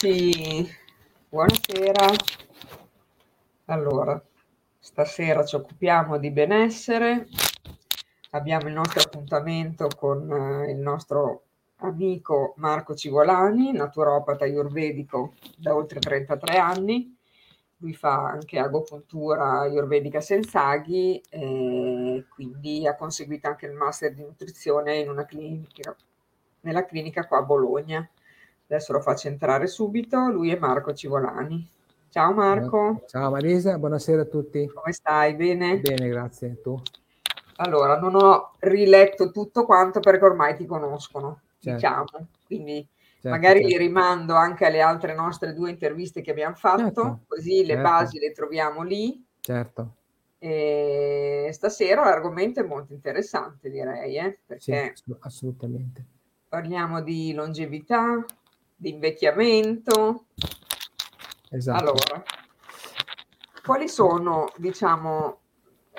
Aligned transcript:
Eccoci, 0.00 0.70
buonasera. 1.28 2.06
Allora, 3.64 4.22
stasera 4.78 5.44
ci 5.44 5.56
occupiamo 5.56 6.18
di 6.18 6.30
benessere, 6.30 7.26
abbiamo 8.30 8.68
il 8.68 8.74
nostro 8.74 9.00
appuntamento 9.00 9.88
con 9.96 10.30
eh, 10.30 10.70
il 10.70 10.78
nostro 10.78 11.46
amico 11.78 12.54
Marco 12.58 12.94
Civolani, 12.94 13.72
naturopata 13.72 14.44
ayurvedico 14.44 15.34
da 15.56 15.74
oltre 15.74 15.98
33 15.98 16.56
anni. 16.58 17.16
Lui 17.78 17.92
fa 17.92 18.24
anche 18.24 18.60
agopuntura 18.60 19.62
ayurvedica 19.62 20.20
sensaghi 20.20 21.20
e 21.28 22.24
quindi 22.28 22.86
ha 22.86 22.94
conseguito 22.94 23.48
anche 23.48 23.66
il 23.66 23.72
master 23.72 24.14
di 24.14 24.22
nutrizione 24.22 24.98
in 24.98 25.08
una 25.10 25.24
clinica, 25.24 25.96
nella 26.60 26.84
clinica 26.84 27.26
qua 27.26 27.38
a 27.38 27.42
Bologna. 27.42 28.08
Adesso 28.70 28.92
lo 28.92 29.00
faccio 29.00 29.28
entrare 29.28 29.66
subito, 29.66 30.28
lui 30.28 30.50
è 30.50 30.58
Marco 30.58 30.92
Civolani. 30.92 31.66
Ciao 32.10 32.34
Marco. 32.34 33.02
Ciao 33.06 33.30
Marisa, 33.30 33.78
buonasera 33.78 34.20
a 34.20 34.26
tutti. 34.26 34.66
Come 34.66 34.92
stai? 34.92 35.34
Bene? 35.36 35.80
Bene, 35.80 36.06
grazie. 36.06 36.60
Tu? 36.60 36.78
Allora, 37.56 37.98
non 37.98 38.14
ho 38.14 38.50
riletto 38.58 39.30
tutto 39.30 39.64
quanto 39.64 40.00
perché 40.00 40.22
ormai 40.22 40.54
ti 40.54 40.66
conoscono, 40.66 41.40
certo. 41.60 41.78
diciamo. 41.78 42.28
Quindi 42.44 42.86
certo, 43.00 43.28
magari 43.30 43.60
certo. 43.60 43.74
li 43.74 43.78
rimando 43.78 44.34
anche 44.34 44.66
alle 44.66 44.82
altre 44.82 45.14
nostre 45.14 45.54
due 45.54 45.70
interviste 45.70 46.20
che 46.20 46.32
abbiamo 46.32 46.54
fatto, 46.54 46.82
certo. 46.82 47.20
così 47.26 47.64
le 47.64 47.72
certo. 47.72 47.82
basi 47.82 48.18
le 48.18 48.32
troviamo 48.32 48.82
lì. 48.82 49.24
Certo. 49.40 49.94
E 50.38 51.48
stasera 51.54 52.04
l'argomento 52.04 52.60
è 52.60 52.64
molto 52.64 52.92
interessante, 52.92 53.70
direi, 53.70 54.18
eh? 54.18 54.38
perché 54.44 54.92
sì, 54.94 55.14
assolutamente. 55.20 56.04
Parliamo 56.46 57.00
di 57.00 57.32
longevità, 57.32 58.24
di 58.78 58.90
invecchiamento. 58.90 60.26
Esatto. 61.50 61.78
Allora, 61.82 62.22
quali 63.64 63.88
sono, 63.88 64.52
diciamo, 64.56 65.40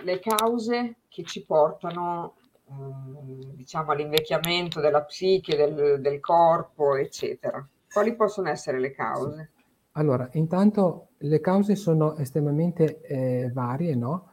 le 0.03 0.19
cause 0.19 0.95
che 1.09 1.23
ci 1.23 1.45
portano, 1.45 2.35
um, 2.65 3.53
diciamo, 3.53 3.91
all'invecchiamento 3.91 4.79
della 4.79 5.03
psiche, 5.03 5.57
del, 5.57 5.99
del, 5.99 6.19
corpo, 6.21 6.95
eccetera? 6.95 7.67
Quali 7.91 8.15
possono 8.15 8.49
essere 8.49 8.79
le 8.79 8.91
cause? 8.91 9.51
Allora, 9.93 10.29
intanto 10.33 11.09
le 11.17 11.41
cause 11.41 11.75
sono 11.75 12.15
estremamente 12.15 13.01
eh, 13.01 13.51
varie, 13.51 13.95
no? 13.95 14.31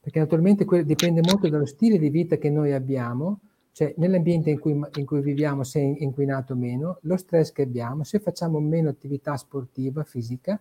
Perché 0.00 0.20
naturalmente 0.20 0.64
dipende 0.84 1.20
molto 1.22 1.48
dallo 1.48 1.66
stile 1.66 1.98
di 1.98 2.08
vita 2.08 2.36
che 2.36 2.50
noi 2.50 2.72
abbiamo, 2.72 3.40
cioè 3.78 3.94
nell'ambiente 3.98 4.50
in 4.50 4.58
cui, 4.58 4.72
in 4.72 5.06
cui 5.06 5.20
viviamo 5.20 5.62
se 5.62 5.78
è 5.78 6.02
inquinato 6.02 6.56
meno, 6.56 6.98
lo 7.02 7.16
stress 7.16 7.52
che 7.52 7.62
abbiamo, 7.62 8.02
se 8.02 8.18
facciamo 8.18 8.58
meno 8.58 8.88
attività 8.88 9.36
sportiva, 9.36 10.02
fisica, 10.02 10.60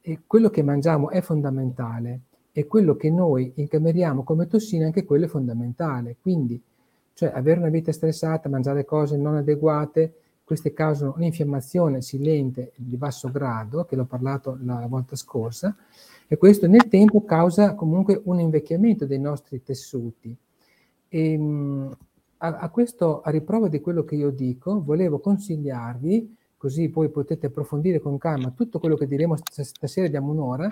e 0.00 0.22
quello 0.26 0.50
che 0.50 0.64
mangiamo 0.64 1.10
è 1.10 1.20
fondamentale 1.20 2.22
e 2.50 2.66
quello 2.66 2.96
che 2.96 3.08
noi 3.08 3.52
incameriamo 3.54 4.24
come 4.24 4.48
tossine 4.48 4.84
anche 4.84 5.04
quello 5.04 5.26
è 5.26 5.28
fondamentale. 5.28 6.16
Quindi, 6.20 6.60
cioè 7.14 7.30
avere 7.32 7.60
una 7.60 7.68
vita 7.68 7.92
stressata, 7.92 8.48
mangiare 8.48 8.84
cose 8.84 9.16
non 9.16 9.36
adeguate, 9.36 10.14
queste 10.42 10.72
causano 10.72 11.14
un'infiammazione 11.18 12.02
silente 12.02 12.72
di 12.74 12.96
basso 12.96 13.30
grado, 13.30 13.84
che 13.84 13.94
l'ho 13.94 14.06
parlato 14.06 14.58
la 14.64 14.84
volta 14.88 15.14
scorsa, 15.14 15.76
e 16.26 16.36
questo 16.36 16.66
nel 16.66 16.88
tempo 16.88 17.24
causa 17.24 17.76
comunque 17.76 18.20
un 18.24 18.40
invecchiamento 18.40 19.06
dei 19.06 19.20
nostri 19.20 19.62
tessuti. 19.62 20.36
E, 21.06 21.32
ehm, 21.32 21.96
a, 22.42 22.56
a, 22.56 22.68
questo, 22.70 23.20
a 23.20 23.30
riprova 23.30 23.68
di 23.68 23.80
quello 23.80 24.04
che 24.04 24.14
io 24.14 24.30
dico, 24.30 24.82
volevo 24.82 25.18
consigliarvi, 25.18 26.36
così 26.56 26.88
poi 26.88 27.10
potete 27.10 27.46
approfondire 27.46 28.00
con 28.00 28.18
calma 28.18 28.50
tutto 28.50 28.78
quello 28.78 28.96
che 28.96 29.06
diremo 29.06 29.36
stasera, 29.36 30.08
diamo 30.08 30.32
un'ora, 30.32 30.68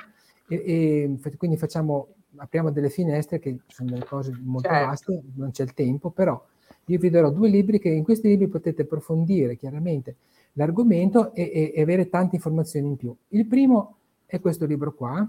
e, 0.47 1.19
e 1.23 1.37
quindi 1.37 1.59
facciamo, 1.59 2.09
apriamo 2.37 2.71
delle 2.71 2.89
finestre 2.89 3.39
che 3.39 3.59
sono 3.67 3.91
delle 3.91 4.07
cose 4.07 4.33
molto 4.43 4.69
certo. 4.69 4.87
vaste, 4.87 5.23
non 5.35 5.51
c'è 5.51 5.63
il 5.63 5.75
tempo, 5.75 6.11
però 6.11 6.43
io 6.87 6.99
vi 6.99 7.11
darò 7.11 7.31
due 7.31 7.51
libri 7.51 7.79
che 7.79 7.91
in 7.91 8.03
questi 8.03 8.29
libri 8.29 8.49
potete 8.49 8.83
approfondire 8.83 9.57
chiaramente 9.57 10.17
l'argomento 10.55 11.35
e, 11.35 11.43
e, 11.53 11.73
e 11.75 11.83
avere 11.83 12.09
tante 12.09 12.37
informazioni 12.37 12.89
in 12.89 12.97
più. 12.97 13.15
Il 13.29 13.47
primo 13.47 13.97
è 14.25 14.41
questo 14.41 14.65
libro 14.65 14.95
qua, 14.95 15.29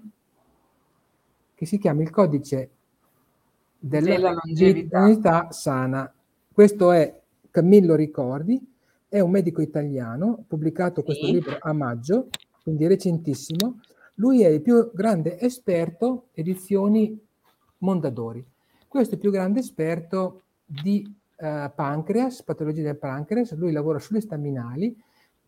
che 1.54 1.66
si 1.66 1.78
chiama 1.78 2.02
Il 2.02 2.10
codice 2.10 2.70
della, 3.78 4.08
della 4.10 4.40
longevità 4.42 5.52
sana 5.52 6.14
questo 6.60 6.92
è 6.92 7.22
Camillo 7.52 7.96
Ricordi, 7.96 8.62
è 9.08 9.22
un 9.22 9.32
medico 9.32 9.62
italiano, 9.62 10.44
pubblicato 10.46 11.04
questo 11.04 11.28
sì. 11.28 11.32
libro 11.32 11.56
a 11.58 11.72
maggio, 11.72 12.28
quindi 12.62 12.86
recentissimo. 12.86 13.80
Lui 14.16 14.42
è 14.44 14.50
il 14.50 14.62
più 14.62 14.92
grande 14.94 15.40
esperto 15.40 16.26
edizioni 16.34 17.18
Mondadori. 17.78 18.46
Questo 18.90 19.12
è 19.12 19.14
il 19.16 19.22
più 19.22 19.32
grande 19.32 19.62
esperto 19.62 20.42
di 20.66 21.10
uh, 21.38 21.72
pancreas, 21.74 22.44
patologie 22.44 22.84
del 22.84 22.98
pancreas, 22.98 23.56
lui 23.56 23.72
lavora 23.72 24.00
sulle 24.00 24.20
staminali, 24.20 24.94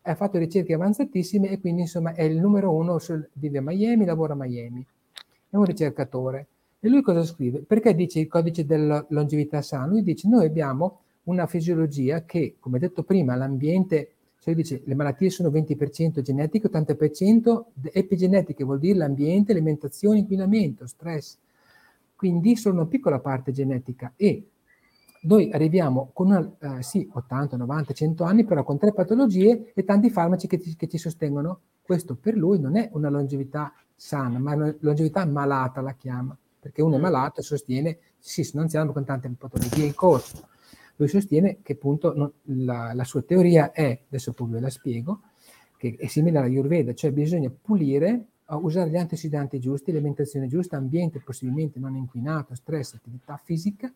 ha 0.00 0.14
fatto 0.14 0.38
ricerche 0.38 0.72
avanzatissime 0.72 1.50
e 1.50 1.60
quindi 1.60 1.82
insomma 1.82 2.14
è 2.14 2.22
il 2.22 2.40
numero 2.40 2.72
uno, 2.72 2.96
vive 3.34 3.58
a 3.58 3.62
Miami, 3.62 4.06
lavora 4.06 4.32
a 4.32 4.36
Miami. 4.36 4.82
È 5.50 5.56
un 5.56 5.64
ricercatore. 5.64 6.46
E 6.84 6.88
lui 6.88 7.00
cosa 7.00 7.22
scrive? 7.22 7.60
Perché 7.60 7.94
dice 7.94 8.18
il 8.18 8.26
codice 8.26 8.66
della 8.66 9.06
longevità 9.10 9.62
sana? 9.62 9.86
Lui 9.86 10.02
dice 10.02 10.28
noi 10.28 10.46
abbiamo 10.46 11.02
una 11.24 11.46
fisiologia 11.46 12.24
che, 12.24 12.56
come 12.58 12.80
detto 12.80 13.04
prima, 13.04 13.36
l'ambiente, 13.36 14.14
cioè 14.40 14.52
dice 14.52 14.82
le 14.84 14.96
malattie 14.96 15.30
sono 15.30 15.48
20% 15.50 16.20
genetiche, 16.22 16.68
80% 16.68 17.66
epigenetiche, 17.92 18.64
vuol 18.64 18.80
dire 18.80 18.98
l'ambiente, 18.98 19.52
alimentazione, 19.52 20.18
inquinamento, 20.18 20.88
stress. 20.88 21.38
Quindi 22.16 22.56
sono 22.56 22.80
una 22.80 22.88
piccola 22.88 23.20
parte 23.20 23.52
genetica 23.52 24.14
e 24.16 24.48
noi 25.20 25.52
arriviamo 25.52 26.10
con 26.12 26.26
una, 26.26 26.78
eh, 26.78 26.82
sì, 26.82 27.08
80, 27.12 27.56
90, 27.58 27.92
100 27.92 28.24
anni, 28.24 28.44
però 28.44 28.64
con 28.64 28.78
tre 28.78 28.92
patologie 28.92 29.70
e 29.72 29.84
tanti 29.84 30.10
farmaci 30.10 30.48
che, 30.48 30.58
ti, 30.58 30.74
che 30.74 30.88
ci 30.88 30.98
sostengono. 30.98 31.60
Questo 31.80 32.16
per 32.16 32.34
lui 32.34 32.58
non 32.58 32.74
è 32.76 32.90
una 32.94 33.08
longevità 33.08 33.72
sana, 33.94 34.40
ma 34.40 34.54
una 34.56 34.74
longevità 34.80 35.24
malata 35.24 35.80
la 35.80 35.94
chiama 35.94 36.36
perché 36.62 36.80
uno 36.80 36.94
è 36.94 36.98
mm. 36.98 37.02
malato 37.02 37.40
e 37.40 37.42
sostiene, 37.42 37.98
sì, 38.20 38.44
sono 38.44 38.62
anziano 38.62 38.92
con 38.92 39.04
tante 39.04 39.28
patologie 39.36 39.82
in 39.82 39.94
corso. 39.96 40.46
Lui 40.94 41.08
sostiene 41.08 41.58
che 41.60 41.72
appunto 41.72 42.14
non, 42.14 42.30
la, 42.64 42.92
la, 42.94 43.02
sua 43.02 43.22
teoria 43.22 43.72
è, 43.72 43.98
adesso 44.06 44.32
poi 44.32 44.50
ve 44.50 44.60
la 44.60 44.70
spiego, 44.70 45.22
che 45.76 45.96
è 45.98 46.06
simile 46.06 46.38
alla 46.38 46.46
Ayurveda, 46.46 46.94
cioè 46.94 47.10
bisogna 47.10 47.50
pulire, 47.50 48.26
usare 48.46 48.90
gli 48.90 48.96
antiossidanti 48.96 49.58
giusti, 49.58 49.90
l'alimentazione 49.90 50.46
giusta, 50.46 50.76
ambiente 50.76 51.20
possibilmente 51.24 51.80
non 51.80 51.96
inquinato, 51.96 52.54
stress, 52.54 52.94
attività 52.94 53.40
fisica 53.42 53.92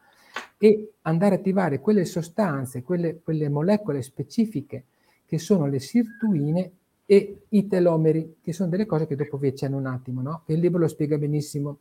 e 0.59 0.95
andare 1.03 1.37
a 1.37 1.39
attivare 1.39 1.79
quelle 1.79 2.05
sostanze, 2.05 2.83
quelle, 2.83 3.21
quelle 3.23 3.49
molecole 3.49 4.03
specifiche 4.03 4.87
che 5.25 5.39
sono 5.39 5.67
le 5.67 5.79
sirtuine 5.79 6.73
e 7.07 7.43
i 7.51 7.69
telomeri, 7.69 8.39
che 8.43 8.53
sono 8.53 8.69
delle 8.69 8.87
cose 8.87 9.07
che 9.07 9.15
dopo 9.15 9.37
vi 9.37 9.47
accenno 9.47 9.77
un 9.77 9.87
attimo, 9.87 10.23
no? 10.23 10.43
il 10.47 10.59
libro 10.59 10.81
lo 10.81 10.89
spiega 10.89 11.17
benissimo. 11.17 11.79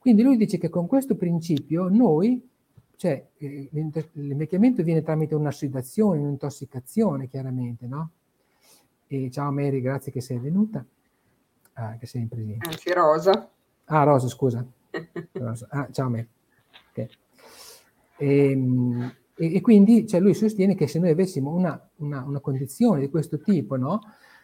Quindi 0.00 0.22
lui 0.22 0.38
dice 0.38 0.56
che 0.56 0.70
con 0.70 0.86
questo 0.86 1.14
principio 1.14 1.88
noi, 1.88 2.48
cioè 2.96 3.22
eh, 3.36 3.68
l'invecchiamento 3.70 4.82
viene 4.82 5.02
tramite 5.02 5.34
una 5.34 5.50
sedazione, 5.50 6.20
un'intossicazione 6.20 7.28
chiaramente, 7.28 7.86
no? 7.86 8.10
E 9.06 9.30
ciao 9.30 9.52
Mary, 9.52 9.82
grazie 9.82 10.10
che 10.10 10.22
sei 10.22 10.38
venuta, 10.38 10.82
ah, 11.74 11.98
che 11.98 12.06
sei 12.06 12.22
in 12.22 12.28
presenza. 12.28 12.70
Anzi 12.70 12.92
Rosa. 12.94 13.50
Ah, 13.84 14.02
Rosa, 14.04 14.28
scusa. 14.28 14.64
Rosa. 15.32 15.66
Ah, 15.68 15.88
ciao 15.92 16.08
Mary. 16.08 16.28
Okay. 16.92 17.08
Ehm, 18.16 19.14
e, 19.34 19.54
e, 19.54 19.60
quindi 19.60 20.06
cioè, 20.06 20.18
lui 20.20 20.32
sostiene 20.32 20.74
che 20.74 20.86
se 20.86 20.98
noi 20.98 21.10
avessimo 21.10 21.50
una, 21.50 21.78
una, 21.96 22.22
una 22.22 22.40
condizione 22.40 23.00
di 23.00 23.10
questo 23.10 23.38
tipo, 23.38 23.76
no? 23.76 24.00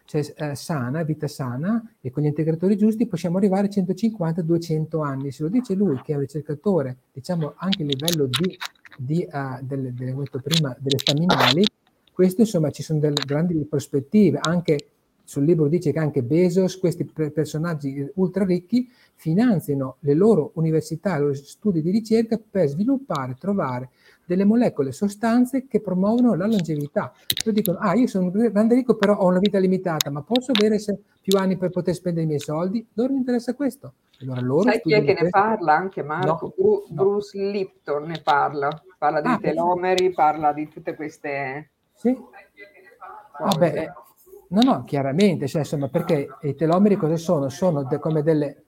Cioè 0.07 0.23
eh, 0.37 0.55
sana, 0.55 1.03
vita 1.03 1.27
sana, 1.27 1.83
e 1.99 2.09
con 2.11 2.23
gli 2.23 2.27
integratori 2.27 2.77
giusti 2.77 3.07
possiamo 3.07 3.37
arrivare 3.37 3.67
a 3.67 3.69
150-200 3.69 5.03
anni. 5.03 5.31
Se 5.31 5.43
lo 5.43 5.49
dice 5.49 5.73
lui, 5.73 5.99
che 6.01 6.13
è 6.13 6.15
un 6.15 6.21
ricercatore, 6.21 6.97
diciamo 7.11 7.55
anche 7.57 7.83
a 7.83 7.85
livello 7.85 8.25
di, 8.25 8.57
di 8.97 9.27
uh, 9.29 9.61
delle, 9.61 9.93
delle, 9.93 10.15
prima, 10.41 10.73
delle 10.79 10.97
staminali, 10.97 11.65
questo 12.13 12.41
insomma 12.41 12.71
ci 12.71 12.83
sono 12.83 12.99
delle 12.99 13.21
grandi 13.25 13.53
prospettive, 13.65 14.39
anche 14.41 14.91
sul 15.25 15.43
libro 15.43 15.67
dice 15.67 15.91
che 15.91 15.99
anche 15.99 16.23
Bezos, 16.23 16.79
questi 16.79 17.03
personaggi 17.03 18.09
ultra 18.15 18.45
ricchi, 18.45 18.89
finanziano 19.13 19.97
le 19.99 20.13
loro 20.13 20.51
università, 20.53 21.17
i 21.17 21.19
loro 21.19 21.33
studi 21.33 21.81
di 21.81 21.91
ricerca 21.91 22.39
per 22.39 22.69
sviluppare, 22.69 23.35
trovare 23.37 23.89
delle 24.27 24.43
molecole, 24.43 24.91
sostanze 24.91 25.67
che 25.67 25.79
promuovono 25.79 26.35
la 26.35 26.45
longevità. 26.45 27.13
Loro 27.45 27.55
dicono, 27.55 27.77
ah, 27.79 27.95
io 27.95 28.07
sono 28.07 28.29
grande 28.29 28.75
ricco, 28.75 28.97
però 28.97 29.15
ho 29.15 29.27
una 29.27 29.39
vita 29.39 29.57
limitata, 29.57 30.09
ma 30.09 30.21
posso 30.21 30.51
avere 30.51 30.77
più 31.21 31.37
anni 31.37 31.55
per 31.55 31.69
poter 31.69 31.95
spendere 31.95 32.25
i 32.25 32.27
miei 32.27 32.39
soldi? 32.39 32.85
Loro 32.93 33.13
interessa 33.13 33.55
questo. 33.55 33.93
Allora, 34.19 34.41
loro 34.41 34.63
Sai 34.63 34.81
chi 34.81 34.93
è 34.93 34.99
che 34.99 35.15
questo? 35.15 35.23
ne 35.23 35.29
parla? 35.29 35.73
Anche 35.75 36.03
Marco, 36.03 36.27
no, 36.27 36.53
Bru- 36.55 36.85
no. 36.89 37.03
Bruce 37.03 37.39
Lipton 37.39 38.03
ne 38.03 38.21
parla, 38.21 38.83
parla 38.97 39.21
dei 39.21 39.31
ah, 39.31 39.39
telomeri, 39.39 40.11
parla 40.11 40.51
di 40.51 40.67
tutte 40.67 40.93
queste... 40.93 41.69
Sì. 41.93 42.15
Vabbè, 43.39 43.93
No, 44.49 44.61
no, 44.61 44.83
chiaramente, 44.85 45.45
cioè, 45.47 45.61
insomma, 45.61 45.89
perché 45.89 46.29
i 46.43 46.55
telomeri 46.55 46.95
cosa 46.95 47.17
sono? 47.17 47.49
Sono 47.49 47.83
de, 47.83 47.99
come 47.99 48.23
delle, 48.23 48.63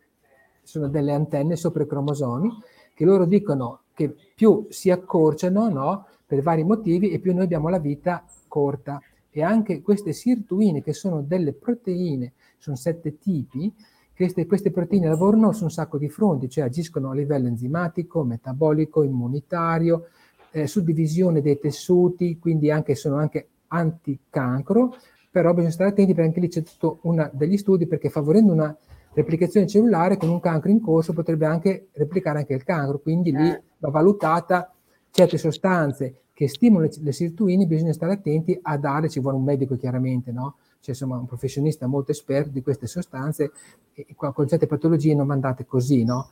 sono 0.61 0.89
delle 0.89 1.13
antenne 1.13 1.55
sopra 1.55 1.83
i 1.83 1.87
cromosomi 1.87 2.51
che 2.99 3.05
loro 3.05 3.23
dicono 3.23 3.83
che 3.93 4.13
più 4.35 4.67
si 4.67 4.91
accorciano, 4.91 5.69
no, 5.69 6.07
per 6.25 6.41
vari 6.41 6.65
motivi, 6.65 7.11
e 7.11 7.19
più 7.19 7.33
noi 7.33 7.45
abbiamo 7.45 7.69
la 7.69 7.79
vita 7.79 8.25
corta. 8.49 9.01
E 9.29 9.41
anche 9.41 9.81
queste 9.81 10.11
sirtuine, 10.11 10.83
che 10.83 10.91
sono 10.91 11.21
delle 11.21 11.53
proteine, 11.53 12.33
sono 12.57 12.75
sette 12.75 13.17
tipi, 13.17 13.73
queste, 14.13 14.45
queste 14.45 14.71
proteine 14.71 15.07
lavorano 15.07 15.53
su 15.53 15.63
un 15.63 15.71
sacco 15.71 15.97
di 15.97 16.09
fronti, 16.09 16.49
cioè 16.49 16.65
agiscono 16.65 17.11
a 17.11 17.13
livello 17.13 17.47
enzimatico, 17.47 18.25
metabolico, 18.25 19.03
immunitario, 19.03 20.07
eh, 20.51 20.67
suddivisione 20.67 21.41
dei 21.41 21.57
tessuti, 21.57 22.37
quindi 22.37 22.69
anche, 22.69 22.95
sono 22.95 23.15
anche 23.15 23.47
anticancro, 23.67 24.93
però 25.31 25.53
bisogna 25.53 25.71
stare 25.71 25.91
attenti 25.91 26.13
perché 26.13 26.27
anche 26.27 26.41
lì 26.41 26.49
c'è 26.49 26.63
tutto 26.63 26.99
una, 27.03 27.31
degli 27.31 27.55
studi 27.55 27.87
perché 27.87 28.09
favorendo 28.09 28.51
una 28.51 28.77
replicazione 29.13 29.67
cellulare 29.67 30.17
con 30.17 30.29
un 30.29 30.39
cancro 30.39 30.69
in 30.69 30.81
corso 30.81 31.13
potrebbe 31.13 31.45
anche 31.45 31.87
replicare 31.93 32.39
anche 32.39 32.53
il 32.53 32.63
cancro, 32.63 32.99
quindi 32.99 33.31
lì 33.31 33.49
eh. 33.49 33.61
va 33.79 33.89
valutata 33.89 34.73
certe 35.11 35.37
sostanze 35.37 36.21
che 36.39 36.47
stimolano 36.47 36.89
le, 37.01 37.11
sirtuine, 37.11 37.65
bisogna 37.65 37.91
stare 37.91 38.13
attenti 38.13 38.57
a 38.61 38.77
dare, 38.77 39.09
ci 39.09 39.19
vuole 39.19 39.35
un 39.35 39.43
medico 39.43 39.75
chiaramente, 39.75 40.31
no? 40.31 40.55
Cioè, 40.79 40.91
insomma, 40.91 41.17
un 41.17 41.25
professionista 41.25 41.85
molto 41.85 42.11
esperto 42.11 42.51
di 42.51 42.61
queste 42.61 42.87
sostanze, 42.87 43.51
e 43.93 44.05
con 44.15 44.47
certe 44.47 44.65
patologie 44.65 45.13
non 45.13 45.27
mandate 45.27 45.65
così, 45.65 46.05
no? 46.05 46.29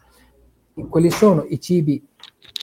Quali 0.87 1.09
sono 1.09 1.43
i 1.49 1.59
cibi, 1.59 2.01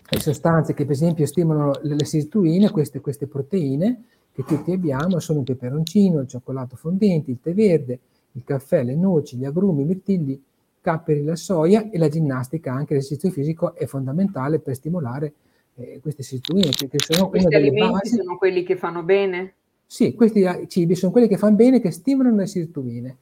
le 0.09 0.21
sostanze 0.21 0.73
che 0.73 0.85
per 0.85 0.95
esempio 0.95 1.27
stimolano 1.27 1.73
le, 1.83 1.97
le 1.97 2.05
sirtuine, 2.07 2.71
queste, 2.71 3.01
queste 3.01 3.27
proteine, 3.27 4.05
che 4.33 4.45
tutti 4.45 4.73
abbiamo 4.73 5.19
sono 5.19 5.41
il 5.41 5.45
peperoncino, 5.45 6.21
il 6.21 6.29
cioccolato 6.29 6.77
fondente, 6.77 7.31
il 7.31 7.41
tè 7.43 7.53
verde, 7.53 8.01
il 8.37 8.45
caffè, 8.45 8.83
le 8.83 8.97
noci, 8.97 9.37
gli 9.37 9.45
agrumi, 9.45 9.83
i 9.83 9.87
mirtilli, 9.87 10.43
capperi, 10.81 11.25
la 11.25 11.37
soia 11.37 11.91
e 11.91 11.99
la 11.99 12.09
ginnastica, 12.09 12.73
anche 12.73 12.95
l'esercizio 12.95 13.31
fisico 13.31 13.75
è 13.75 13.87
fondamentale 13.87 14.59
per 14.59 14.75
stimolare 14.75 15.33
eh, 15.77 15.99
queste 16.03 16.23
situazioni. 16.23 16.89
Che 16.89 16.99
sono 16.99 17.29
questi 17.29 17.55
alimenti 17.55 17.93
basi. 17.93 18.17
sono 18.17 18.37
quelli 18.37 18.63
che 18.65 18.77
fanno 18.77 19.03
bene? 19.03 19.55
Sì, 19.87 20.15
questi 20.15 20.45
cibi 20.69 20.95
sono 20.95 21.13
quelli 21.13 21.29
che 21.29 21.39
fanno 21.39 21.57
bene, 21.57 21.81
che 21.81 21.91
stimolano 21.91 22.37
le 22.37 22.47
sirtuine. 22.47 23.17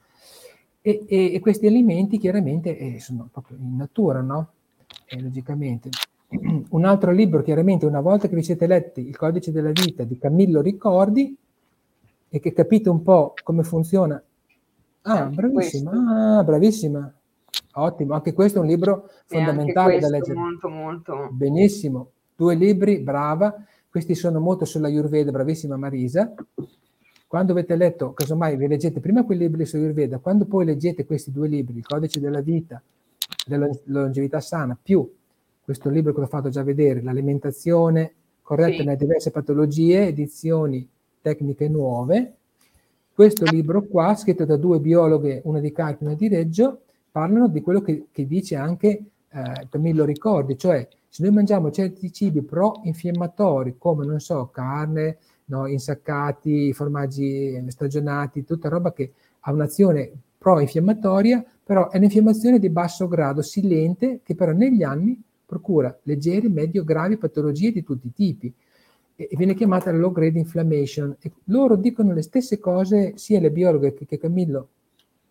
E, 0.81 1.05
e, 1.07 1.33
e, 1.33 1.39
questi 1.39 1.67
alimenti 1.67 2.17
chiaramente 2.17 2.77
eh, 2.77 2.99
sono 2.99 3.29
proprio 3.31 3.57
in 3.57 3.77
natura, 3.77 4.21
no? 4.21 4.49
Eh, 5.05 5.21
logicamente. 5.21 5.89
Un 6.69 6.85
altro 6.85 7.11
libro, 7.11 7.41
chiaramente, 7.43 7.85
una 7.85 8.01
volta 8.01 8.27
che 8.27 8.35
vi 8.35 8.43
siete 8.43 8.67
letti 8.67 9.07
Il 9.07 9.15
codice 9.15 9.51
della 9.51 9.71
vita 9.71 10.03
di 10.03 10.17
Camillo 10.17 10.61
Ricordi 10.61 11.37
e 12.27 12.39
che 12.39 12.51
capite 12.51 12.89
un 12.89 13.03
po' 13.03 13.33
come 13.43 13.63
funziona. 13.63 14.21
Ah, 15.03 15.25
bravissima, 15.25 16.37
ah, 16.37 16.43
bravissima. 16.43 17.13
Ottimo, 17.75 18.13
anche 18.13 18.33
questo 18.33 18.59
è 18.59 18.61
un 18.61 18.67
libro 18.67 19.09
fondamentale 19.25 19.99
da 19.99 20.09
leggere. 20.09 20.37
Molto, 20.37 20.69
molto. 20.69 21.29
Benissimo, 21.31 22.11
due 22.35 22.55
libri, 22.55 22.99
brava. 22.99 23.53
Questi 23.89 24.15
sono 24.15 24.39
molto 24.39 24.65
sulla 24.65 24.87
Ayurveda, 24.87 25.31
bravissima 25.31 25.75
Marisa. 25.75 26.33
Quando 27.27 27.51
avete 27.51 27.75
letto, 27.75 28.13
casomai 28.13 28.55
vi 28.55 28.67
leggete 28.67 28.99
prima 28.99 29.23
quei 29.23 29.37
libri 29.37 29.65
su 29.65 29.75
Ayurveda, 29.75 30.19
quando 30.19 30.45
poi 30.45 30.65
leggete 30.65 31.05
questi 31.05 31.31
due 31.31 31.47
libri, 31.47 31.77
Il 31.77 31.85
codice 31.85 32.19
della 32.19 32.41
vita, 32.41 32.81
della 33.45 33.67
longevità 33.85 34.39
sana, 34.39 34.77
più 34.81 35.11
questo 35.63 35.89
libro 35.89 36.13
che 36.13 36.19
l'ho 36.19 36.27
fatto 36.27 36.49
già 36.49 36.63
vedere, 36.63 37.01
L'alimentazione 37.01 38.13
corretta 38.41 38.77
sì. 38.77 38.83
nelle 38.83 38.97
diverse 38.97 39.31
patologie, 39.31 40.07
edizioni 40.07 40.87
tecniche 41.21 41.67
nuove. 41.69 42.35
Questo 43.15 43.45
libro 43.45 43.83
qua, 43.83 44.15
scritto 44.15 44.43
da 44.43 44.57
due 44.57 44.79
biologhe, 44.79 45.41
una 45.45 45.59
di 45.59 45.71
Carpi 45.71 46.03
e 46.03 46.07
una 46.07 46.15
di 46.15 46.27
Reggio, 46.27 46.81
parlano 47.11 47.47
di 47.47 47.61
quello 47.61 47.79
che, 47.79 48.07
che 48.11 48.25
dice 48.25 48.55
anche 48.55 48.87
eh, 49.29 49.67
Camillo 49.69 50.03
Ricordi, 50.03 50.57
cioè 50.57 50.87
se 51.07 51.21
noi 51.21 51.31
mangiamo 51.31 51.69
certi 51.69 52.11
cibi 52.11 52.41
pro-infiammatori, 52.41 53.75
come, 53.77 54.03
non 54.03 54.19
so, 54.19 54.49
carne, 54.51 55.17
no, 55.45 55.67
insaccati, 55.67 56.73
formaggi 56.73 57.63
stagionati, 57.67 58.45
tutta 58.45 58.67
roba 58.67 58.91
che 58.91 59.11
ha 59.41 59.51
un'azione 59.51 60.11
pro-infiammatoria, 60.39 61.45
però 61.63 61.91
è 61.91 61.97
un'infiammazione 61.97 62.57
di 62.57 62.71
basso 62.71 63.07
grado, 63.07 63.43
silente, 63.43 64.21
che 64.23 64.33
però 64.33 64.53
negli 64.53 64.81
anni 64.81 65.21
procura 65.45 65.95
leggere, 66.01 66.49
medio, 66.49 66.83
gravi 66.83 67.17
patologie 67.17 67.71
di 67.71 67.83
tutti 67.83 68.07
i 68.07 68.13
tipi 68.13 68.51
e 69.15 69.29
viene 69.35 69.53
chiamata 69.53 69.91
low 69.91 70.11
grade 70.11 70.39
inflammation. 70.39 71.15
E 71.21 71.31
loro 71.45 71.75
dicono 71.75 72.13
le 72.13 72.21
stesse 72.21 72.59
cose 72.59 73.13
sia 73.15 73.39
le 73.39 73.51
biologhe 73.51 73.93
che, 73.93 74.05
che 74.05 74.17
Camillo 74.17 74.69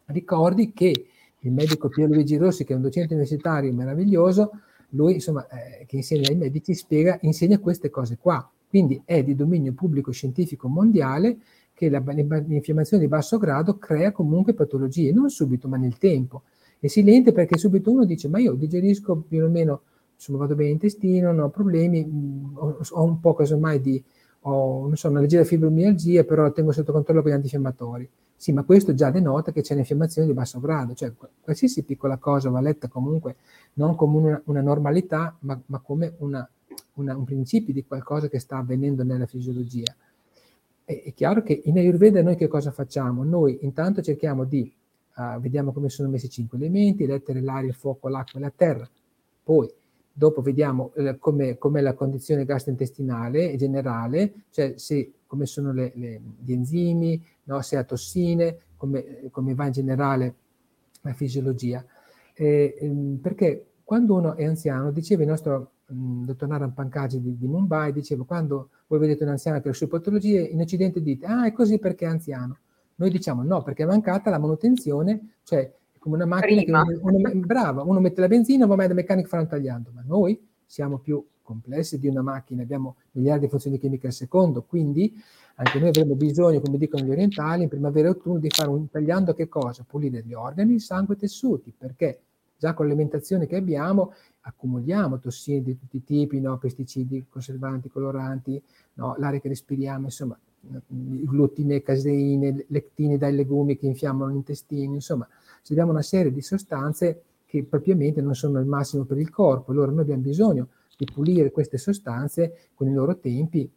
ricordi 0.06 0.73
che 0.73 1.06
il 1.40 1.52
medico 1.52 1.88
Pierluigi 1.88 2.37
Rossi, 2.37 2.64
che 2.64 2.73
è 2.73 2.76
un 2.76 2.82
docente 2.82 3.14
universitario 3.14 3.73
meraviglioso, 3.73 4.50
lui 4.90 5.14
insomma, 5.14 5.46
eh, 5.49 5.84
che 5.87 5.96
insegna 5.96 6.29
ai 6.29 6.37
medici, 6.37 6.75
spiega, 6.75 7.19
insegna 7.23 7.58
queste 7.58 7.90
cose 7.90 8.17
qua. 8.20 8.49
Quindi 8.69 9.02
è 9.05 9.23
di 9.23 9.34
dominio 9.34 9.73
pubblico 9.73 10.12
scientifico 10.12 10.69
mondiale 10.69 11.38
che 11.75 11.90
la, 11.90 11.99
l'infiammazione 12.06 13.02
di 13.02 13.08
basso 13.08 13.38
grado 13.38 13.76
crea 13.79 14.12
comunque 14.12 14.55
patologie, 14.55 15.12
non 15.12 15.31
subito 15.31 15.69
ma 15.69 15.76
nel 15.76 15.99
tempo. 15.99 16.43
È 16.79 16.87
silente 16.87 17.32
perché 17.32 17.58
subito 17.58 17.90
uno 17.90 18.05
dice 18.05 18.29
ma 18.29 18.38
io 18.38 18.55
digerisco 18.55 19.17
più 19.17 19.44
o 19.44 19.49
meno 19.49 19.82
insomma 20.22 20.38
vado 20.38 20.54
bene 20.54 20.69
in 20.69 20.74
intestino, 20.74 21.32
non 21.32 21.44
ho 21.44 21.48
problemi, 21.50 22.04
mm, 22.04 22.56
ho, 22.56 22.78
ho 22.88 23.02
un 23.02 23.19
po' 23.19 23.34
casomai 23.34 23.80
di, 23.80 24.02
ho, 24.42 24.86
non 24.86 24.96
so, 24.96 25.08
una 25.08 25.20
leggera 25.20 25.42
fibromialgia, 25.42 26.22
però 26.22 26.44
lo 26.44 26.52
tengo 26.52 26.70
sotto 26.70 26.92
controllo 26.92 27.22
con 27.22 27.30
gli 27.30 27.34
antinfiammatori. 27.34 28.08
Sì, 28.36 28.52
ma 28.52 28.62
questo 28.62 28.94
già 28.94 29.10
denota 29.10 29.52
che 29.52 29.62
c'è 29.62 29.72
un'infiammazione 29.72 30.28
di 30.28 30.34
basso 30.34 30.60
grado, 30.60 30.94
cioè 30.94 31.12
qualsiasi 31.40 31.82
piccola 31.84 32.16
cosa 32.19 32.50
va 32.50 32.60
letta 32.60 32.88
comunque 32.88 33.36
non 33.74 33.94
come 33.94 34.16
una, 34.16 34.42
una 34.46 34.60
normalità, 34.60 35.36
ma, 35.40 35.60
ma 35.66 35.78
come 35.78 36.14
una, 36.19 36.48
una, 36.94 37.16
un 37.16 37.24
principio 37.24 37.72
di 37.72 37.84
qualcosa 37.84 38.29
che 38.29 38.38
sta 38.38 38.58
avvenendo 38.58 39.05
nella 39.05 39.26
fisiologia. 39.26 39.94
È, 40.84 41.02
è, 41.05 41.14
chiaro 41.14 41.43
che 41.43 41.62
in 41.64 41.79
Ayurveda 41.79 42.22
noi 42.22 42.36
che 42.36 42.48
cosa 42.48 42.70
facciamo? 42.72 43.22
Noi 43.22 43.58
intanto 43.62 44.02
cerchiamo 44.02 44.44
di, 44.44 44.72
uh, 45.17 45.41
vediamo 45.41 45.72
come 45.72 45.88
sono 45.88 46.08
messi 46.08 46.26
i 46.26 46.31
cinque 46.31 46.58
elementi, 46.58 47.06
l'etere, 47.06 47.41
l'aria, 47.41 47.69
il 47.69 47.76
fuoco, 47.76 48.08
l'acqua 48.08 48.41
e 48.41 48.43
la 48.43 48.52
terra, 48.55 48.88
poi 49.44 49.72
Dopo 50.12 50.42
vediamo 50.42 50.92
eh, 50.94 51.19
come 51.19 51.56
è 51.58 51.82
la 51.82 51.94
condizione 51.94 52.44
gastrointestinale 52.44 53.56
generale, 53.56 54.44
cioè 54.50 54.74
se, 54.76 55.12
come 55.26 55.46
sono 55.46 55.72
le, 55.72 55.92
le, 55.94 56.20
gli 56.38 56.52
enzimi, 56.52 57.24
no? 57.44 57.62
se 57.62 57.76
ha 57.76 57.84
tossine, 57.84 58.58
come, 58.76 59.28
come, 59.31 59.54
va 59.54 59.66
in 59.66 59.72
generale 59.72 60.34
la 61.00 61.14
fisiologia. 61.14 61.84
Eh, 62.34 62.76
ehm, 62.78 63.19
perché 63.22 63.69
quando 63.84 64.16
uno 64.16 64.36
è 64.36 64.44
anziano, 64.44 64.90
diceva 64.90 65.22
il 65.22 65.28
nostro 65.28 65.72
mh, 65.86 66.24
dottor 66.24 66.48
Naran 66.48 66.74
Pankaj 66.74 67.16
di, 67.16 67.36
di, 67.38 67.46
Mumbai, 67.46 67.92
diceva 67.92 68.24
quando 68.24 68.70
voi 68.88 68.98
vedete 68.98 69.24
un 69.24 69.31
anziano 69.31 69.60
che 69.60 69.69
ha 69.69 69.70
le 69.70 69.76
sue 69.76 69.86
patologie, 69.86 70.40
in 70.40 70.60
Occidente 70.60 71.00
dite, 71.00 71.26
ah 71.26 71.46
è 71.46 71.52
così 71.52 71.78
perché 71.78 72.04
è 72.04 72.08
anziano. 72.08 72.58
Noi 72.96 73.10
diciamo 73.10 73.42
no, 73.42 73.62
perché 73.62 73.84
è 73.84 73.86
mancata 73.86 74.31
la 74.31 74.38
manutenzione, 74.38 75.36
cioè 75.42 75.72
come 76.02 76.16
una 76.16 76.26
macchina 76.26 76.84
che 76.84 76.98
uno, 77.00 77.16
uno, 77.16 77.30
brava, 77.46 77.82
uno 77.82 78.00
mette 78.00 78.20
la 78.20 78.26
benzina, 78.26 78.66
va 78.66 78.74
da 78.86 78.92
meccanico 78.92 79.28
fa 79.28 79.38
un 79.38 79.46
tagliando, 79.46 79.92
ma 79.94 80.02
noi 80.04 80.48
siamo 80.66 80.98
più 80.98 81.24
complessi 81.42 82.00
di 82.00 82.08
una 82.08 82.22
macchina, 82.22 82.62
abbiamo 82.62 82.96
miliardi 83.12 83.44
di 83.44 83.50
funzioni 83.50 83.78
chimiche 83.78 84.08
al 84.08 84.12
secondo, 84.12 84.64
quindi 84.64 85.14
anche 85.54 85.78
noi 85.78 85.90
avremo 85.90 86.16
bisogno, 86.16 86.60
come 86.60 86.76
dicono 86.76 87.04
gli 87.04 87.10
orientali, 87.10 87.62
in 87.62 87.68
primavera 87.68 88.08
e 88.08 88.10
autunno 88.10 88.38
di 88.38 88.50
fare 88.50 88.68
un 88.68 88.90
tagliando 88.90 89.32
che 89.32 89.48
cosa? 89.48 89.84
Pulire 89.86 90.24
gli 90.24 90.34
organi, 90.34 90.74
il 90.74 90.80
sangue 90.80 91.14
e 91.14 91.18
i 91.18 91.20
tessuti, 91.20 91.72
perché 91.76 92.20
già 92.58 92.74
con 92.74 92.86
l'alimentazione 92.86 93.46
che 93.46 93.54
abbiamo 93.54 94.12
accumuliamo 94.40 95.20
tossine 95.20 95.62
di 95.62 95.78
tutti 95.78 95.98
i 95.98 96.04
tipi, 96.04 96.40
no? 96.40 96.58
pesticidi, 96.58 97.26
conservanti, 97.28 97.88
coloranti, 97.88 98.60
no? 98.94 99.14
l'aria 99.18 99.38
che 99.38 99.46
respiriamo, 99.46 100.06
insomma, 100.06 100.36
glutine, 100.86 101.82
caseine, 101.82 102.64
lectine 102.69 103.19
dai 103.19 103.34
legumi 103.34 103.76
che 103.76 103.86
infiammano 103.86 104.31
l'intestino, 104.31 104.94
insomma, 104.94 105.28
abbiamo 105.69 105.90
una 105.90 106.02
serie 106.02 106.32
di 106.32 106.40
sostanze 106.40 107.22
che 107.46 107.64
propriamente 107.64 108.20
non 108.22 108.34
sono 108.34 108.58
il 108.60 108.66
massimo 108.66 109.04
per 109.04 109.19
il 109.19 109.31
corpo. 109.31 109.72
Allora 109.72 109.90
noi 109.90 110.02
abbiamo 110.02 110.22
bisogno 110.22 110.69
di 110.96 111.06
pulire 111.12 111.50
queste 111.50 111.78
sostanze 111.78 112.69
con 112.74 112.88
i 112.88 112.92
loro 112.92 113.19
tempi 113.19 113.69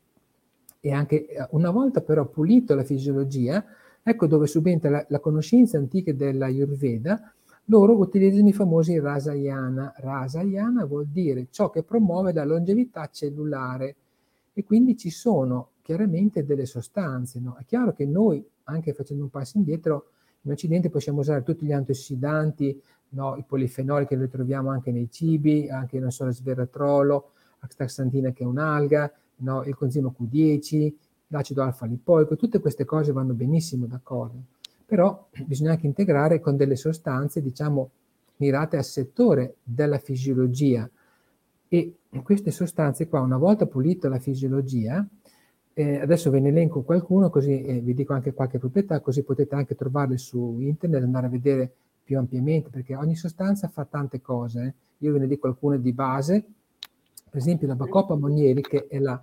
e 0.80 0.92
anche 0.92 1.28
eh, 1.28 1.48
una 1.52 1.72
volta 1.72 2.02
però 2.02 2.26
pulito 2.26 2.76
la 2.76 2.84
fisiologia, 2.84 3.66
ecco 4.02 4.28
dove 4.28 4.48
subentra 4.48 4.90
la, 4.90 5.06
la 5.10 5.20
conoscenza 5.20 5.78
antica 5.78 6.14
della 6.14 6.46
Ayurveda, 6.46 7.34
loro 7.66 7.98
utilizzano 7.98 8.48
i 8.48 8.54
famosi 8.54 9.00
Rasayana. 9.00 9.94
Rasayana 9.98 10.86
vuol 10.86 11.08
dire 11.08 11.48
ciò 11.50 11.70
che 11.70 11.84
promuove 11.84 12.32
la 12.32 12.46
longevità 12.46 13.10
cellulare 13.12 13.96
e 14.54 14.64
quindi 14.64 14.96
ci 14.96 15.10
sono 15.10 15.70
chiaramente 15.86 16.44
delle 16.44 16.66
sostanze. 16.66 17.40
No? 17.40 17.58
È 17.60 17.64
chiaro 17.64 17.94
che 17.94 18.08
noi, 18.08 18.44
anche 18.64 18.94
facendo 18.94 19.22
un 19.22 19.30
passo 19.30 19.60
indietro, 19.60 20.08
in 20.42 20.52
Occidente 20.52 20.90
possiamo 20.90 21.20
usare 21.20 21.44
tutti 21.44 21.64
gli 21.64 21.72
antiossidanti, 21.72 22.82
no, 23.10 23.36
i 23.36 23.44
polifenoli 23.48 24.08
che 24.08 24.16
noi 24.16 24.28
troviamo 24.28 24.72
anche 24.72 24.92
nei 24.92 25.12
cibi, 25.12 25.70
anche 25.70 26.00
non 26.00 26.10
so, 26.10 26.26
lo 26.26 26.32
sveratrolo, 26.32 27.34
astaxantina 27.60 28.32
che 28.32 28.44
è 28.44 28.48
un'alga, 28.48 29.12
no, 29.38 29.64
il 29.64 29.76
coenzimo 29.76 30.16
Q10, 30.20 30.92
l'acido 31.28 31.62
alfa-lipoico, 31.62 32.36
tutte 32.36 32.60
queste 32.60 32.84
cose 32.84 33.12
vanno 33.12 33.34
benissimo 33.34 33.86
d'accordo, 33.86 34.42
però 34.88 35.28
bisogna 35.46 35.72
anche 35.72 35.86
integrare 35.86 36.40
con 36.40 36.56
delle 36.56 36.76
sostanze, 36.76 37.44
diciamo, 37.44 37.92
mirate 38.38 38.78
al 38.78 38.84
settore 38.84 39.58
della 39.62 40.00
fisiologia 40.00 40.90
e 41.68 41.98
queste 42.24 42.50
sostanze 42.50 43.08
qua, 43.08 43.22
una 43.22 43.38
volta 43.38 43.68
pulita 43.68 44.10
la 44.10 44.20
fisiologia, 44.20 45.06
eh, 45.78 46.00
adesso 46.00 46.30
ve 46.30 46.40
ne 46.40 46.50
elenco 46.50 46.84
qualcuno, 46.84 47.30
così 47.30 47.62
eh, 47.62 47.82
vi 47.82 47.94
dico 47.94 48.14
anche 48.14 48.34
qualche 48.34 48.60
proprietà, 48.60 49.02
così 49.02 49.24
potete 49.24 49.56
anche 49.56 49.76
trovarle 49.76 50.18
su 50.18 50.58
internet, 50.62 51.04
andare 51.04 51.28
a 51.28 51.30
vedere 51.30 51.72
più 52.02 52.18
ampiamente, 52.18 52.70
perché 52.70 52.96
ogni 52.96 53.16
sostanza 53.16 53.68
fa 53.68 53.84
tante 53.84 54.22
cose. 54.22 54.64
Eh. 54.64 54.74
Io 55.00 55.12
ve 55.12 55.20
ne 55.20 55.28
dico 55.28 55.48
alcune 55.48 55.82
di 55.82 55.92
base, 55.92 56.46
per 57.30 57.42
esempio 57.42 57.68
la 57.68 57.76
Bacopa 57.76 58.16
monieri, 58.16 58.62
che 58.62 58.88
è 58.88 59.00
la, 59.00 59.22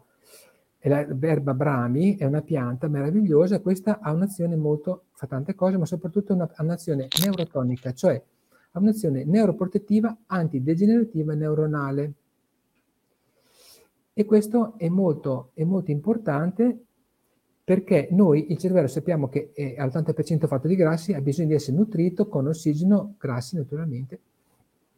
è 0.76 0.88
la 0.90 1.06
verba 1.08 1.54
brami, 1.54 2.16
è 2.16 2.26
una 2.26 2.42
pianta 2.42 2.86
meravigliosa, 2.86 3.60
questa 3.60 4.00
ha 4.00 4.12
un'azione 4.12 4.54
molto, 4.54 5.04
fa 5.12 5.26
tante 5.26 5.54
cose, 5.54 5.78
ma 5.78 5.86
soprattutto 5.86 6.34
una, 6.34 6.50
un'azione 6.58 7.08
neurotonica, 7.22 7.94
cioè 7.94 8.22
ha 8.72 8.78
un'azione 8.78 9.24
neuroprotettiva, 9.24 10.18
antidegenerativa 10.26 11.32
neuronale. 11.32 12.12
E 14.14 14.24
questo 14.24 14.74
è 14.76 14.88
molto, 14.88 15.50
è 15.54 15.64
molto 15.64 15.90
importante 15.90 16.84
perché 17.64 18.08
noi, 18.10 18.50
il 18.50 18.58
cervello, 18.58 18.88
sappiamo 18.88 19.28
che 19.28 19.52
è 19.54 19.76
all'80% 19.78 20.46
fatto 20.46 20.66
di 20.66 20.74
grassi, 20.74 21.12
ha 21.12 21.20
bisogno 21.20 21.48
di 21.48 21.54
essere 21.54 21.76
nutrito 21.76 22.26
con 22.26 22.46
ossigeno, 22.46 23.14
grassi 23.18 23.56
naturalmente, 23.56 24.20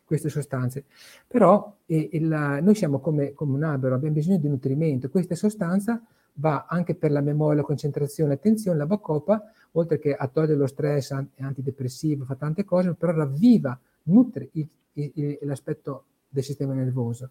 queste 0.05 0.29
sostanze. 0.29 0.85
Però 1.27 1.77
eh, 1.87 2.09
il, 2.13 2.25
noi 2.63 2.75
siamo 2.75 3.01
come, 3.01 3.33
come, 3.35 3.55
un 3.55 3.63
albero, 3.65 3.95
abbiamo 3.95 4.15
bisogno 4.15 4.39
di 4.39 4.49
nutrimento. 4.49 5.11
Questa 5.11 5.35
sostanza 5.35 6.03
va 6.35 6.67
anche 6.69 6.95
per 6.95 7.11
la 7.11 7.21
memoria, 7.21 7.61
la 7.61 7.67
concentrazione, 7.67 8.35
attenzione, 8.35 8.79
la 8.79 8.87
bacopa, 8.87 9.43
oltre 9.73 9.99
che 9.99 10.15
a 10.15 10.27
togliere 10.27 10.57
lo 10.57 10.67
stress, 10.67 11.13
è 11.35 11.43
antidepressivo, 11.43 12.25
fa 12.25 12.35
tante 12.35 12.65
cose, 12.65 12.95
però 12.95 13.13
ravviva, 13.13 13.79
nutre 14.05 14.49
il, 14.53 14.69
il, 14.93 15.39
l'aspetto 15.43 16.05
del 16.29 16.43
sistema 16.43 16.73
nervoso. 16.73 17.31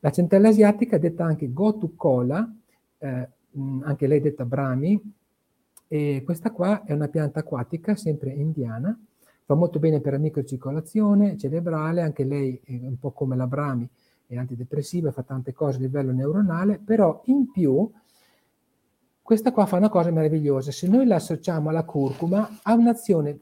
La 0.00 0.10
centella 0.10 0.48
asiatica, 0.48 0.98
detta 0.98 1.24
anche 1.24 1.52
Gotu 1.52 1.94
Kola, 1.94 2.50
eh, 2.98 3.28
anche 3.82 4.06
lei 4.06 4.20
detta 4.20 4.44
Brahmi, 4.44 5.12
e 5.88 6.22
questa 6.24 6.52
qua 6.52 6.84
è 6.84 6.92
una 6.92 7.08
pianta 7.08 7.40
acquatica, 7.40 7.96
sempre 7.96 8.30
indiana, 8.30 8.98
fa 9.44 9.54
molto 9.54 9.78
bene 9.78 10.00
per 10.00 10.12
la 10.12 10.18
microcircolazione 10.18 11.36
cerebrale, 11.36 12.00
anche 12.00 12.24
lei 12.24 12.60
è 12.64 12.72
un 12.72 12.98
po' 12.98 13.10
come 13.10 13.36
la 13.36 13.46
Brahmi, 13.46 13.88
è 14.26 14.36
antidepressiva, 14.36 15.10
fa 15.10 15.22
tante 15.22 15.52
cose 15.52 15.78
a 15.78 15.80
livello 15.80 16.12
neuronale, 16.12 16.78
però 16.78 17.20
in 17.26 17.50
più 17.50 17.90
questa 19.20 19.52
qua 19.52 19.66
fa 19.66 19.76
una 19.76 19.88
cosa 19.88 20.10
meravigliosa, 20.10 20.70
se 20.70 20.88
noi 20.88 21.06
la 21.06 21.16
associamo 21.16 21.68
alla 21.68 21.84
curcuma 21.84 22.60
ha 22.62 22.74
un'azione 22.74 23.38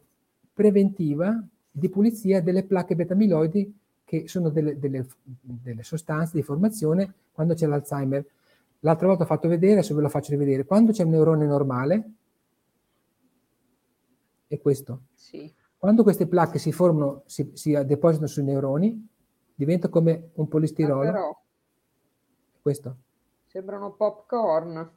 preventiva 0.53 1.41
di 1.71 1.89
pulizia 1.89 2.41
delle 2.41 2.65
placche 2.65 2.97
betamiloidi 2.97 3.78
che 4.09 4.27
sono 4.27 4.49
delle, 4.49 4.79
delle, 4.79 5.07
delle 5.21 5.83
sostanze 5.83 6.35
di 6.35 6.43
formazione 6.43 7.13
quando 7.31 7.53
c'è 7.53 7.67
l'Alzheimer. 7.67 8.25
L'altra 8.81 9.07
volta 9.07 9.25
ho 9.25 9.27
fatto 9.27 9.49
vedere, 9.49 9.75
adesso 9.75 9.95
ve 9.95 10.01
lo 10.01 10.09
faccio 10.09 10.31
rivedere. 10.31 10.65
Quando 10.65 10.93
c'è 10.93 11.03
un 11.03 11.11
neurone 11.11 11.45
normale, 11.45 12.11
è 14.47 14.59
questo. 14.59 15.03
Sì. 15.13 15.53
Quando 15.77 16.05
queste 16.05 16.27
placche 16.27 16.59
si 16.59 16.73
formano, 16.73 17.25
si, 17.27 17.51
si 17.53 17.79
depositano 17.85 18.29
sui 18.29 18.45
neuroni, 18.45 19.09
diventa 19.55 19.91
come 19.91 20.31
un 20.37 20.49
polistirolo. 20.49 21.03
Ah, 21.03 21.05
però. 21.05 21.43
Questo. 22.63 22.97
Sembrano 23.45 23.93
popcorn. 23.93 24.91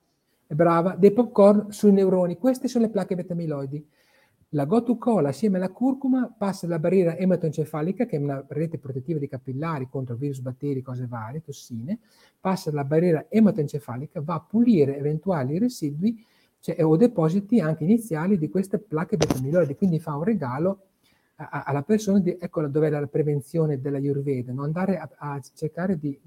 È 0.47 0.53
brava, 0.53 0.95
dei 0.95 1.11
popcorn 1.11 1.73
sui 1.73 1.91
neuroni. 1.91 2.37
Queste 2.37 2.69
sono 2.69 2.85
le 2.85 2.91
placche 2.91 3.15
betamiloidi. 3.15 3.85
La 4.53 4.65
gotucola 4.65 5.29
assieme 5.29 5.55
alla 5.55 5.69
curcuma 5.69 6.29
passa 6.37 6.67
la 6.67 6.77
barriera 6.77 7.15
ematoencefalica, 7.15 8.05
che 8.05 8.17
è 8.17 8.19
una 8.19 8.43
rete 8.49 8.77
protettiva 8.77 9.17
di 9.17 9.29
capillari 9.29 9.87
contro 9.89 10.15
virus, 10.15 10.39
batteri, 10.39 10.81
cose 10.81 11.07
varie, 11.07 11.41
tossine, 11.41 11.99
passa 12.37 12.69
la 12.73 12.83
barriera 12.83 13.27
ematoencefalica, 13.29 14.19
va 14.19 14.33
a 14.33 14.41
pulire 14.41 14.97
eventuali 14.97 15.57
residui 15.57 16.25
cioè, 16.59 16.83
o 16.83 16.97
depositi 16.97 17.61
anche 17.61 17.85
iniziali 17.85 18.37
di 18.37 18.49
queste 18.49 18.77
placche 18.77 19.15
beta-amiloidi, 19.15 19.75
quindi 19.75 19.99
fa 19.99 20.17
un 20.17 20.23
regalo 20.23 20.79
a, 21.35 21.63
alla 21.63 21.83
persona 21.83 22.19
di, 22.19 22.35
ecco 22.37 22.67
dove 22.67 22.87
è 22.87 22.89
la 22.89 23.07
prevenzione 23.07 23.79
della 23.79 23.99
Ayurveda, 23.99 24.51
non 24.51 24.65
andare 24.65 24.97
a, 24.97 25.09
a 25.15 25.41
cercare 25.55 25.97
di 25.97 26.19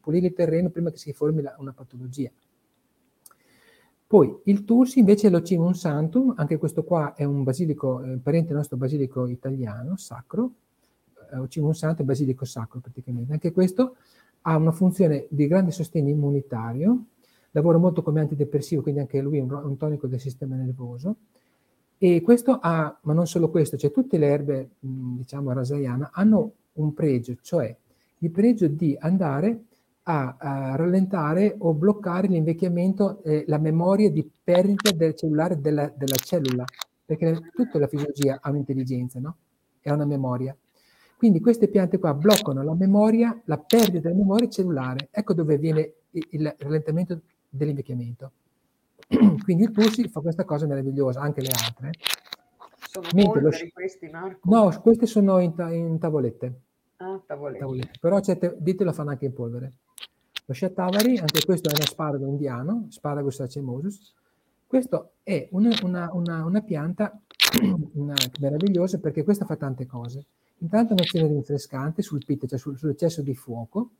pulire 0.00 0.28
il 0.28 0.34
terreno 0.34 0.70
prima 0.70 0.92
che 0.92 0.98
si 0.98 1.12
formi 1.12 1.42
la, 1.42 1.56
una 1.58 1.72
patologia. 1.72 2.30
Poi 4.08 4.38
il 4.44 4.64
Tursi 4.64 5.00
invece 5.00 5.26
è 5.26 5.30
l'Ocimum 5.30 5.72
Santum, 5.72 6.34
anche 6.36 6.58
questo 6.58 6.84
qua 6.84 7.14
è 7.14 7.24
un 7.24 7.42
basilico, 7.42 8.02
eh, 8.02 8.18
parente 8.18 8.54
nostro 8.54 8.76
basilico 8.76 9.26
italiano, 9.26 9.96
sacro, 9.96 10.52
eh, 11.32 11.36
Ocimum 11.36 11.72
Santum 11.72 12.04
è 12.04 12.08
basilico 12.08 12.44
sacro 12.44 12.78
praticamente. 12.78 13.32
Anche 13.32 13.50
questo 13.50 13.96
ha 14.42 14.56
una 14.56 14.70
funzione 14.70 15.26
di 15.28 15.48
grande 15.48 15.72
sostegno 15.72 16.10
immunitario, 16.10 17.06
lavora 17.50 17.78
molto 17.78 18.02
come 18.02 18.20
antidepressivo, 18.20 18.80
quindi 18.80 19.00
anche 19.00 19.20
lui 19.20 19.38
è 19.38 19.40
un, 19.40 19.50
un 19.50 19.76
tonico 19.76 20.06
del 20.06 20.20
sistema 20.20 20.54
nervoso. 20.54 21.16
E 21.98 22.20
questo 22.20 22.58
ha, 22.60 22.96
ma 23.02 23.12
non 23.12 23.26
solo 23.26 23.50
questo, 23.50 23.76
cioè 23.76 23.90
tutte 23.90 24.18
le 24.18 24.26
erbe, 24.26 24.68
diciamo, 24.78 25.52
rasayana 25.52 26.10
hanno 26.12 26.52
un 26.74 26.94
pregio, 26.94 27.34
cioè 27.40 27.74
il 28.18 28.30
pregio 28.30 28.68
di 28.68 28.96
andare 29.00 29.64
a, 30.08 30.36
a 30.38 30.76
rallentare 30.76 31.56
o 31.58 31.74
bloccare 31.74 32.28
l'invecchiamento, 32.28 33.22
eh, 33.24 33.44
la 33.48 33.58
memoria 33.58 34.10
di 34.10 34.28
perdita 34.42 34.92
del 34.92 35.14
cellulare 35.14 35.60
della, 35.60 35.92
della, 35.96 36.14
cellula, 36.14 36.64
perché 37.04 37.50
tutta 37.54 37.78
la 37.78 37.88
fisiologia 37.88 38.38
ha 38.40 38.50
un'intelligenza, 38.50 39.18
no? 39.18 39.36
Ha 39.82 39.92
una 39.92 40.04
memoria. 40.04 40.56
Quindi 41.16 41.40
queste 41.40 41.68
piante 41.68 41.98
qua 41.98 42.12
bloccano 42.14 42.62
la 42.62 42.74
memoria, 42.74 43.40
la 43.44 43.58
perdita 43.58 44.08
della 44.08 44.20
memoria 44.20 44.48
cellulare. 44.48 45.08
Ecco 45.10 45.32
dove 45.32 45.58
viene 45.58 45.92
il, 46.10 46.26
il 46.30 46.54
rallentamento 46.58 47.20
dell'invecchiamento. 47.48 48.32
Quindi 49.42 49.64
il 49.64 49.72
Pulsi 49.72 50.08
fa 50.08 50.20
questa 50.20 50.44
cosa 50.44 50.66
meravigliosa, 50.66 51.20
anche 51.20 51.40
le 51.40 51.50
altre. 51.50 51.90
Sono 52.90 53.08
Mentre 53.14 53.40
lo... 53.40 53.50
questi, 53.72 54.08
Marco? 54.08 54.38
No, 54.42 54.80
queste 54.80 55.06
sono 55.06 55.38
in, 55.38 55.54
ta- 55.54 55.72
in 55.72 55.98
tavolette. 55.98 56.60
Ah, 56.98 57.20
tavolette. 57.26 57.90
Però 58.00 58.20
certe 58.20 58.56
ditte 58.58 58.84
lo 58.84 58.92
fanno 58.92 59.10
anche 59.10 59.26
in 59.26 59.32
polvere. 59.32 59.72
Lo 60.46 60.54
Shatavari, 60.54 61.18
anche 61.18 61.44
questo 61.44 61.68
è 61.68 61.72
un 61.74 61.80
asparago 61.80 62.26
indiano, 62.26 62.86
Sparagus 62.90 63.40
acemosus. 63.40 64.14
Questo 64.66 65.12
è 65.22 65.48
una, 65.52 65.70
una, 65.82 66.10
una, 66.12 66.44
una 66.44 66.60
pianta 66.62 67.20
meravigliosa 68.40 68.98
perché 68.98 69.24
questa 69.24 69.44
fa 69.44 69.56
tante 69.56 69.86
cose. 69.86 70.24
Intanto 70.58 70.94
un'azione 70.94 71.28
rinfrescante 71.28 72.02
sul 72.02 72.24
pitto, 72.24 72.46
cioè 72.46 72.58
sul, 72.58 72.78
sull'eccesso 72.78 73.22
di 73.22 73.34
fuoco, 73.34 73.90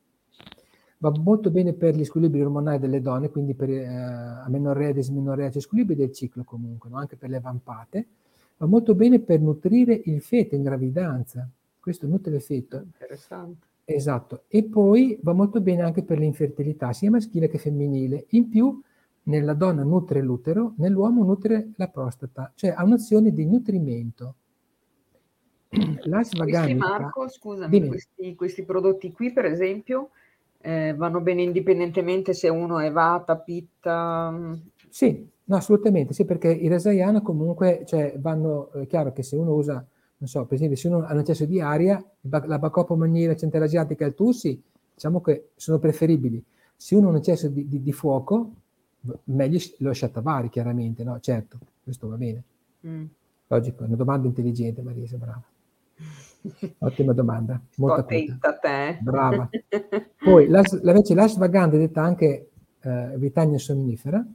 va 0.99 1.11
molto 1.11 1.51
bene 1.51 1.73
per 1.73 1.95
gli 1.95 2.03
squilibri 2.03 2.41
ormonali 2.41 2.79
delle 2.79 3.01
donne, 3.01 3.29
quindi 3.29 3.53
per 3.53 3.69
eh, 3.69 3.85
amenorrea, 3.85 4.91
dismenorrea, 4.91 5.51
cioè 5.51 5.61
squilibri 5.61 5.95
del 5.95 6.11
ciclo 6.11 6.43
comunque, 6.43 6.89
no? 6.89 6.97
anche 6.97 7.15
per 7.15 7.29
le 7.29 7.39
vampate, 7.39 8.07
va 8.57 8.65
molto 8.65 8.95
bene 8.95 9.19
per 9.19 9.39
nutrire 9.39 10.01
il 10.05 10.21
feto 10.21 10.55
in 10.55 10.63
gravidanza, 10.63 11.47
questo 11.87 12.05
nutre 12.05 12.35
il 12.35 12.41
feto. 12.41 12.81
Interessante. 12.83 13.67
Esatto, 13.85 14.43
e 14.49 14.65
poi 14.65 15.17
va 15.21 15.31
molto 15.31 15.61
bene 15.61 15.83
anche 15.83 16.03
per 16.03 16.19
l'infertilità, 16.19 16.91
sia 16.91 17.09
maschile 17.09 17.47
che 17.47 17.57
femminile. 17.57 18.25
In 18.31 18.49
più, 18.49 18.81
nella 19.23 19.53
donna 19.53 19.83
nutre 19.83 20.21
l'utero, 20.21 20.73
nell'uomo 20.79 21.23
nutre 21.23 21.71
la 21.77 21.87
prostata, 21.87 22.51
cioè 22.55 22.73
ha 22.75 22.83
un'azione 22.83 23.31
di 23.31 23.45
nutrimento. 23.45 24.35
Questi, 25.69 26.73
Marco, 26.73 27.29
scusami, 27.29 27.87
questi, 27.87 28.35
questi 28.35 28.65
prodotti 28.65 29.13
qui, 29.13 29.31
per 29.31 29.45
esempio, 29.45 30.09
eh, 30.59 30.93
vanno 30.93 31.21
bene 31.21 31.43
indipendentemente 31.43 32.33
se 32.33 32.49
uno 32.49 32.79
è 32.79 32.91
vata, 32.91 33.37
pitta? 33.37 34.57
Sì, 34.89 35.29
no, 35.45 35.55
assolutamente, 35.55 36.13
sì, 36.13 36.25
perché 36.25 36.49
i 36.49 36.67
rasayana 36.67 37.21
comunque, 37.21 37.83
cioè, 37.85 38.15
vanno, 38.17 38.71
è 38.73 38.85
chiaro 38.87 39.13
che 39.13 39.23
se 39.23 39.37
uno 39.37 39.53
usa, 39.53 39.85
non 40.19 40.29
so, 40.29 40.45
per 40.45 40.55
esempio, 40.55 40.77
se 40.77 40.87
uno 40.87 41.05
ha 41.05 41.13
un 41.13 41.19
eccesso 41.19 41.45
di 41.45 41.61
aria, 41.61 42.03
la 42.21 42.59
bacopa 42.59 42.95
maniera 42.95 43.35
centralasiatica 43.35 44.03
e 44.03 44.07
il 44.07 44.13
tussi, 44.15 44.59
diciamo 44.93 45.21
che 45.21 45.49
sono 45.55 45.77
preferibili. 45.77 46.43
Se 46.75 46.95
uno 46.95 47.07
ha 47.07 47.09
un 47.11 47.17
eccesso 47.17 47.47
di, 47.49 47.67
di, 47.67 47.83
di 47.83 47.91
fuoco, 47.91 48.51
meglio 49.25 49.59
lo 49.77 49.93
shatavari, 49.93 50.49
chiaramente, 50.49 51.03
no? 51.03 51.19
Certo, 51.19 51.59
questo 51.83 52.07
va 52.07 52.15
bene. 52.15 52.43
Mm. 52.85 53.05
Logico, 53.47 53.83
è 53.83 53.87
una 53.87 53.95
domanda 53.95 54.27
intelligente, 54.27 54.81
Marisa, 54.81 55.17
brava. 55.17 55.43
Ottima 56.79 57.13
domanda, 57.13 57.59
molto 57.75 58.01
attenta 58.01 58.53
te. 58.57 58.97
Brava. 59.01 59.49
Poi 60.17 60.47
la, 60.47 60.63
invece 60.83 61.13
l'ashwagandha, 61.13 61.77
detta 61.77 62.01
anche 62.01 62.49
eh, 62.81 63.13
vitagna 63.17 63.57
sonnifera, 63.57 64.25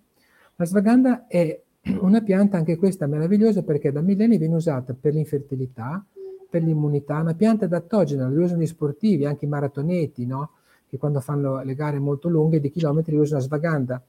l'ashwagandha 0.56 1.26
è 1.26 1.60
una 2.00 2.20
pianta 2.20 2.56
anche 2.56 2.76
questa 2.76 3.06
meravigliosa 3.06 3.62
perché 3.62 3.90
da 3.90 4.00
millenni 4.00 4.38
viene 4.38 4.54
usata 4.54 4.94
per 4.98 5.14
l'infertilità, 5.14 6.04
per 6.48 6.62
l'immunità, 6.62 7.20
una 7.20 7.34
pianta 7.34 7.64
adattogena, 7.64 8.28
la 8.28 8.40
usano 8.40 8.62
gli 8.62 8.66
sportivi, 8.66 9.24
anche 9.24 9.46
i 9.46 9.48
maratoneti, 9.48 10.26
no? 10.26 10.50
che 10.88 10.98
quando 10.98 11.20
fanno 11.20 11.62
le 11.62 11.74
gare 11.74 11.98
molto 11.98 12.28
lunghe 12.28 12.60
di 12.60 12.70
chilometri 12.70 13.16
usano 13.16 13.40
ashwagandha 13.40 14.02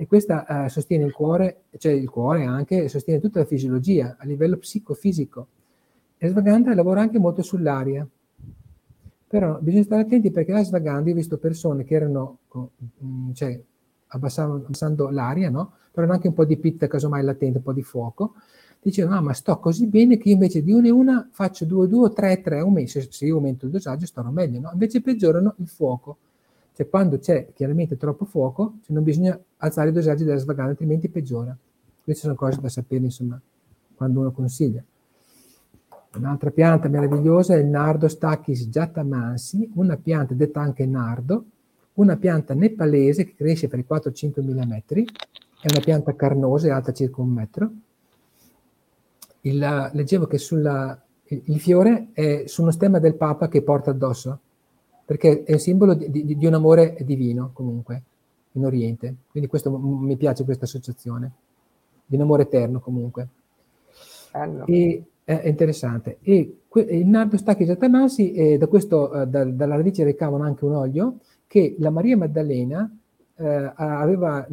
e 0.00 0.06
questa 0.06 0.64
eh, 0.64 0.68
sostiene 0.70 1.04
il 1.04 1.12
cuore, 1.12 1.64
cioè 1.76 1.92
il 1.92 2.08
cuore 2.08 2.44
anche, 2.44 2.88
sostiene 2.88 3.20
tutta 3.20 3.40
la 3.40 3.44
fisiologia 3.44 4.16
a 4.18 4.24
livello 4.24 4.56
psicofisico. 4.56 5.46
E 6.16 6.28
Svaganda 6.28 6.74
lavora 6.74 7.02
anche 7.02 7.18
molto 7.18 7.42
sull'aria. 7.42 8.08
Però 9.26 9.58
bisogna 9.60 9.82
stare 9.82 10.00
attenti 10.00 10.30
perché 10.30 10.52
la 10.52 10.64
Svaganda, 10.64 11.08
io 11.08 11.12
ho 11.14 11.18
visto 11.18 11.36
persone 11.36 11.84
che 11.84 11.94
erano, 11.94 12.38
mm, 13.04 13.32
cioè, 13.32 13.62
abbassando 14.10 15.08
l'aria, 15.10 15.50
no? 15.50 15.72
Però 15.90 16.10
anche 16.12 16.28
un 16.28 16.34
po' 16.34 16.44
di 16.44 16.56
pitta, 16.56 16.86
casomai 16.86 17.22
latente, 17.22 17.58
un 17.58 17.64
po' 17.64 17.72
di 17.72 17.82
fuoco, 17.82 18.34
dicevano, 18.80 19.16
ah, 19.16 19.20
ma 19.20 19.32
sto 19.32 19.58
così 19.58 19.86
bene 19.86 20.16
che 20.16 20.28
io 20.28 20.34
invece 20.34 20.62
di 20.62 20.72
una 20.72 20.86
e 20.86 20.90
una 20.90 21.28
faccio 21.30 21.64
due, 21.64 21.86
due, 21.88 22.12
tre, 22.12 22.40
tre, 22.40 22.60
un 22.60 22.72
mese, 22.72 23.06
se 23.10 23.26
io 23.26 23.36
aumento 23.36 23.66
il 23.66 23.72
dosaggio 23.72 24.06
starò 24.06 24.30
meglio, 24.30 24.60
no? 24.60 24.70
Invece 24.72 25.00
peggiorano 25.00 25.54
il 25.58 25.68
fuoco. 25.68 26.16
Cioè 26.74 26.88
quando 26.88 27.18
c'è 27.18 27.48
chiaramente 27.52 27.96
troppo 27.96 28.24
fuoco, 28.24 28.78
cioè 28.84 28.94
non 28.94 29.02
bisogna 29.02 29.38
alzare 29.58 29.90
i 29.90 29.92
dosaggi 29.92 30.24
della 30.24 30.38
svagana, 30.38 30.70
altrimenti 30.70 31.08
peggiora. 31.08 31.56
Queste 32.02 32.22
sono 32.22 32.34
cose 32.34 32.60
da 32.60 32.68
sapere, 32.68 33.04
insomma, 33.04 33.38
quando 33.94 34.20
uno 34.20 34.30
consiglia. 34.30 34.82
Un'altra 36.16 36.50
pianta 36.50 36.88
meravigliosa 36.88 37.54
è 37.54 37.58
il 37.58 37.66
Nardo 37.66 38.08
Stachys 38.08 38.66
jatamansi, 38.66 39.70
una 39.74 39.96
pianta 39.96 40.34
detta 40.34 40.60
anche 40.60 40.86
nardo, 40.86 41.44
una 42.00 42.16
pianta 42.16 42.54
nepalese 42.54 43.24
che 43.24 43.34
cresce 43.34 43.68
per 43.68 43.78
i 43.78 43.84
4-5 43.88 44.42
mm, 44.42 44.72
è 45.62 45.66
una 45.70 45.80
pianta 45.82 46.16
carnosa, 46.16 46.68
è 46.68 46.70
alta 46.70 46.92
circa 46.92 47.20
un 47.20 47.28
metro, 47.28 47.70
il, 49.42 49.90
leggevo 49.92 50.26
che 50.26 50.38
sulla, 50.38 51.00
il, 51.24 51.42
il, 51.44 51.60
fiore 51.60 52.08
è 52.12 52.44
su 52.46 52.62
uno 52.62 52.70
stemma 52.70 52.98
del 52.98 53.14
Papa 53.14 53.48
che 53.48 53.62
porta 53.62 53.90
addosso, 53.90 54.38
perché 55.04 55.42
è 55.44 55.52
un 55.52 55.58
simbolo 55.58 55.94
di, 55.94 56.10
di, 56.10 56.36
di 56.36 56.46
un 56.46 56.54
amore 56.54 56.96
divino 57.00 57.50
comunque 57.52 58.02
in 58.52 58.64
Oriente. 58.64 59.14
Quindi 59.30 59.48
questo, 59.48 59.76
mi 59.76 60.16
piace 60.16 60.44
questa 60.44 60.64
associazione, 60.64 61.32
di 62.06 62.16
un 62.16 62.22
amore 62.22 62.42
eterno 62.42 62.80
comunque. 62.80 63.28
Bello. 64.32 64.66
E, 64.66 65.04
è 65.24 65.46
interessante. 65.46 66.18
E 66.22 66.62
que, 66.66 66.80
il 66.80 67.06
nardo 67.06 67.36
stacchi 67.36 67.64
Giattamansi, 67.64 68.32
eh, 68.32 68.58
da 68.58 68.66
questo, 68.66 69.12
eh, 69.12 69.26
da, 69.26 69.44
dalla 69.44 69.76
radice 69.76 70.04
ricavano 70.04 70.44
anche 70.44 70.64
un 70.64 70.74
olio 70.74 71.18
che 71.50 71.74
la 71.80 71.90
Maria 71.90 72.16
Maddalena 72.16 72.88
eh, 73.34 73.72
aveva, 73.74 74.46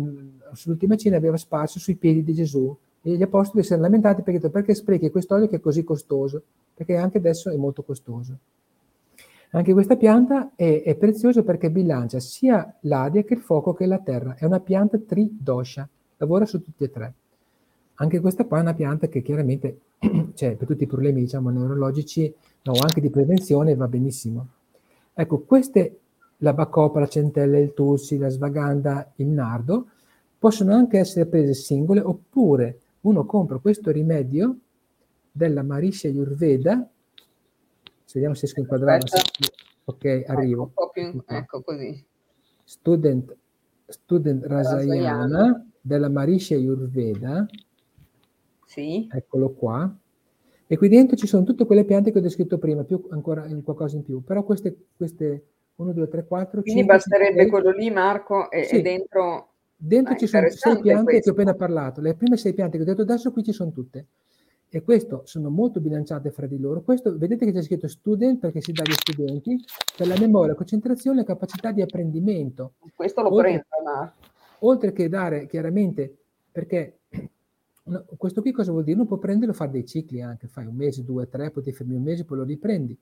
sull'ultima 0.53 0.95
cena 0.95 1.17
aveva 1.17 1.37
sparso 1.37 1.77
sui 1.77 1.93
piedi 1.93 2.23
di 2.23 2.33
Gesù 2.33 2.75
e 3.03 3.15
gli 3.15 3.21
apostoli 3.21 3.61
si 3.61 3.73
erano 3.73 3.87
lamentati 3.87 4.23
perché, 4.23 4.49
perché 4.49 4.73
sprechi 4.73 5.11
questo 5.11 5.35
olio 5.35 5.47
che 5.47 5.57
è 5.57 5.59
così 5.59 5.83
costoso, 5.83 6.41
perché 6.73 6.95
anche 6.95 7.19
adesso 7.19 7.51
è 7.51 7.55
molto 7.55 7.83
costoso. 7.83 8.35
Anche 9.51 9.73
questa 9.73 9.95
pianta 9.95 10.53
è, 10.55 10.81
è 10.81 10.95
preziosa 10.95 11.43
perché 11.43 11.69
bilancia 11.69 12.19
sia 12.19 12.75
l'aria 12.81 13.21
che 13.21 13.35
il 13.35 13.41
fuoco 13.41 13.75
che 13.75 13.85
la 13.85 13.99
terra. 13.99 14.33
È 14.35 14.45
una 14.45 14.59
pianta 14.59 14.97
tridosha, 14.97 15.87
lavora 16.17 16.47
su 16.47 16.63
tutti 16.63 16.83
e 16.83 16.89
tre. 16.89 17.13
Anche 17.97 18.19
questa 18.19 18.43
qua 18.45 18.57
è 18.57 18.61
una 18.61 18.73
pianta 18.73 19.07
che 19.07 19.21
chiaramente, 19.21 19.81
cioè, 20.33 20.55
per 20.55 20.65
tutti 20.65 20.81
i 20.81 20.87
problemi 20.87 21.21
diciamo, 21.21 21.51
neurologici 21.51 22.33
no, 22.63 22.71
o 22.71 22.79
anche 22.81 23.01
di 23.01 23.11
prevenzione 23.11 23.75
va 23.75 23.87
benissimo. 23.87 24.47
Ecco, 25.13 25.41
queste, 25.41 25.99
la 26.37 26.53
bacopa, 26.53 26.99
la 26.99 27.07
centella, 27.07 27.57
il 27.57 27.73
tulsi, 27.73 28.17
la 28.17 28.29
svaganda, 28.29 29.11
il 29.15 29.27
nardo, 29.27 29.89
possono 30.37 30.73
anche 30.73 30.99
essere 30.99 31.25
prese 31.25 31.53
singole 31.53 31.99
oppure 31.99 32.79
uno 33.01 33.25
compra 33.25 33.57
questo 33.57 33.91
rimedio 33.91 34.57
della 35.31 35.63
Marisha 35.63 36.07
Ayurveda, 36.07 36.87
vediamo 38.13 38.35
se 38.35 38.41
riesco 38.41 38.59
a 38.59 38.63
inquadrare. 38.63 39.05
Ok, 39.85 40.23
arrivo. 40.27 40.71
Ecco, 40.71 40.89
più, 40.91 41.23
ecco 41.25 41.61
così. 41.61 42.05
Student, 42.63 43.35
student 43.87 44.45
Rasayana 44.45 45.65
della 45.79 46.09
Marisha 46.09 46.55
Ayurveda. 46.55 47.45
Sì. 48.65 49.07
Eccolo 49.09 49.51
qua. 49.51 49.95
E 50.69 50.77
qui 50.77 50.89
dentro 50.89 51.15
ci 51.15 51.27
sono 51.27 51.43
tutte 51.43 51.65
quelle 51.65 51.85
piante 51.85 52.11
che 52.11 52.17
ho 52.17 52.21
descritto 52.21 52.57
prima, 52.57 52.83
più 52.83 53.01
ancora 53.11 53.47
in 53.47 53.63
qualcosa 53.63 53.95
in 53.95 54.03
più. 54.03 54.21
Però 54.21 54.43
queste, 54.43 54.87
queste 54.97 55.45
1, 55.77 55.91
2, 55.93 56.07
3, 56.07 56.25
4, 56.27 56.61
Quindi 56.61 56.81
5, 56.81 56.95
basterebbe 56.95 57.41
6, 57.41 57.49
quello 57.49 57.71
lì, 57.71 57.89
Marco, 57.89 58.51
e, 58.51 58.63
sì. 58.65 58.75
e 58.75 58.81
dentro 58.81 59.49
Dentro 59.79 60.15
ah, 60.15 60.17
ci 60.17 60.25
sono 60.25 60.49
sei 60.49 60.79
piante 60.81 61.03
questo. 61.03 61.21
che 61.21 61.29
ho 61.29 61.31
appena 61.33 61.53
parlato. 61.53 62.01
Le 62.01 62.15
prime 62.15 62.35
sei 62.35 62.53
piante 62.53 62.77
che 62.77 62.83
ho 62.83 62.85
detto 62.85 63.03
adesso 63.03 63.31
qui 63.31 63.43
ci 63.43 63.51
sono 63.51 63.71
tutte. 63.71 64.07
E 64.69 64.81
questo 64.81 65.21
sono 65.25 65.49
molto 65.49 65.79
bilanciate 65.79 66.31
fra 66.31 66.47
di 66.47 66.59
loro. 66.59 66.81
Questo 66.81 67.15
vedete 67.15 67.45
che 67.45 67.51
c'è 67.51 67.61
scritto 67.61 67.87
student 67.87 68.39
perché 68.39 68.59
si 68.59 68.71
dà 68.71 68.81
agli 68.83 68.93
studenti 68.93 69.63
per 69.95 70.07
la 70.07 70.17
memoria, 70.19 70.55
concentrazione 70.55 71.21
e 71.21 71.25
capacità 71.25 71.71
di 71.71 71.81
apprendimento. 71.81 72.73
Questo 72.95 73.21
lo 73.21 73.33
oltre, 73.33 73.65
prendo, 73.69 74.13
oltre 74.59 74.91
che 74.91 75.07
dare 75.07 75.45
chiaramente, 75.45 76.13
perché 76.51 77.01
questo 78.17 78.41
qui 78.41 78.51
cosa 78.51 78.71
vuol 78.71 78.83
dire? 78.83 78.97
Uno 78.97 79.05
può 79.05 79.17
prenderlo 79.17 79.53
fare 79.53 79.71
dei 79.71 79.85
cicli 79.85 80.21
anche, 80.21 80.47
fai 80.47 80.65
un 80.65 80.75
mese, 80.75 81.05
due, 81.05 81.29
tre, 81.29 81.51
poi 81.51 81.63
ti 81.63 81.71
fermi 81.71 81.93
un 81.93 82.01
mese, 82.01 82.25
poi 82.25 82.39
lo 82.39 82.43
riprendi. 82.43 82.97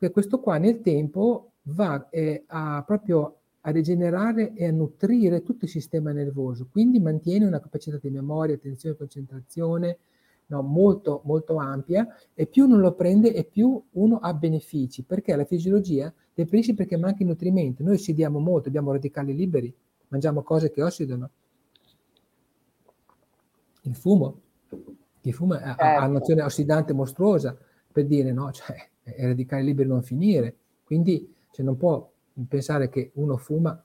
Perché 0.00 0.14
questo 0.14 0.40
qua 0.40 0.56
nel 0.56 0.80
tempo 0.80 1.52
va 1.64 2.08
eh, 2.08 2.44
a 2.46 2.82
proprio 2.86 3.40
a 3.60 3.70
rigenerare 3.70 4.54
e 4.54 4.66
a 4.66 4.70
nutrire 4.70 5.42
tutto 5.42 5.66
il 5.66 5.70
sistema 5.70 6.10
nervoso, 6.10 6.68
quindi 6.72 6.98
mantiene 6.98 7.44
una 7.44 7.60
capacità 7.60 7.98
di 8.00 8.08
memoria, 8.08 8.54
attenzione 8.54 8.94
e 8.94 8.98
concentrazione 8.98 9.98
no, 10.46 10.62
molto, 10.62 11.20
molto 11.26 11.58
ampia 11.58 12.08
e 12.32 12.46
più 12.46 12.64
uno 12.64 12.78
lo 12.78 12.94
prende 12.94 13.34
e 13.34 13.44
più 13.44 13.78
uno 13.90 14.16
ha 14.16 14.32
benefici, 14.32 15.02
perché 15.02 15.36
la 15.36 15.44
fisiologia 15.44 16.10
depresce 16.32 16.72
perché 16.72 16.96
manca 16.96 17.22
il 17.22 17.28
nutrimento, 17.28 17.82
noi 17.82 17.96
ossidiamo 17.96 18.38
molto, 18.38 18.68
abbiamo 18.68 18.92
radicali 18.92 19.34
liberi, 19.34 19.70
mangiamo 20.08 20.42
cose 20.42 20.70
che 20.70 20.82
ossidano. 20.82 21.28
Il 23.82 23.94
fumo, 23.94 24.40
il 25.20 25.34
fumo 25.34 25.58
certo. 25.58 25.82
ha, 25.82 25.96
ha 25.96 26.06
un'azione 26.06 26.42
ossidante 26.42 26.94
mostruosa, 26.94 27.54
per 27.92 28.06
dire, 28.06 28.32
no? 28.32 28.50
Cioè, 28.50 28.88
i 29.18 29.26
radicali 29.26 29.64
liberi 29.64 29.88
non 29.88 30.02
finire, 30.02 30.56
quindi 30.84 31.32
cioè, 31.50 31.64
non 31.64 31.76
può 31.76 32.10
pensare 32.48 32.88
che 32.88 33.10
uno 33.14 33.36
fuma 33.36 33.82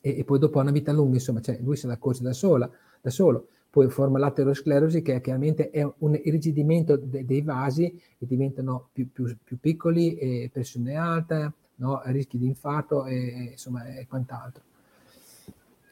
e, 0.00 0.18
e, 0.18 0.24
poi 0.24 0.38
dopo 0.38 0.58
ha 0.58 0.62
una 0.62 0.70
vita 0.70 0.92
lunga, 0.92 1.14
insomma, 1.14 1.40
cioè 1.40 1.58
lui 1.62 1.76
se 1.76 1.86
la 1.86 1.96
corse 1.96 2.22
da, 2.22 2.32
sola, 2.32 2.70
da 3.00 3.10
solo, 3.10 3.48
poi 3.70 3.88
forma 3.88 4.18
l'aterosclerosi 4.18 5.02
che 5.02 5.20
chiaramente 5.20 5.70
è 5.70 5.82
un 5.98 6.20
irrigidimento 6.22 6.96
de, 6.96 7.24
dei 7.24 7.42
vasi 7.42 7.86
e 8.18 8.26
diventano 8.26 8.88
più, 8.92 9.10
più, 9.10 9.34
più 9.42 9.58
piccoli, 9.58 10.14
e 10.16 10.50
pressione 10.52 10.94
alta, 10.94 11.52
no? 11.76 12.02
rischi 12.04 12.38
di 12.38 12.46
infarto 12.46 13.06
e, 13.06 13.48
insomma, 13.52 13.84
e 13.86 14.06
quant'altro. 14.06 14.62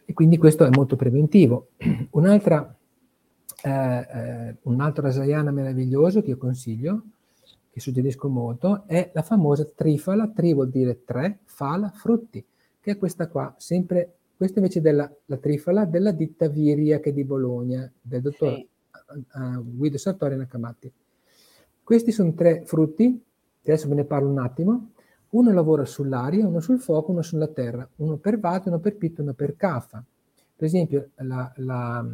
E 0.05 0.13
quindi 0.13 0.37
questo 0.37 0.65
è 0.65 0.71
molto 0.71 0.95
preventivo. 0.97 1.69
Un'altra, 2.11 2.77
eh, 3.63 3.71
eh, 3.71 4.57
un 4.63 4.81
altro 4.81 5.05
rasayana 5.05 5.51
meraviglioso 5.51 6.23
che 6.23 6.31
io 6.31 6.37
consiglio 6.37 7.03
che 7.73 7.81
suggerisco 7.81 8.29
molto, 8.29 8.85
è 8.87 9.11
la 9.15 9.23
famosa 9.23 9.65
trifala, 9.65 10.29
tri 10.29 10.53
vuol 10.53 10.69
dire 10.69 11.05
tre, 11.05 11.39
fala, 11.45 11.89
frutti, 11.89 12.45
che 12.79 12.91
è 12.91 12.99
questa 12.99 13.29
qua, 13.29 13.55
sempre, 13.57 14.17
questa 14.37 14.59
invece 14.59 14.83
della 14.83 15.11
la 15.25 15.37
trifala 15.39 15.87
della 15.87 16.13
ditta 16.13 16.49
Viria 16.49 17.01
che 17.01 17.11
è 17.11 17.13
di 17.15 17.25
Bologna, 17.25 17.91
del 17.99 18.21
dottor 18.21 18.57
sì. 18.57 18.69
uh, 19.35 19.77
Guido 19.77 19.97
Sartori 19.97 20.37
Nakamati. 20.37 20.93
Questi 21.83 22.13
sono 22.13 22.35
tre 22.35 22.63
frutti, 22.67 23.23
adesso 23.63 23.89
ve 23.89 23.95
ne 23.95 24.05
parlo 24.05 24.29
un 24.29 24.39
attimo, 24.39 24.91
uno 25.31 25.53
lavora 25.53 25.87
sull'aria, 25.87 26.47
uno 26.47 26.61
sul 26.61 26.79
fuoco, 26.79 27.13
uno 27.13 27.23
sulla 27.23 27.49
terra, 27.49 27.89
uno 27.97 28.19
per 28.19 28.39
vata, 28.39 28.69
uno 28.69 28.81
per 28.81 28.97
pitto, 28.97 29.23
uno 29.23 29.33
per 29.33 29.57
cafa. 29.57 30.05
Per 30.55 30.67
esempio 30.67 31.09
la, 31.17 31.51
la, 31.57 32.07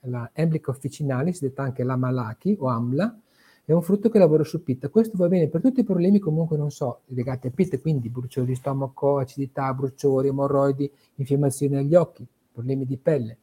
la 0.00 0.30
Emblica 0.34 0.70
officinalis, 0.70 1.40
detta 1.40 1.62
anche 1.62 1.82
la 1.84 1.96
Malaki 1.96 2.54
o 2.58 2.66
Amla, 2.66 3.18
è 3.66 3.72
un 3.72 3.82
frutto 3.82 4.08
che 4.10 4.20
lavora 4.20 4.44
su 4.44 4.62
pitta. 4.62 4.88
Questo 4.88 5.16
va 5.16 5.26
bene 5.26 5.48
per 5.48 5.60
tutti 5.60 5.80
i 5.80 5.84
problemi 5.84 6.20
comunque, 6.20 6.56
non 6.56 6.70
so, 6.70 7.00
legati 7.06 7.48
a 7.48 7.50
pitta, 7.50 7.76
quindi 7.80 8.08
bruciori 8.08 8.46
di 8.46 8.54
stomaco, 8.54 9.18
acidità, 9.18 9.74
bruciori, 9.74 10.28
emorroidi, 10.28 10.88
infiammazioni 11.16 11.74
agli 11.74 11.96
occhi, 11.96 12.24
problemi 12.52 12.86
di 12.86 12.96
pelle. 12.96 13.38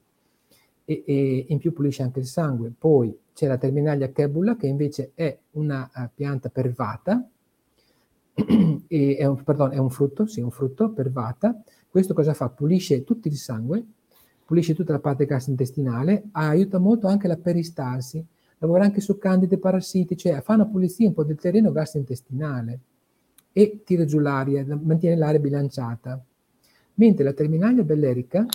E, 0.86 1.04
e, 1.06 1.46
in 1.50 1.58
più 1.58 1.74
pulisce 1.74 2.04
anche 2.04 2.20
il 2.20 2.26
sangue. 2.26 2.72
Poi 2.78 3.14
c'è 3.34 3.48
la 3.48 3.58
terminalia 3.58 4.14
kebula 4.14 4.56
che 4.56 4.68
invece 4.68 5.12
è 5.14 5.38
una 5.52 5.92
uh, 5.94 6.08
pianta 6.14 6.48
pervata, 6.48 7.28
e 8.88 9.18
è 9.18 9.26
un, 9.26 9.44
perdon, 9.44 9.74
è 9.74 9.78
un 9.78 9.90
frutto, 9.90 10.26
sì, 10.26 10.40
un 10.40 10.52
frutto 10.52 10.92
pervata. 10.92 11.62
Questo 11.90 12.14
cosa 12.14 12.34
fa? 12.34 12.48
Pulisce 12.48 13.04
tutto 13.04 13.28
il 13.28 13.36
sangue, 13.36 13.86
pulisce 14.46 14.74
tutta 14.74 14.94
la 14.94 15.00
parte 15.00 15.26
gastrointestinale, 15.26 16.30
aiuta 16.32 16.80
molto 16.80 17.08
anche 17.08 17.28
la 17.28 17.36
peristalsi, 17.36 18.26
lavora 18.64 18.86
anche 18.86 19.02
su 19.02 19.18
candide 19.18 19.58
parassiti, 19.58 20.16
cioè 20.16 20.40
fa 20.42 20.54
una 20.54 20.66
pulizia 20.66 21.08
un 21.08 21.14
po' 21.14 21.26
del 21.26 21.38
terreno 21.38 21.74
gastrointestinale 21.74 22.80
e 23.52 23.82
tira 23.84 24.06
giù 24.06 24.20
l'aria, 24.20 24.66
mantiene 24.66 25.18
l'aria 25.18 25.40
bilanciata. 25.40 26.24
Mentre 26.96 27.24
la 27.24 27.34
terminalia 27.34 27.84
bellerica... 27.84 28.46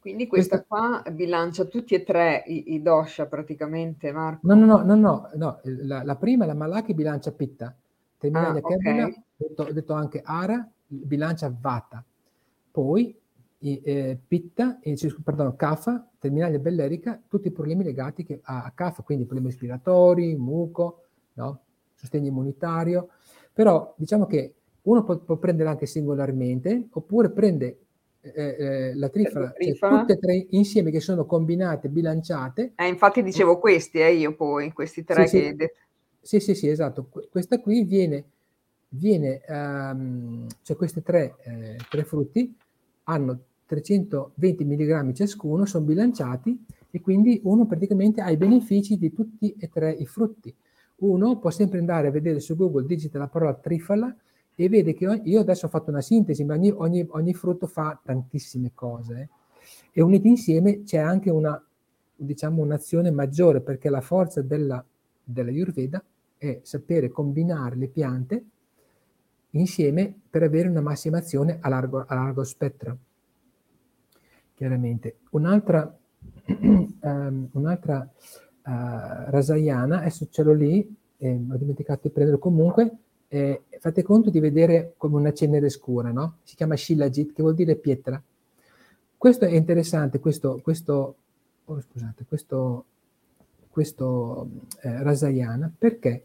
Quindi 0.00 0.26
questa, 0.26 0.64
questa 0.64 1.02
qua 1.02 1.10
bilancia 1.12 1.64
tutti 1.64 1.94
e 1.94 2.04
tre 2.04 2.42
i, 2.46 2.74
i, 2.74 2.82
dosha 2.82 3.26
praticamente, 3.26 4.12
Marco? 4.12 4.46
No, 4.46 4.54
no, 4.54 4.66
no, 4.66 4.82
no, 4.82 4.94
no, 4.94 5.30
no. 5.34 5.60
La, 5.62 6.02
la, 6.02 6.16
prima, 6.16 6.44
la 6.44 6.52
malaki, 6.52 6.92
bilancia 6.92 7.32
pitta. 7.32 7.74
Terminalia 8.18 8.60
ah, 8.62 8.74
okay. 8.74 9.24
detto, 9.34 9.72
detto 9.72 9.92
anche 9.94 10.20
ara, 10.22 10.70
bilancia 10.86 11.54
vata. 11.58 12.04
Poi 12.70 13.18
eh, 13.82 14.18
pitta, 14.26 14.78
eh, 14.80 14.96
pardon, 15.22 15.56
CAFA, 15.56 16.10
terminale 16.18 16.58
bellerica, 16.58 17.20
tutti 17.26 17.48
i 17.48 17.52
problemi 17.52 17.82
legati 17.82 18.26
a, 18.42 18.64
a 18.64 18.72
CAFA, 18.74 19.02
quindi 19.02 19.24
problemi 19.24 19.50
respiratori, 19.50 20.36
muco, 20.36 21.04
no? 21.34 21.60
sostegno 21.94 22.28
immunitario, 22.28 23.08
però 23.52 23.94
diciamo 23.96 24.26
che 24.26 24.54
uno 24.82 25.02
può, 25.02 25.16
può 25.18 25.36
prendere 25.36 25.70
anche 25.70 25.86
singolarmente 25.86 26.88
oppure 26.90 27.30
prende 27.30 27.78
eh, 28.20 28.56
eh, 28.58 28.94
la 28.96 29.08
trifala, 29.08 29.54
cioè, 29.58 29.98
tutte 29.98 30.12
e 30.14 30.18
tre 30.18 30.46
insieme 30.50 30.90
che 30.90 31.00
sono 31.00 31.24
combinate, 31.24 31.88
bilanciate. 31.88 32.72
Eh, 32.76 32.86
infatti 32.86 33.22
dicevo 33.22 33.58
questi, 33.58 33.98
eh, 33.98 34.14
io 34.14 34.34
poi, 34.34 34.72
questi 34.72 35.04
tre 35.04 35.26
sì, 35.26 35.54
che... 35.56 35.74
Sì, 36.20 36.40
sì, 36.40 36.54
sì, 36.54 36.68
esatto. 36.68 37.08
Questa 37.30 37.60
qui 37.60 37.84
viene, 37.84 38.24
viene 38.88 39.42
um, 39.46 40.46
cioè 40.62 40.76
questi 40.76 41.02
tre, 41.02 41.36
eh, 41.42 41.76
tre 41.88 42.04
frutti 42.04 42.56
hanno 43.04 43.38
320 43.66 44.64
mg 44.64 45.12
ciascuno, 45.12 45.64
sono 45.64 45.84
bilanciati 45.84 46.64
e 46.90 47.00
quindi 47.00 47.40
uno 47.44 47.66
praticamente 47.66 48.20
ha 48.20 48.30
i 48.30 48.36
benefici 48.36 48.96
di 48.96 49.12
tutti 49.12 49.54
e 49.58 49.68
tre 49.68 49.90
i 49.90 50.06
frutti. 50.06 50.54
Uno 50.96 51.38
può 51.38 51.50
sempre 51.50 51.78
andare 51.78 52.08
a 52.08 52.10
vedere 52.10 52.40
su 52.40 52.56
Google, 52.56 52.86
digita 52.86 53.18
la 53.18 53.28
parola 53.28 53.54
trifala 53.54 54.14
e 54.54 54.68
vede 54.68 54.94
che 54.94 55.20
io 55.24 55.40
adesso 55.40 55.66
ho 55.66 55.68
fatto 55.68 55.90
una 55.90 56.00
sintesi, 56.00 56.44
ma 56.44 56.54
ogni, 56.54 56.70
ogni, 56.70 57.06
ogni 57.10 57.34
frutto 57.34 57.66
fa 57.66 57.98
tantissime 58.02 58.70
cose 58.74 59.28
e 59.92 60.02
uniti 60.02 60.28
insieme 60.28 60.82
c'è 60.82 60.98
anche 60.98 61.30
una, 61.30 61.62
diciamo, 62.14 62.62
un'azione 62.62 63.10
maggiore 63.10 63.60
perché 63.60 63.88
la 63.88 64.00
forza 64.00 64.42
della, 64.42 64.84
della 65.22 65.50
Ayurveda 65.50 66.02
è 66.36 66.60
sapere 66.62 67.08
combinare 67.08 67.76
le 67.76 67.88
piante 67.88 68.44
insieme 69.50 70.12
per 70.28 70.42
avere 70.42 70.68
una 70.68 70.80
massima 70.80 71.18
azione 71.18 71.58
a 71.60 71.68
largo, 71.68 72.04
a 72.06 72.14
largo 72.14 72.42
spettro. 72.44 72.98
Chiaramente. 74.54 75.16
Un'altra, 75.30 75.96
um, 76.46 77.48
un'altra 77.52 78.00
uh, 78.00 78.70
rasayana, 79.30 80.00
adesso 80.00 80.28
ce 80.30 80.42
l'ho 80.42 80.52
lì, 80.52 80.96
eh, 81.18 81.40
ho 81.50 81.56
dimenticato 81.56 82.00
di 82.04 82.10
prenderlo 82.10 82.38
comunque, 82.38 82.90
eh, 83.28 83.62
fate 83.80 84.02
conto 84.02 84.30
di 84.30 84.38
vedere 84.40 84.94
come 84.96 85.16
una 85.16 85.32
cenere 85.32 85.68
scura, 85.68 86.12
no? 86.12 86.36
Si 86.44 86.54
chiama 86.54 86.76
Shilajit, 86.76 87.32
che 87.32 87.42
vuol 87.42 87.54
dire 87.54 87.76
pietra. 87.76 88.22
Questo 89.16 89.44
è 89.44 89.54
interessante, 89.54 90.20
questo, 90.20 90.60
questo, 90.62 91.16
oh, 91.64 91.80
scusate, 91.80 92.24
questo, 92.28 92.84
questo 93.70 94.48
eh, 94.82 95.02
Rasayana, 95.02 95.72
perché 95.76 96.24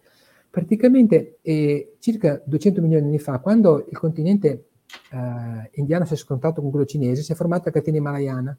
praticamente 0.50 1.38
eh, 1.42 1.96
circa 2.00 2.42
200 2.44 2.82
milioni 2.82 3.04
di 3.04 3.10
anni 3.10 3.20
fa, 3.20 3.40
quando 3.40 3.86
il 3.90 3.98
continente 3.98 4.66
eh, 5.12 5.70
indiano 5.74 6.06
si 6.06 6.14
è 6.14 6.18
scontrato 6.18 6.62
con 6.62 6.70
quello 6.72 6.86
cinese, 6.86 7.22
si 7.22 7.32
è 7.32 7.36
formata 7.36 7.66
la 7.66 7.72
catena 7.72 7.98
himalayana, 7.98 8.58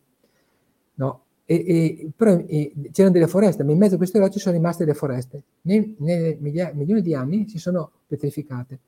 no? 0.94 1.22
E, 1.44 1.64
e, 1.66 2.10
però 2.14 2.36
e, 2.46 2.72
c'erano 2.92 3.14
delle 3.14 3.26
foreste, 3.26 3.64
ma 3.64 3.72
in 3.72 3.78
mezzo 3.78 3.94
a 3.94 3.98
queste 3.98 4.18
rocce 4.18 4.38
sono 4.38 4.54
rimaste 4.54 4.84
delle 4.84 4.96
foreste. 4.96 5.42
Nei, 5.62 5.96
nei 5.98 6.36
migliaia, 6.38 6.72
milioni 6.74 7.02
di 7.02 7.14
anni 7.14 7.48
si 7.48 7.58
sono 7.58 7.90
petrificate. 8.06 8.78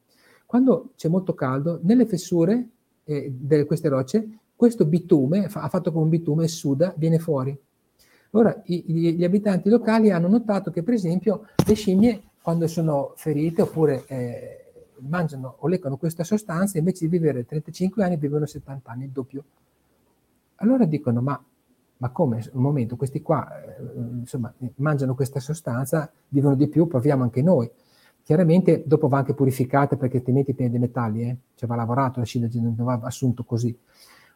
Quando 0.47 0.91
c'è 0.97 1.09
molto 1.09 1.35
caldo, 1.35 1.81
nelle 1.83 2.07
fessure 2.07 2.69
eh, 3.05 3.33
di 3.35 3.65
queste 3.65 3.89
rocce, 3.89 4.29
questo 4.55 4.85
bitume, 4.85 5.49
fa, 5.49 5.69
fatto 5.69 5.91
con 5.91 6.03
un 6.03 6.09
bitume, 6.09 6.47
suda, 6.47 6.95
viene 6.97 7.19
fuori. 7.19 7.59
Ora, 8.31 8.63
i, 8.67 9.15
gli 9.17 9.25
abitanti 9.25 9.69
locali 9.69 10.11
hanno 10.11 10.29
notato 10.29 10.71
che, 10.71 10.85
per 10.85 10.95
esempio, 10.95 11.47
le 11.67 11.75
scimmie, 11.75 12.23
quando 12.41 12.69
sono 12.69 13.13
ferite 13.17 13.63
oppure 13.63 14.05
eh, 14.07 14.62
mangiano 15.09 15.57
o 15.59 15.69
leccano 15.69 15.97
questa 15.97 16.25
sostanza, 16.25 16.79
invece 16.79 17.07
di 17.07 17.11
vivere 17.11 17.45
35 17.45 18.05
anni, 18.05 18.17
vivono 18.17 18.47
70 18.47 18.91
anni, 18.91 19.05
il 19.05 19.11
doppio. 19.11 19.45
Allora 20.57 20.85
dicono, 20.85 21.21
ma 21.21 21.43
ma 22.03 22.11
come? 22.11 22.45
Un 22.53 22.63
momento, 22.63 22.97
questi 22.97 23.23
qua 23.23 23.49
eh, 23.63 23.77
insomma, 24.19 24.53
mangiano 24.77 25.15
questa 25.15 25.39
sostanza, 25.39 26.11
vivono 26.29 26.57
di 26.57 26.67
più, 26.67 26.89
proviamo 26.89 27.23
anche 27.23 27.43
noi. 27.43 27.71
Chiaramente 28.25 28.83
dopo 28.85 29.07
va 29.07 29.19
anche 29.19 29.35
purificata 29.35 29.95
perché 29.97 30.17
altrimenti 30.17 30.53
piena 30.53 30.73
di 30.73 30.79
metalli, 30.81 31.23
eh? 31.23 31.37
cioè 31.55 31.69
va 31.69 31.77
lavorato, 31.77 32.19
la 32.19 32.25
scinda 32.25 32.49
non 32.55 32.75
va 32.75 32.99
assunto 33.05 33.45
così. 33.45 33.77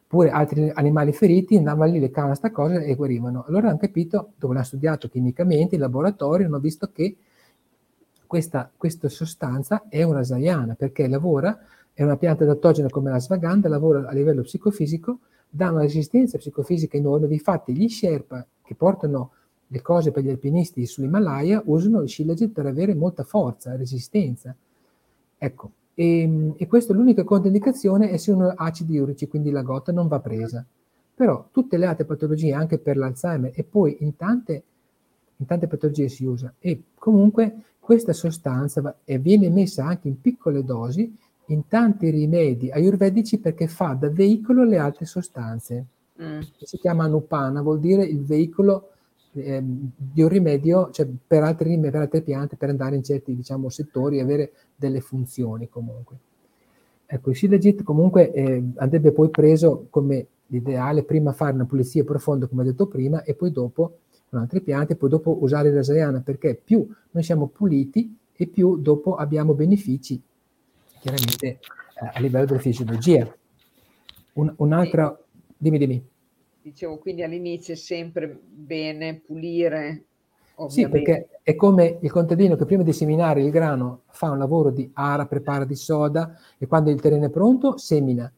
Oppure 0.05 0.29
altri 0.29 0.71
animali 0.73 1.11
feriti 1.11 1.57
andavano 1.57 1.91
lì, 1.91 1.99
le 1.99 2.09
cavano 2.09 2.37
questa 2.37 2.51
cosa 2.51 2.79
e 2.79 2.95
guarivano. 2.95 3.43
Allora 3.45 3.67
hanno 3.67 3.77
capito, 3.77 4.31
dopo 4.37 4.53
l'hanno 4.53 4.65
studiato 4.65 5.09
chimicamente 5.09 5.75
in 5.75 5.81
laboratorio, 5.81 6.45
hanno 6.45 6.59
visto 6.59 6.89
che 6.93 7.17
questa, 8.27 8.69
questa 8.75 9.09
sostanza 9.09 9.85
è 9.89 10.03
una 10.03 10.23
zaiana 10.23 10.75
perché 10.75 11.07
lavora, 11.07 11.57
è 11.93 12.03
una 12.03 12.17
pianta 12.17 12.43
adattogena 12.43 12.89
come 12.89 13.09
la 13.09 13.19
svaganda, 13.19 13.67
lavora 13.69 14.07
a 14.07 14.13
livello 14.13 14.43
psicofisico, 14.43 15.19
dà 15.49 15.71
una 15.71 15.81
resistenza 15.81 16.37
psicofisica 16.37 16.97
enorme. 16.97 17.27
Difatti, 17.27 17.73
gli 17.73 17.89
Sherpa 17.89 18.45
che 18.61 18.75
portano 18.75 19.31
le 19.67 19.81
cose 19.81 20.11
per 20.11 20.23
gli 20.23 20.29
alpinisti 20.29 20.85
sull'Himalaya 20.85 21.63
usano 21.65 22.01
il 22.01 22.09
Shilajit 22.09 22.51
per 22.51 22.65
avere 22.65 22.93
molta 22.93 23.23
forza, 23.23 23.75
resistenza. 23.75 24.55
Ecco, 25.37 25.71
e, 25.93 26.53
e 26.55 26.67
questa 26.67 26.93
è 26.93 26.95
l'unica 26.95 27.23
controindicazione 27.23 28.09
è 28.09 28.17
se 28.17 28.31
uno 28.31 28.49
ha 28.49 28.53
acidi 28.55 28.97
urici, 28.97 29.27
quindi 29.27 29.49
la 29.49 29.63
gota 29.63 29.91
non 29.91 30.07
va 30.07 30.19
presa. 30.19 30.63
Però 31.15 31.47
tutte 31.51 31.77
le 31.77 31.87
altre 31.87 32.05
patologie, 32.05 32.53
anche 32.53 32.77
per 32.77 32.95
l'Alzheimer 32.97 33.51
e 33.55 33.63
poi 33.63 33.97
in 34.01 34.15
tante, 34.15 34.63
in 35.37 35.45
tante 35.45 35.67
patologie 35.67 36.07
si 36.07 36.25
usa. 36.25 36.53
E 36.59 36.83
comunque 36.93 37.63
questa 37.87 38.11
sostanza 38.11 38.97
viene 39.05 39.49
messa 39.49 39.85
anche 39.85 40.09
in 40.09 40.19
piccole 40.19 40.61
dosi 40.61 41.09
in 41.45 41.69
tanti 41.69 42.09
rimedi 42.09 42.69
ayurvedici 42.69 43.39
perché 43.39 43.67
fa 43.67 43.93
da 43.93 44.09
veicolo 44.09 44.65
le 44.65 44.77
altre 44.77 45.05
sostanze. 45.05 45.85
Mm. 46.21 46.41
Si 46.57 46.77
chiama 46.79 47.05
Anupana, 47.05 47.61
vuol 47.61 47.79
dire 47.79 48.03
il 48.03 48.25
veicolo 48.25 48.89
eh, 49.31 49.63
di 49.63 50.21
un 50.21 50.27
rimedio, 50.27 50.89
cioè 50.91 51.07
per 51.25 51.43
altre, 51.43 51.79
per 51.79 51.95
altre 51.95 52.19
piante, 52.19 52.57
per 52.57 52.67
andare 52.67 52.97
in 52.97 53.03
certi 53.03 53.33
diciamo, 53.33 53.69
settori 53.69 54.17
e 54.17 54.21
avere 54.21 54.51
delle 54.75 54.99
funzioni 54.99 55.69
comunque. 55.69 56.17
Ecco, 57.05 57.29
il 57.29 57.37
Shilajit 57.37 57.83
comunque 57.83 58.33
eh, 58.33 58.61
andrebbe 58.75 59.13
poi 59.13 59.29
preso 59.29 59.87
come 59.89 60.27
l'ideale, 60.47 61.03
prima 61.03 61.31
fare 61.31 61.53
una 61.53 61.63
pulizia 61.63 62.03
profonda, 62.03 62.47
come 62.47 62.63
ho 62.63 62.65
detto 62.65 62.87
prima, 62.87 63.23
e 63.23 63.33
poi 63.33 63.49
dopo 63.49 63.99
con 64.29 64.39
altre 64.39 64.61
piante, 64.61 64.93
e 64.93 64.95
poi 64.95 65.09
dopo 65.09 65.37
usare 65.41 65.69
la 65.69 65.77
Rasayana, 65.77 66.21
perché 66.21 66.55
più 66.55 66.87
noi 67.11 67.23
siamo 67.23 67.47
puliti 67.47 68.15
e 68.35 68.47
più 68.47 68.77
dopo 68.77 69.15
abbiamo 69.15 69.53
benefici 69.53 70.21
chiaramente 70.99 71.47
eh, 71.47 71.59
a 72.13 72.19
livello 72.19 72.45
della 72.45 72.59
fisiologia. 72.59 73.35
Un, 74.33 74.53
un'altra, 74.57 75.17
dimmi, 75.57 75.77
dimmi. 75.77 76.07
Dicevo, 76.61 76.97
quindi 76.97 77.23
all'inizio 77.23 77.73
è 77.73 77.77
sempre 77.77 78.39
bene 78.43 79.21
pulire. 79.25 80.03
Ovviamente. 80.55 80.97
Sì, 80.97 81.03
perché 81.03 81.39
è 81.43 81.55
come 81.55 81.99
il 82.01 82.11
contadino 82.11 82.55
che 82.55 82.65
prima 82.65 82.83
di 82.83 82.91
seminare 82.91 83.43
il 83.43 83.51
grano 83.51 84.01
fa 84.07 84.31
un 84.31 84.39
lavoro 84.39 84.71
di 84.71 84.89
ara, 84.93 85.27
prepara 85.27 85.65
di 85.65 85.75
soda 85.75 86.35
e 86.57 86.65
quando 86.65 86.89
il 86.89 86.99
terreno 86.99 87.25
è 87.25 87.29
pronto 87.29 87.77
semina. 87.77 88.31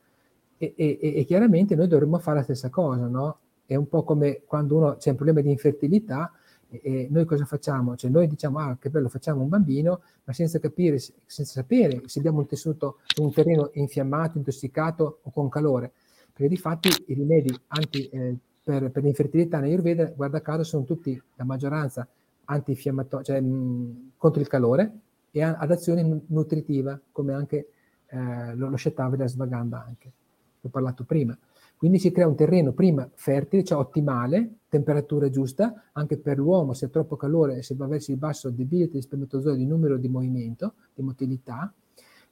E, 0.58 0.74
e, 0.76 1.00
e 1.02 1.24
chiaramente 1.24 1.76
noi 1.76 1.88
dovremmo 1.88 2.20
fare 2.20 2.38
la 2.38 2.44
stessa 2.44 2.70
cosa, 2.70 3.08
no? 3.08 3.38
È 3.70 3.76
un 3.76 3.88
po' 3.88 4.04
come 4.04 4.42
quando 4.48 4.78
uno 4.78 4.96
c'è 4.96 5.12
un 5.12 5.16
problema 5.16 5.42
di 5.42 5.52
infertilità, 5.52 6.34
e 6.70 7.08
noi 7.12 7.26
cosa 7.26 7.46
facciamo? 7.46 7.96
Cioè 7.96 8.10
noi 8.10 8.28
diciamo, 8.28 8.58
ah, 8.58 8.78
che 8.80 8.90
bello, 8.90 9.10
facciamo 9.10 9.44
un 9.44 9.48
bambino, 9.48 10.02
ma 10.24 10.34
senza 10.34 10.58
capire, 10.58 10.98
senza 10.98 11.44
sapere 11.44 12.02
se 12.06 12.18
abbiamo 12.18 12.40
un 12.40 12.48
tessuto, 12.48 12.98
un 13.20 13.32
terreno 13.32 13.70
infiammato, 13.74 14.40
intossicato 14.40 15.20
o 15.22 15.30
con 15.30 15.50
calore. 15.50 15.92
Perché 16.34 16.48
di 16.48 16.58
fatti 16.58 16.90
i 17.10 17.14
rimedi 17.14 17.56
anti, 17.68 18.10
eh, 18.10 18.36
per, 18.64 18.90
per 18.90 19.04
l'infertilità 19.04 19.60
in 19.60 19.66
Ayurveda, 19.66 20.06
guarda 20.16 20.42
caso, 20.42 20.64
sono 20.64 20.84
tutti, 20.84 21.22
la 21.36 21.44
maggioranza, 21.44 22.08
antinfiammatori, 22.46 23.24
cioè 23.24 23.40
mh, 23.40 24.14
contro 24.18 24.42
il 24.42 24.48
calore 24.48 24.92
e 25.30 25.44
ad 25.44 25.70
azione 25.70 26.22
nutritiva, 26.26 27.00
come 27.12 27.34
anche 27.34 27.68
eh, 28.08 28.56
lo, 28.56 28.70
lo 28.70 28.78
Shetava 28.78 29.16
della 29.16 29.30
Svaganda 29.30 29.86
anche, 29.86 30.12
ho 30.60 30.70
parlato 30.70 31.04
prima. 31.04 31.38
Quindi 31.80 31.98
si 31.98 32.12
crea 32.12 32.28
un 32.28 32.36
terreno 32.36 32.74
prima 32.74 33.10
fertile, 33.14 33.64
cioè 33.64 33.80
ottimale, 33.80 34.56
temperatura 34.68 35.30
giusta, 35.30 35.86
anche 35.94 36.18
per 36.18 36.38
l'uomo 36.38 36.74
se 36.74 36.88
è 36.88 36.90
troppo 36.90 37.16
calore, 37.16 37.64
se 37.64 37.74
va 37.76 37.88
verso 37.88 38.12
il 38.12 38.18
basso 38.18 38.50
debilita 38.50 38.98
gli 38.98 39.02
spermatozoi 39.02 39.56
di 39.56 39.66
numero 39.66 39.96
di 39.96 40.10
movimento, 40.10 40.74
di 40.94 41.04
motilità, 41.04 41.74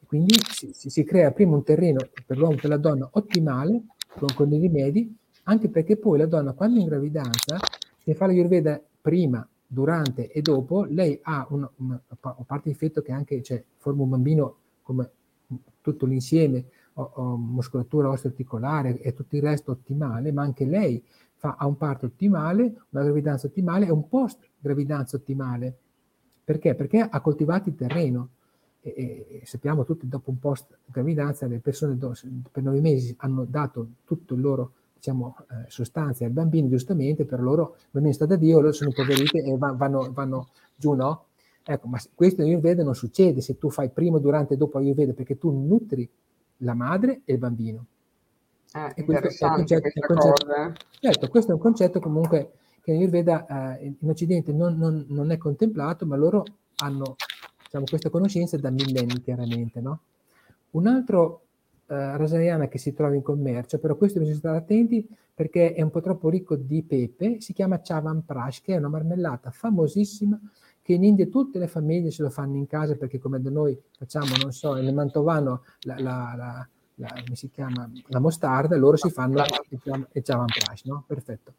quindi 0.05 0.36
si, 0.51 0.73
si, 0.73 0.89
si, 0.89 1.05
crea 1.05 1.31
prima 1.31 1.55
un 1.55 1.63
terreno 1.63 1.99
per 2.25 2.38
l'uomo 2.38 2.55
e 2.55 2.57
per 2.57 2.71
la 2.71 2.77
donna 2.77 3.07
ottimale, 3.10 3.83
con, 4.17 4.27
con 4.36 4.51
i 4.51 4.60
rimedi, 4.60 5.15
anche 5.43 5.69
perché 5.69 5.95
poi 5.95 6.17
la 6.17 6.25
donna 6.25 6.51
quando 6.51 6.79
è 6.79 6.81
in 6.81 6.88
gravidanza, 6.88 7.57
se 8.03 8.13
fa 8.15 8.25
la 8.25 8.33
Ayurveda 8.33 8.83
prima, 8.99 9.47
durante 9.65 10.29
e 10.29 10.41
dopo, 10.41 10.83
lei 10.83 11.17
ha 11.21 11.47
una, 11.51 11.71
una, 11.77 12.01
a 12.05 12.43
parte 12.45 12.67
il 12.67 12.75
fatto 12.75 13.01
che 13.01 13.13
anche 13.13 13.41
cioè, 13.41 13.63
forma 13.77 14.03
un 14.03 14.10
bambino 14.10 14.57
come 14.81 15.10
tutto 15.79 16.05
l'insieme 16.05 16.65
muscolatura 17.03 18.10
osteoarticolare 18.10 18.99
e 18.99 19.13
tutto 19.13 19.36
il 19.36 19.41
resto 19.41 19.71
ottimale, 19.71 20.31
ma 20.31 20.41
anche 20.41 20.65
lei 20.65 21.03
fa, 21.36 21.55
ha 21.57 21.67
un 21.67 21.77
parto 21.77 22.07
ottimale, 22.07 22.73
una 22.89 23.03
gravidanza 23.03 23.47
ottimale 23.47 23.86
e 23.86 23.91
un 23.91 24.07
post 24.07 24.39
gravidanza 24.60 25.15
ottimale. 25.15 25.77
Perché? 26.43 26.75
Perché 26.75 26.99
ha 27.01 27.21
coltivato 27.21 27.69
il 27.69 27.75
terreno. 27.75 28.29
e, 28.81 29.25
e, 29.29 29.41
sappiamo 29.45 29.83
tutti 29.83 30.07
dopo 30.07 30.29
un 30.29 30.39
post 30.39 30.77
gravidanza 30.86 31.45
le 31.47 31.60
persone 31.60 31.97
do, 31.97 32.13
per 32.51 32.63
nove 32.63 32.79
mesi 32.79 33.13
hanno 33.19 33.43
dato 33.43 33.88
tutto 34.05 34.36
il 34.36 34.41
loro 34.41 34.71
diciamo, 34.93 35.36
eh, 35.39 35.69
sostanze 35.69 36.25
al 36.25 36.31
bambino 36.31 36.69
giustamente 36.69 37.25
per 37.25 37.41
loro 37.41 37.75
il 37.77 37.88
bambino 37.91 38.13
sta 38.13 38.25
da 38.25 38.36
Dio 38.36 38.60
loro 38.60 38.71
sono 38.71 38.91
poveriti 38.91 39.39
e 39.39 39.57
va, 39.57 39.71
vanno, 39.73 40.12
vanno, 40.13 40.47
giù 40.75 40.93
no? 40.93 41.25
ecco 41.63 41.88
ma 41.88 41.99
questo 42.13 42.41
in 42.41 42.49
Ayurveda 42.49 42.83
non 42.83 42.95
succede 42.95 43.41
se 43.41 43.57
tu 43.57 43.69
fai 43.69 43.89
prima 43.89 44.19
durante 44.19 44.53
e 44.53 44.57
dopo 44.57 44.77
Ayurveda 44.77 45.13
perché 45.13 45.38
tu 45.38 45.51
nutri 45.51 46.10
la 46.58 46.74
madre 46.74 47.22
e 47.26 47.34
il 47.34 47.39
bambino 47.39 47.86
eh, 48.74 48.93
e 48.96 49.04
questo 49.04 49.46
è 49.46 49.50
un 49.50 49.56
concetto, 49.56 49.88
è 49.88 49.91
un 49.96 50.17
concetto 50.17 50.56
eh. 50.56 50.74
certo 51.00 51.28
questo 51.28 51.52
è 51.52 51.54
un 51.54 51.60
concetto 51.60 52.00
comunque 52.00 52.52
che 52.82 52.91
in 52.91 53.00
Ayurveda 53.00 53.78
eh, 53.78 53.96
in 54.00 54.10
Occidente 54.10 54.52
non, 54.54 54.78
non, 54.78 55.06
non 55.10 55.32
è 55.32 55.38
contemplato 55.38 56.06
ma 56.06 56.15
loro 56.15 56.43
hanno 56.78 57.15
diciamo, 57.67 57.86
questa 57.86 58.10
conoscenza 58.10 58.58
da 58.58 58.72
millenni 58.72 59.22
chiaramente. 59.22 59.80
No? 59.82 60.02
Un 60.72 60.88
altro 60.88 61.41
eh, 61.88 62.17
rasayana 62.17 62.67
che 62.67 62.78
si 62.78 62.93
trova 62.93 63.15
in 63.15 63.22
commercio, 63.22 63.80
però 63.80 63.96
questo 63.96 64.20
bisogna 64.20 64.38
stare 64.38 64.58
attenti 64.58 65.08
perché 65.34 65.74
è 65.74 65.82
un 65.82 65.91
po' 65.91 66.02
troppo 66.02 66.30
ricco 66.30 66.56
di 66.56 66.82
pepe, 66.82 67.39
si 67.41 67.54
chiama 67.54 67.80
Chavan 67.82 68.26
Prash, 68.26 68.62
che 68.62 68.74
è 68.74 68.78
una 68.78 68.89
marmellata 68.89 69.52
famosissima 69.52 70.39
che 70.88 70.93
in 70.93 71.04
India 71.04 71.28
tutte 71.28 71.60
le 71.60 71.67
famiglie 71.67 72.12
se 72.12 72.23
lo 72.23 72.30
fanno 72.30 72.56
in 72.56 72.65
casa 72.65 72.95
perché 72.95 73.19
come 73.19 73.41
da 73.41 73.50
noi 73.50 73.78
facciamo, 73.97 74.28
non 74.41 74.54
so, 74.54 74.73
nel 74.76 74.93
Mantovano 74.93 75.63
la, 75.82 76.00
la, 76.00 76.34
la, 76.38 76.69
la 76.95 77.08
come 77.26 77.36
si 77.36 77.50
chiama, 77.50 77.91
la 78.06 78.19
mostarda, 78.19 78.78
loro 78.78 78.95
si 78.95 79.10
fanno 79.10 79.43
il 79.67 80.23
Chavan 80.23 80.45
Prash, 80.45 80.86
no? 80.86 81.04
Perfetto. 81.06 81.56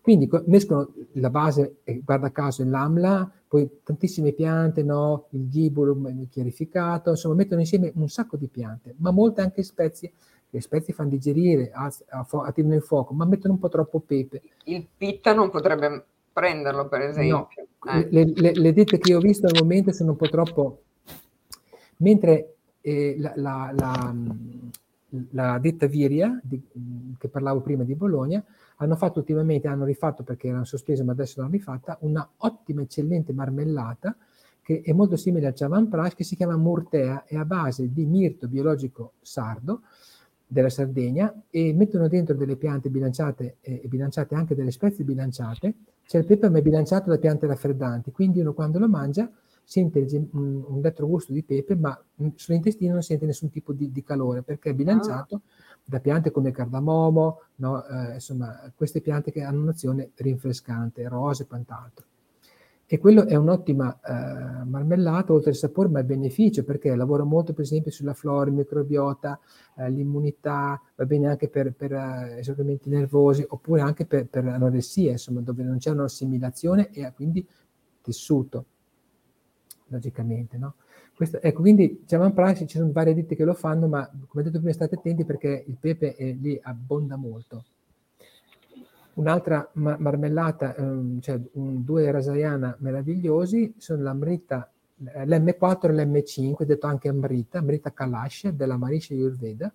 Quindi 0.00 0.30
mescolano 0.46 0.94
la 1.12 1.28
base, 1.28 1.82
guarda 2.02 2.32
caso, 2.32 2.64
l'amla, 2.64 3.30
poi 3.46 3.68
tantissime 3.82 4.32
piante, 4.32 4.82
no? 4.82 5.26
il 5.32 5.50
gibulum 5.50 6.26
chiarificato, 6.30 7.10
insomma 7.10 7.34
mettono 7.34 7.60
insieme 7.60 7.92
un 7.96 8.08
sacco 8.08 8.38
di 8.38 8.48
piante, 8.48 8.94
ma 8.96 9.10
molte 9.10 9.42
anche 9.42 9.62
spezie, 9.62 10.12
le 10.48 10.60
spezie 10.62 10.94
fanno 10.94 11.10
digerire, 11.10 11.70
attivano 11.70 12.74
il 12.76 12.82
fuoco, 12.82 13.12
ma 13.12 13.26
mettono 13.26 13.52
un 13.52 13.58
po' 13.58 13.68
troppo 13.68 14.00
pepe. 14.00 14.40
Il 14.64 14.86
pitta 14.96 15.34
non 15.34 15.50
potrebbe 15.50 16.04
prenderlo, 16.40 16.88
per 16.88 17.02
esempio. 17.02 17.48
No. 17.84 17.92
Eh. 17.92 18.08
Le, 18.10 18.32
le, 18.34 18.52
le, 18.54 18.72
ditte 18.72 18.98
che 18.98 19.14
ho 19.14 19.20
visto 19.20 19.46
al 19.46 19.56
momento 19.60 19.92
sono 19.92 20.12
un 20.12 20.16
po' 20.16 20.28
troppo... 20.28 20.82
Mentre 21.98 22.54
eh, 22.80 23.16
la, 23.18 23.32
la, 23.36 23.72
la, 23.76 24.14
la, 25.32 25.58
ditta 25.58 25.86
Viria, 25.86 26.40
di, 26.42 26.62
che 27.18 27.28
parlavo 27.28 27.60
prima 27.60 27.84
di 27.84 27.94
Bologna, 27.94 28.42
hanno 28.76 28.96
fatto 28.96 29.18
ultimamente, 29.18 29.68
hanno 29.68 29.84
rifatto 29.84 30.22
perché 30.22 30.48
erano 30.48 30.64
sospese 30.64 31.04
ma 31.04 31.12
adesso 31.12 31.40
l'hanno 31.40 31.52
rifatta, 31.52 31.98
una 32.00 32.26
ottima, 32.38 32.80
eccellente 32.80 33.34
marmellata 33.34 34.16
che 34.62 34.80
è 34.82 34.92
molto 34.92 35.16
simile 35.16 35.48
al 35.48 35.54
Chavan 35.54 35.88
Prash 35.88 36.14
che 36.14 36.24
si 36.24 36.36
chiama 36.36 36.56
Murtea, 36.56 37.24
è 37.26 37.36
a 37.36 37.44
base 37.44 37.92
di 37.92 38.06
mirto 38.06 38.48
biologico 38.48 39.12
sardo 39.20 39.82
della 40.50 40.68
Sardegna 40.68 41.32
e 41.48 41.72
mettono 41.72 42.08
dentro 42.08 42.34
delle 42.34 42.56
piante 42.56 42.90
bilanciate 42.90 43.58
e 43.60 43.86
bilanciate 43.86 44.34
anche 44.34 44.56
delle 44.56 44.72
spezie 44.72 45.04
bilanciate. 45.04 45.74
C'è 46.04 46.18
il 46.18 46.24
pepe 46.24 46.48
ma 46.48 46.58
è 46.58 46.62
bilanciato 46.62 47.08
da 47.08 47.18
piante 47.18 47.46
raffreddanti, 47.46 48.10
quindi 48.10 48.40
uno 48.40 48.52
quando 48.52 48.80
lo 48.80 48.88
mangia 48.88 49.30
sente 49.62 50.04
un, 50.32 50.64
un 50.66 50.82
retrogusto 50.82 51.32
di 51.32 51.44
pepe, 51.44 51.76
ma 51.76 51.96
sull'intestino 52.34 52.92
non 52.92 53.02
sente 53.02 53.26
nessun 53.26 53.50
tipo 53.50 53.72
di, 53.72 53.92
di 53.92 54.02
calore 54.02 54.42
perché 54.42 54.70
è 54.70 54.74
bilanciato 54.74 55.36
ah. 55.36 55.40
da 55.84 56.00
piante 56.00 56.32
come 56.32 56.50
cardamomo, 56.50 57.40
no? 57.56 57.86
eh, 57.86 58.14
insomma, 58.14 58.72
queste 58.74 59.00
piante 59.00 59.30
che 59.30 59.42
hanno 59.42 59.60
un'azione 59.60 60.10
rinfrescante, 60.16 61.06
rose 61.06 61.44
e 61.44 61.46
quant'altro. 61.46 62.06
E 62.92 62.98
quello 62.98 63.24
è 63.24 63.36
un'ottima 63.36 64.00
eh, 64.04 64.64
marmellata, 64.64 65.32
oltre 65.32 65.50
al 65.50 65.56
sapore, 65.56 65.88
ma 65.88 66.00
è 66.00 66.02
beneficio 66.02 66.64
perché 66.64 66.92
lavora 66.96 67.22
molto, 67.22 67.52
per 67.52 67.62
esempio, 67.62 67.92
sulla 67.92 68.14
flora, 68.14 68.50
il 68.50 68.56
microbiota, 68.56 69.38
eh, 69.76 69.88
l'immunità, 69.90 70.82
va 70.96 71.06
bene 71.06 71.28
anche 71.28 71.48
per, 71.48 71.72
per 71.72 71.92
eh, 71.92 72.38
esaurimenti 72.40 72.88
nervosi, 72.88 73.44
oppure 73.46 73.82
anche 73.82 74.06
per, 74.06 74.26
per 74.26 74.44
anoressia, 74.44 75.12
insomma, 75.12 75.40
dove 75.40 75.62
non 75.62 75.78
c'è 75.78 75.90
un'assimilazione 75.90 76.90
e 76.90 77.12
quindi 77.14 77.46
tessuto 78.02 78.64
logicamente. 79.86 80.58
No? 80.58 80.74
Questo, 81.14 81.40
ecco, 81.40 81.60
quindi 81.60 82.02
Chaman 82.06 82.34
Price 82.34 82.66
ci 82.66 82.76
sono 82.76 82.90
varie 82.90 83.14
ditte 83.14 83.36
che 83.36 83.44
lo 83.44 83.54
fanno, 83.54 83.86
ma 83.86 84.10
come 84.26 84.42
detto 84.42 84.58
prima 84.58 84.72
state 84.72 84.96
attenti 84.96 85.24
perché 85.24 85.62
il 85.64 85.76
pepe 85.78 86.16
è, 86.16 86.32
lì 86.32 86.58
abbonda 86.60 87.14
molto. 87.14 87.64
Un'altra 89.20 89.68
ma- 89.74 89.98
marmellata, 89.98 90.74
um, 90.78 91.20
cioè 91.20 91.38
un, 91.52 91.84
due 91.84 92.10
rasayana 92.10 92.74
meravigliosi, 92.78 93.74
sono 93.76 94.02
l'amrita, 94.02 94.70
l'M4 94.96 95.90
e 95.90 95.92
l'M5, 95.92 96.62
detto 96.64 96.86
anche 96.86 97.08
amrita, 97.08 97.58
amrita 97.58 97.92
Kalash 97.92 98.48
della 98.48 98.78
Marisha 98.78 99.12
Ayurveda. 99.12 99.70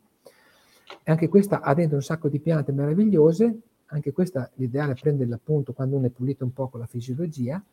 E 1.04 1.12
anche 1.12 1.28
questa 1.28 1.62
ha 1.62 1.76
dentro 1.76 1.96
un 1.96 2.02
sacco 2.02 2.28
di 2.28 2.40
piante 2.40 2.72
meravigliose, 2.72 3.60
anche 3.88 4.12
questa 4.12 4.50
l'ideale 4.56 4.94
è 4.94 5.00
prenderla 5.00 5.36
appunto 5.36 5.74
quando 5.74 5.98
uno 5.98 6.08
è 6.08 6.10
pulito 6.10 6.44
un 6.44 6.52
po' 6.52 6.68
con 6.68 6.80
la 6.80 6.88
fisiologia, 6.88 7.64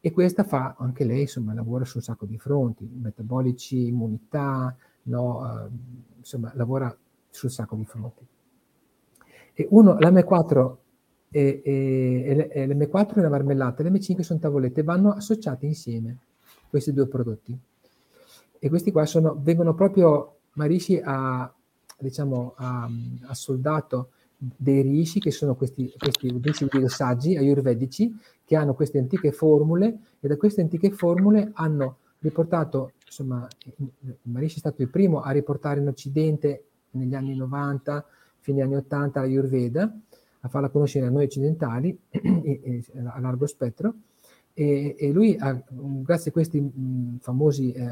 e 0.00 0.12
questa 0.12 0.44
fa 0.44 0.76
anche 0.78 1.04
lei, 1.04 1.22
insomma, 1.22 1.52
lavora 1.52 1.84
su 1.84 1.96
un 1.96 2.04
sacco 2.04 2.26
di 2.26 2.38
fronti, 2.38 2.88
metabolici, 2.88 3.88
immunità, 3.88 4.72
no, 5.04 5.40
uh, 5.40 5.70
insomma, 6.18 6.52
lavora 6.54 6.96
su 7.28 7.46
un 7.46 7.52
sacco 7.52 7.74
di 7.74 7.84
fronti. 7.84 8.24
E 9.58 9.66
uno, 9.70 9.94
l'M4 9.94 10.74
e, 11.30 11.62
e, 11.64 12.48
e 12.52 12.66
l'M4 12.66 13.14
è 13.14 13.18
una 13.20 13.30
marmellata, 13.30 13.82
l'M5 13.82 14.20
sono 14.20 14.38
tavolette, 14.38 14.82
vanno 14.82 15.12
associate 15.12 15.64
insieme, 15.64 16.18
questi 16.68 16.92
due 16.92 17.06
prodotti. 17.06 17.58
E 18.58 18.68
questi 18.68 18.92
qua 18.92 19.06
sono, 19.06 19.34
vengono 19.40 19.72
proprio, 19.74 20.40
Marishi 20.52 21.00
ha, 21.02 21.50
diciamo, 21.98 22.52
ha, 22.56 22.86
ha 23.28 23.34
soldato 23.34 24.10
dei 24.36 24.82
rishi, 24.82 25.20
che 25.20 25.30
sono 25.30 25.54
questi, 25.54 25.90
questi 25.96 26.38
dei 26.38 26.88
saggi 26.88 27.34
ayurvedici, 27.34 28.14
che 28.44 28.56
hanno 28.56 28.74
queste 28.74 28.98
antiche 28.98 29.32
formule 29.32 29.98
e 30.20 30.28
da 30.28 30.36
queste 30.36 30.60
antiche 30.60 30.90
formule 30.90 31.50
hanno 31.54 31.96
riportato, 32.18 32.92
insomma, 33.06 33.48
Marishi 34.22 34.56
è 34.56 34.58
stato 34.58 34.82
il 34.82 34.90
primo 34.90 35.22
a 35.22 35.30
riportare 35.30 35.80
in 35.80 35.88
Occidente 35.88 36.64
negli 36.90 37.14
anni 37.14 37.34
90, 37.34 38.04
fine 38.46 38.62
anni 38.62 38.76
80 38.76 39.20
l'Ayurveda, 39.20 39.92
a 40.40 40.48
farla 40.48 40.68
conoscere 40.68 41.06
a 41.06 41.10
noi 41.10 41.24
occidentali 41.24 41.98
a 43.12 43.18
largo 43.18 43.46
spettro. 43.46 43.94
E, 44.54 44.94
e 44.96 45.10
lui, 45.10 45.36
ha, 45.36 45.60
grazie 45.68 46.30
a 46.30 46.32
questi 46.32 46.60
mh, 46.60 47.18
famosi 47.18 47.72
eh, 47.72 47.84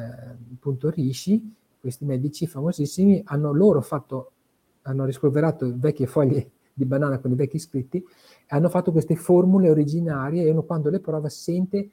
appunto 0.54 0.90
rishi, 0.90 1.52
questi 1.80 2.04
medici 2.04 2.46
famosissimi, 2.46 3.20
hanno 3.24 3.52
loro 3.52 3.80
fatto 3.80 4.30
hanno 4.82 5.04
rispolverato 5.04 5.72
vecchie 5.76 6.06
foglie 6.06 6.50
di 6.72 6.84
banana 6.84 7.18
con 7.18 7.32
i 7.32 7.34
vecchi 7.34 7.58
scritti 7.58 8.04
hanno 8.48 8.68
fatto 8.68 8.92
queste 8.92 9.16
formule 9.16 9.70
originarie 9.70 10.44
e 10.44 10.50
uno 10.50 10.62
quando 10.62 10.90
le 10.90 11.00
prova 11.00 11.28
sente 11.28 11.90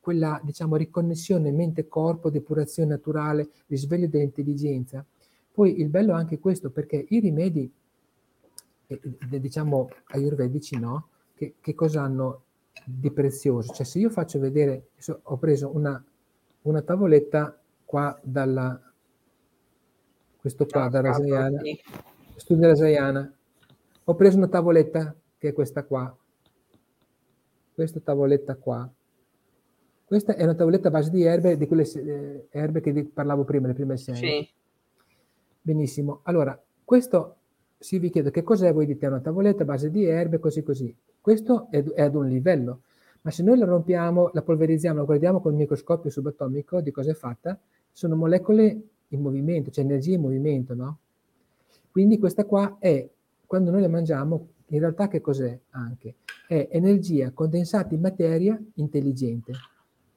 quella 0.00 0.40
diciamo 0.44 0.76
riconnessione 0.76 1.50
mente-corpo, 1.50 2.30
depurazione 2.30 2.90
naturale, 2.90 3.48
risveglio 3.66 4.06
dell'intelligenza. 4.06 5.04
Poi 5.56 5.80
il 5.80 5.88
bello 5.88 6.12
è 6.12 6.16
anche 6.16 6.38
questo 6.38 6.68
perché 6.68 7.06
i 7.08 7.18
rimedi, 7.18 7.72
eh, 8.88 9.00
eh, 9.32 9.40
diciamo 9.40 9.88
ayurvedici 10.08 10.78
no, 10.78 11.08
che, 11.34 11.54
che, 11.62 11.74
cosa 11.74 12.02
hanno 12.02 12.42
di 12.84 13.10
prezioso? 13.10 13.72
Cioè 13.72 13.86
se 13.86 13.98
io 13.98 14.10
faccio 14.10 14.38
vedere, 14.38 14.88
ho 15.22 15.38
preso 15.38 15.74
una, 15.74 16.04
una 16.60 16.82
tavoletta 16.82 17.58
qua 17.86 18.20
dalla, 18.22 18.78
questo 20.36 20.66
qua 20.66 20.88
da 20.88 21.00
Rasayana, 21.00 21.62
studio 22.34 22.66
Rasayana. 22.66 23.34
Ho 24.04 24.14
preso 24.14 24.36
una 24.36 24.48
tavoletta 24.48 25.16
che 25.38 25.48
è 25.48 25.52
questa 25.54 25.84
qua, 25.84 26.14
questa 27.72 28.00
tavoletta 28.00 28.56
qua. 28.56 28.92
Questa 30.04 30.36
è 30.36 30.42
una 30.42 30.54
tavoletta 30.54 30.88
a 30.88 30.90
base 30.90 31.08
di 31.08 31.22
erbe, 31.22 31.56
di 31.56 31.66
quelle 31.66 31.84
eh, 31.84 32.46
erbe 32.50 32.82
che 32.82 32.92
parlavo 33.06 33.44
prima, 33.44 33.68
le 33.68 33.72
prime 33.72 33.96
sei. 33.96 34.16
Sì. 34.16 34.54
Benissimo. 35.66 36.20
Allora, 36.22 36.56
questo 36.84 37.38
si 37.76 37.98
vi 37.98 38.08
chiede 38.08 38.30
che 38.30 38.44
cos'è, 38.44 38.72
voi 38.72 38.86
dite 38.86 39.04
una 39.08 39.18
tavoletta 39.18 39.64
a 39.64 39.66
base 39.66 39.90
di 39.90 40.04
erbe, 40.04 40.38
così 40.38 40.62
così. 40.62 40.94
Questo 41.20 41.66
è, 41.72 41.82
è 41.82 42.02
ad 42.02 42.14
un 42.14 42.28
livello, 42.28 42.82
ma 43.22 43.32
se 43.32 43.42
noi 43.42 43.58
la 43.58 43.64
rompiamo, 43.64 44.30
la 44.32 44.42
polverizziamo, 44.42 44.98
la 44.98 45.04
guardiamo 45.04 45.40
con 45.40 45.54
il 45.54 45.58
microscopio 45.58 46.08
subatomico 46.08 46.80
di 46.80 46.92
cosa 46.92 47.10
è 47.10 47.14
fatta, 47.14 47.58
sono 47.90 48.14
molecole 48.14 48.80
in 49.08 49.20
movimento, 49.20 49.70
c'è 49.70 49.80
energia 49.80 50.14
in 50.14 50.20
movimento, 50.20 50.72
no? 50.76 50.98
Quindi 51.90 52.16
questa 52.20 52.44
qua 52.44 52.76
è, 52.78 53.04
quando 53.44 53.72
noi 53.72 53.80
la 53.80 53.88
mangiamo, 53.88 54.46
in 54.66 54.78
realtà 54.78 55.08
che 55.08 55.20
cos'è 55.20 55.58
anche? 55.70 56.14
È 56.46 56.68
energia 56.70 57.32
condensata 57.32 57.92
in 57.92 58.02
materia 58.02 58.56
intelligente, 58.74 59.52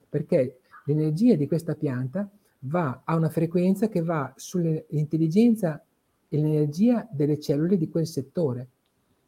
perché 0.07 0.59
l'energia 0.85 1.33
di 1.33 1.47
questa 1.47 1.73
pianta 1.73 2.29
va 2.59 3.01
a 3.05 3.15
una 3.15 3.29
frequenza 3.29 3.87
che 3.87 4.01
va 4.01 4.33
sull'intelligenza 4.35 5.83
e 6.27 6.37
l'energia 6.37 7.07
delle 7.09 7.39
cellule 7.39 7.77
di 7.77 7.89
quel 7.89 8.07
settore. 8.07 8.67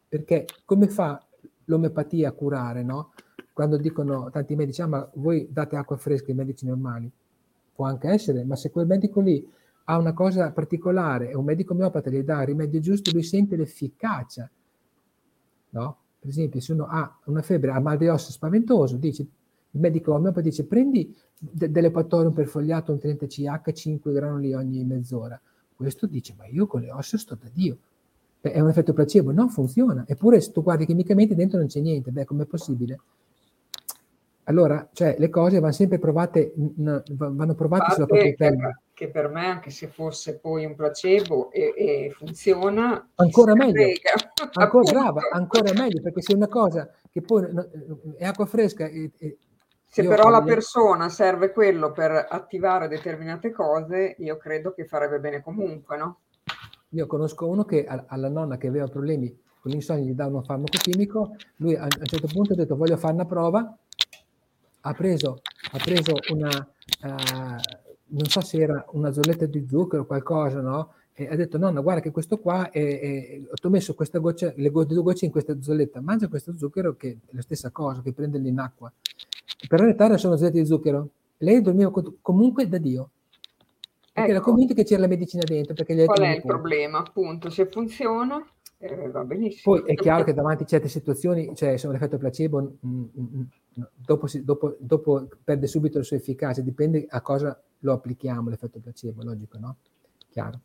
Perché 0.08 0.46
come 0.66 0.88
fa 0.88 1.24
l'omeopatia 1.66 2.30
a 2.30 2.34
curare, 2.34 2.84
no? 2.84 3.14
Quando 3.54 3.78
dicono 3.78 4.30
tanti 4.30 4.56
medici, 4.56 4.82
ah, 4.82 4.88
ma 4.88 5.10
voi 5.16 5.48
date 5.50 5.76
acqua 5.76 5.98
fresca 5.98 6.28
ai 6.28 6.36
medici 6.36 6.66
normali, 6.66 7.10
può 7.74 7.86
anche 7.86 8.10
essere, 8.10 8.44
ma 8.44 8.56
se 8.56 8.72
quel 8.72 8.88
medico 8.88 9.22
lì 9.22 9.48
ha 9.86 9.98
una 9.98 10.14
cosa 10.14 10.52
particolare 10.52 11.30
e 11.30 11.36
un 11.36 11.46
medico 11.46 11.74
omeopata 11.74 12.10
gli 12.10 12.22
dà 12.22 12.42
il 12.42 12.48
rimedio 12.48 12.80
giusto, 12.80 13.12
lui 13.12 13.24
sente 13.24 13.56
l'efficacia. 13.56 14.50
No? 15.70 15.98
Per 16.20 16.30
esempio, 16.30 16.60
se 16.60 16.74
uno 16.74 16.86
ha 16.86 17.20
una 17.26 17.42
febbre, 17.42 17.72
ha 17.72 17.80
mal 17.80 17.98
di 17.98 18.08
ossa 18.08 18.32
spaventoso, 18.32 18.98
dice, 18.98 19.26
il 19.72 19.80
medico 19.80 20.14
omeopata 20.14 20.42
dice 20.42 20.66
prendi 20.66 21.16
de- 21.38 21.72
dell'epatorium 21.72 22.34
per 22.34 22.48
fogliato, 22.48 22.92
un 22.92 23.00
30CH, 23.02 23.74
5 23.74 24.12
granuli 24.12 24.54
ogni 24.54 24.84
mezz'ora. 24.84 25.40
Questo 25.74 26.06
dice, 26.08 26.36
ma 26.38 26.46
io 26.46 26.68
con 26.68 26.82
le 26.82 26.92
ossa 26.92 27.18
sto 27.18 27.36
da 27.36 27.50
Dio. 27.52 27.78
Beh, 28.42 28.52
è 28.52 28.60
un 28.60 28.70
effetto 28.70 28.94
placebo, 28.94 29.32
non 29.32 29.50
funziona. 29.50 30.04
Eppure 30.08 30.40
se 30.42 30.52
tu 30.52 30.62
guardi 30.62 30.86
chimicamente 30.86 31.36
dentro 31.36 31.58
non 31.58 31.68
c'è 31.68 31.80
niente. 31.80 32.12
Beh, 32.12 32.26
com'è 32.26 32.46
possibile? 32.46 33.00
Allora, 34.46 34.90
cioè, 34.92 35.16
le 35.18 35.30
cose 35.30 35.60
vanno 35.60 35.72
sempre 35.72 36.00
provate, 36.00 36.54
n- 36.56 37.04
vanno 37.12 37.56
provate 37.56 37.94
sulla 37.94 38.08
propria 38.08 38.34
pelle. 38.34 38.82
Che 38.94 39.10
per 39.10 39.30
me, 39.30 39.46
anche 39.46 39.70
se 39.70 39.88
fosse 39.88 40.38
poi 40.40 40.66
un 40.66 40.76
placebo 40.76 41.52
e, 41.52 41.74
e 41.76 42.14
funziona, 42.16 43.10
ancora 43.16 43.56
meglio. 43.56 43.88
ancora, 44.54 44.92
brava, 44.92 45.22
ancora 45.32 45.72
meglio, 45.74 46.02
perché 46.02 46.22
se 46.22 46.34
una 46.34 46.48
cosa 46.48 46.92
che 47.10 47.22
poi 47.22 47.48
è 48.18 48.26
acqua 48.26 48.46
fresca 48.46 48.86
e, 48.86 49.12
e 49.18 49.38
se 49.94 50.08
però 50.08 50.30
la 50.30 50.42
persona 50.42 51.10
serve 51.10 51.52
quello 51.52 51.92
per 51.92 52.26
attivare 52.30 52.88
determinate 52.88 53.52
cose, 53.52 54.16
io 54.20 54.38
credo 54.38 54.72
che 54.72 54.86
farebbe 54.86 55.20
bene 55.20 55.42
comunque, 55.42 55.98
no? 55.98 56.20
Io 56.92 57.06
conosco 57.08 57.46
uno 57.46 57.66
che 57.66 57.86
alla 57.86 58.30
nonna 58.30 58.56
che 58.56 58.68
aveva 58.68 58.88
problemi 58.88 59.38
con 59.60 59.70
l'insonnia 59.70 60.06
gli 60.06 60.14
dà 60.14 60.28
uno 60.28 60.44
farmaco 60.44 60.78
chimico, 60.78 61.36
lui 61.58 61.76
a 61.76 61.84
un 61.84 62.06
certo 62.06 62.28
punto 62.28 62.54
ha 62.54 62.56
detto 62.56 62.78
voglio 62.78 62.96
fare 62.96 63.16
una 63.16 63.26
prova, 63.26 63.78
ha 64.80 64.94
preso, 64.94 65.42
ha 65.74 65.78
preso 65.78 66.14
una, 66.32 66.48
uh, 66.48 67.62
non 68.06 68.26
so 68.28 68.40
se 68.40 68.62
era 68.62 68.86
una 68.92 69.12
zolletta 69.12 69.46
di 69.46 69.68
zucchero 69.68 70.04
o 70.04 70.06
qualcosa, 70.06 70.62
no? 70.62 70.94
E 71.12 71.28
ha 71.28 71.36
detto 71.36 71.58
nonna 71.58 71.82
guarda 71.82 72.00
che 72.00 72.12
questo 72.12 72.40
qua, 72.40 72.70
è, 72.70 72.80
è, 72.80 73.42
ho 73.62 73.70
messo 73.70 73.94
questa 73.94 74.20
goccia, 74.20 74.54
le 74.56 74.72
due 74.72 74.86
gocce 74.86 75.26
in 75.26 75.32
questa 75.32 75.62
zolletta, 75.62 76.00
mangia 76.00 76.30
questo 76.30 76.56
zucchero 76.56 76.96
che 76.96 77.20
è 77.26 77.36
la 77.36 77.42
stessa 77.42 77.72
cosa, 77.72 78.02
che 78.02 78.14
prende 78.14 78.38
in 78.38 78.58
acqua 78.58 78.90
per 79.68 79.82
arrestare 79.82 80.18
sono 80.18 80.36
zollette 80.36 80.60
di 80.60 80.66
zucchero. 80.66 81.10
Lei 81.38 81.62
dormiva 81.62 81.92
comunque 82.22 82.68
da 82.68 82.78
Dio. 82.78 83.10
Perché 84.14 84.30
ecco. 84.30 84.32
era 84.32 84.40
convinto 84.42 84.74
che 84.74 84.84
c'era 84.84 85.02
la 85.02 85.08
medicina 85.08 85.44
dentro. 85.46 85.74
Qual 85.74 86.20
è 86.20 86.36
il 86.36 86.42
problema? 86.42 87.00
Appunto, 87.00 87.50
se 87.50 87.68
funziona, 87.68 88.46
eh, 88.78 89.10
va 89.10 89.24
benissimo. 89.24 89.76
Poi 89.76 89.90
è 89.90 89.96
chiaro 89.96 90.24
che 90.24 90.34
davanti 90.34 90.64
a 90.64 90.66
certe 90.66 90.88
situazioni, 90.88 91.56
cioè 91.56 91.78
sono 91.78 91.94
l'effetto 91.94 92.18
placebo, 92.18 92.78
mh, 92.80 92.88
mh, 92.90 93.48
dopo, 93.96 94.28
dopo, 94.42 94.76
dopo, 94.80 95.28
perde 95.44 95.68
subito 95.68 96.00
la 96.00 96.04
sua 96.04 96.18
efficacia, 96.18 96.62
dipende 96.62 97.06
a 97.08 97.22
cosa 97.22 97.60
lo 97.80 97.94
applichiamo 97.94 98.50
l'effetto 98.50 98.80
placebo, 98.80 99.24
logico, 99.24 99.58
no? 99.60 99.78
Chiaro. 100.30 100.60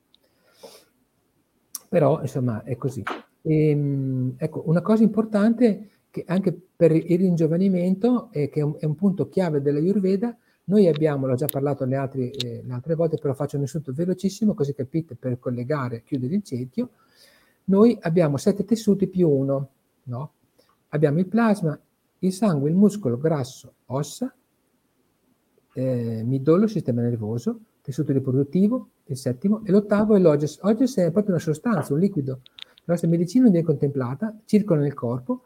Però, 1.89 2.21
insomma, 2.21 2.63
è 2.65 2.77
così. 2.77 3.03
E, 3.43 3.71
ehm, 3.71 4.35
ecco, 4.39 4.65
una 4.67 4.83
cosa 4.83 5.03
importante 5.03 5.91
che 6.17 6.25
anche 6.27 6.59
per 6.75 6.93
il 6.93 7.19
ringiovanimento, 7.19 8.31
eh, 8.33 8.49
che 8.49 8.61
è 8.61 8.63
un, 8.63 8.77
è 8.79 8.87
un, 8.87 8.95
punto 8.95 9.29
chiave 9.29 9.61
della 9.61 9.79
Ayurveda, 9.79 10.35
noi 10.65 10.89
abbiamo, 10.89 11.27
l'ho 11.27 11.35
già 11.35 11.45
parlato 11.45 11.85
le 11.85 11.97
altre, 11.97 12.31
eh, 12.31 12.65
altre 12.71 12.95
volte, 12.95 13.19
però 13.19 13.35
faccio 13.35 13.57
un 13.57 13.63
insulto 13.63 13.93
velocissimo 13.93 14.55
così 14.55 14.73
capite 14.73 15.15
per 15.15 15.39
collegare, 15.39 16.03
chiudere 16.03 16.37
il 16.37 16.43
cerchio, 16.43 16.91
noi 17.65 17.99
abbiamo 18.01 18.39
sette 18.39 18.65
tessuti 18.65 19.09
più 19.09 19.29
uno, 19.29 19.69
no? 20.05 20.33
Abbiamo 20.89 21.19
il 21.19 21.27
plasma, 21.27 21.79
il 22.21 22.33
sangue, 22.33 22.71
il 22.71 22.77
muscolo, 22.77 23.19
grasso, 23.19 23.75
ossa, 23.87 24.35
eh, 25.75 26.23
midollo, 26.25 26.67
sistema 26.67 27.03
nervoso, 27.03 27.61
tessuto 27.83 28.13
riproduttivo, 28.13 28.89
il 29.05 29.17
settimo, 29.19 29.63
e 29.65 29.71
l'ottavo 29.71 30.17
è 30.17 30.19
l'oges. 30.19 30.61
Oges 30.63 30.97
è 30.97 31.11
proprio 31.11 31.35
una 31.35 31.43
sostanza, 31.43 31.93
un 31.93 31.99
liquido. 31.99 32.41
La 32.85 32.95
nostra 32.95 33.09
medicina 33.09 33.43
non 33.43 33.53
viene 33.53 33.67
contemplata, 33.67 34.35
circola 34.47 34.81
nel 34.81 34.95
corpo, 34.95 35.43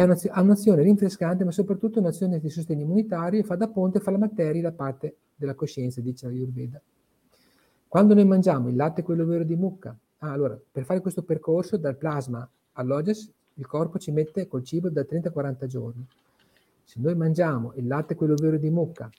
ha 0.00 0.40
un'azione 0.40 0.82
rinfrescante, 0.82 1.44
ma 1.44 1.50
soprattutto 1.50 1.98
un'azione 1.98 2.40
di 2.40 2.48
sostegno 2.48 2.82
immunitario 2.82 3.40
e 3.40 3.44
fa 3.44 3.56
da 3.56 3.68
ponte 3.68 4.00
fra 4.00 4.12
la 4.12 4.18
materia 4.18 4.60
e 4.60 4.62
la 4.62 4.72
parte 4.72 5.16
della 5.34 5.54
coscienza, 5.54 6.00
dice 6.00 6.26
la 6.26 6.32
Ayurveda. 6.32 6.80
Quando 7.88 8.14
noi 8.14 8.24
mangiamo 8.24 8.68
il 8.68 8.76
latte, 8.76 9.02
quello 9.02 9.26
vero 9.26 9.44
di 9.44 9.54
mucca, 9.54 9.94
ah, 10.18 10.32
allora, 10.32 10.58
per 10.70 10.84
fare 10.84 11.00
questo 11.00 11.22
percorso 11.22 11.76
dal 11.76 11.96
plasma 11.96 12.48
all'oges, 12.72 13.30
il 13.54 13.66
corpo 13.66 13.98
ci 13.98 14.10
mette 14.10 14.48
col 14.48 14.64
cibo 14.64 14.88
da 14.88 15.04
30 15.04 15.28
a 15.28 15.32
40 15.32 15.66
giorni. 15.66 16.06
Se 16.84 16.98
noi 16.98 17.14
mangiamo 17.14 17.74
il 17.74 17.86
latte, 17.86 18.14
quello 18.14 18.34
vero 18.34 18.56
di 18.56 18.70
mucca, 18.70 19.10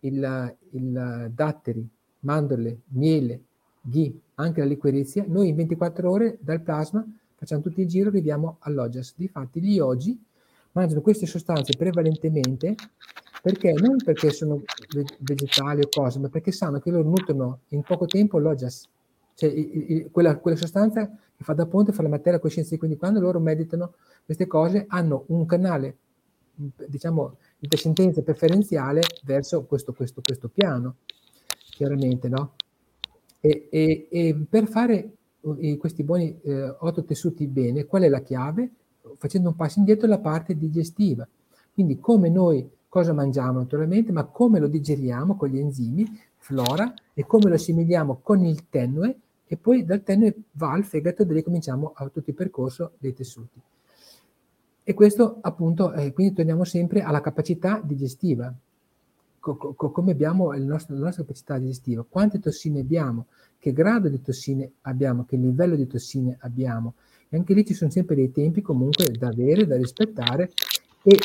il, 0.00 0.56
il 0.70 1.30
datteri, 1.32 1.88
mandorle, 2.20 2.80
miele, 2.88 3.42
ghee, 3.80 4.12
anche 4.34 4.60
la 4.60 4.66
liquirizia, 4.66 5.24
noi 5.26 5.48
in 5.48 5.54
24 5.54 6.10
ore 6.10 6.38
dal 6.40 6.60
plasma 6.62 7.06
facciamo 7.40 7.62
tutto 7.62 7.80
il 7.80 7.88
giro, 7.88 8.10
arriviamo 8.10 8.58
all'OGES. 8.60 9.14
Difatti 9.16 9.62
gli 9.62 9.76
yogi 9.76 10.22
mangiano 10.72 11.00
queste 11.00 11.24
sostanze 11.24 11.74
prevalentemente 11.76 12.74
perché 13.42 13.72
non 13.72 13.96
perché 13.96 14.30
sono 14.30 14.60
vegetali 15.20 15.80
o 15.80 15.88
cose, 15.90 16.18
ma 16.18 16.28
perché 16.28 16.52
sanno 16.52 16.80
che 16.80 16.90
loro 16.90 17.08
nutrono 17.08 17.60
in 17.68 17.80
poco 17.80 18.04
tempo 18.04 18.38
l'OGES, 18.38 18.88
cioè 19.34 20.10
quella, 20.10 20.36
quella, 20.36 20.56
sostanza 20.58 21.08
che 21.08 21.42
fa 21.42 21.54
da 21.54 21.64
ponte 21.64 21.92
fra 21.92 22.02
la 22.02 22.10
materia 22.10 22.32
e 22.32 22.34
la 22.34 22.40
coscienza. 22.40 22.76
Quindi 22.76 22.98
quando 22.98 23.20
loro 23.20 23.40
meditano 23.40 23.94
queste 24.22 24.46
cose 24.46 24.84
hanno 24.88 25.24
un 25.28 25.46
canale, 25.46 25.96
diciamo, 26.54 27.38
di 27.58 27.68
discendenza 27.68 28.20
preferenziale 28.20 29.00
verso 29.24 29.64
questo, 29.64 29.94
questo, 29.94 30.20
questo 30.22 30.48
piano, 30.48 30.96
chiaramente, 31.70 32.28
no? 32.28 32.52
E, 33.40 33.68
e, 33.70 34.08
e 34.10 34.36
per 34.46 34.68
fare 34.68 35.14
questi 35.78 36.02
buoni 36.02 36.38
eh, 36.42 36.76
otto 36.78 37.04
tessuti 37.04 37.46
bene, 37.46 37.86
qual 37.86 38.02
è 38.02 38.08
la 38.08 38.20
chiave? 38.20 38.70
Facendo 39.16 39.48
un 39.48 39.56
passo 39.56 39.78
indietro 39.78 40.06
la 40.06 40.18
parte 40.18 40.56
digestiva. 40.56 41.26
Quindi 41.72 41.98
come 41.98 42.28
noi 42.28 42.68
cosa 42.88 43.12
mangiamo 43.12 43.58
naturalmente, 43.60 44.12
ma 44.12 44.24
come 44.24 44.58
lo 44.58 44.66
digeriamo 44.66 45.36
con 45.36 45.48
gli 45.48 45.58
enzimi, 45.58 46.04
flora, 46.36 46.92
e 47.14 47.24
come 47.24 47.48
lo 47.48 47.54
assimiliamo 47.54 48.18
con 48.22 48.44
il 48.44 48.68
tenue, 48.68 49.16
e 49.46 49.56
poi 49.56 49.84
dal 49.84 50.02
tenue 50.02 50.34
va 50.52 50.72
al 50.72 50.84
fegato 50.84 51.24
dove 51.24 51.42
cominciamo 51.42 51.92
a 51.94 52.08
tutto 52.08 52.30
il 52.30 52.36
percorso 52.36 52.92
dei 52.98 53.14
tessuti. 53.14 53.60
E 54.82 54.94
questo 54.94 55.38
appunto, 55.40 55.92
eh, 55.92 56.12
quindi 56.12 56.34
torniamo 56.34 56.64
sempre 56.64 57.02
alla 57.02 57.20
capacità 57.20 57.80
digestiva, 57.82 58.52
co- 59.40 59.56
co- 59.56 59.90
come 59.90 60.12
abbiamo 60.12 60.52
nostro, 60.58 60.94
la 60.94 61.06
nostra 61.06 61.24
capacità 61.24 61.58
digestiva, 61.58 62.04
quante 62.08 62.38
tossine 62.38 62.80
abbiamo, 62.80 63.26
che 63.58 63.72
grado 63.72 64.08
di 64.08 64.20
tossine 64.20 64.72
abbiamo, 64.82 65.24
che 65.24 65.36
livello 65.36 65.74
di 65.74 65.86
tossine 65.86 66.36
abbiamo. 66.40 66.94
E 67.28 67.36
anche 67.36 67.54
lì 67.54 67.64
ci 67.64 67.74
sono 67.74 67.90
sempre 67.90 68.14
dei 68.14 68.30
tempi 68.30 68.60
comunque 68.60 69.10
da 69.18 69.28
avere, 69.28 69.66
da 69.66 69.76
rispettare 69.76 70.50
e, 71.02 71.18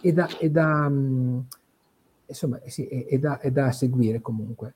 e, 0.00 0.12
da, 0.12 0.26
e 0.38 0.50
da, 0.50 0.88
mm, 0.88 1.38
insomma, 2.26 2.60
sì, 2.66 2.86
e, 2.86 3.18
da, 3.18 3.40
da 3.52 3.70
seguire 3.70 4.20
comunque. 4.20 4.74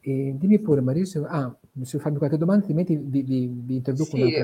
Dimmi 0.00 0.60
pure 0.60 0.80
Maria 0.80 1.04
se, 1.04 1.18
ah, 1.18 1.52
se 1.82 1.98
farmi 1.98 2.18
qualche 2.18 2.38
domanda, 2.38 2.60
altrimenti 2.60 2.96
vi, 2.96 3.22
vi, 3.22 3.50
vi 3.52 3.76
introduco 3.76 4.16
sì, 4.16 4.34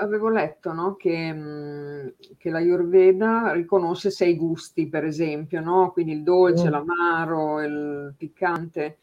avevo 0.00 0.28
letto 0.28 0.72
no, 0.72 0.96
che, 0.96 2.14
che 2.36 2.50
la 2.50 2.58
Ayurveda 2.58 3.52
riconosce 3.52 4.10
sei 4.10 4.36
gusti, 4.36 4.88
per 4.88 5.04
esempio, 5.04 5.60
no? 5.60 5.90
quindi 5.92 6.12
il 6.12 6.22
dolce, 6.22 6.68
mm. 6.68 6.70
l'amaro, 6.70 7.60
il 7.62 8.14
piccante 8.16 8.98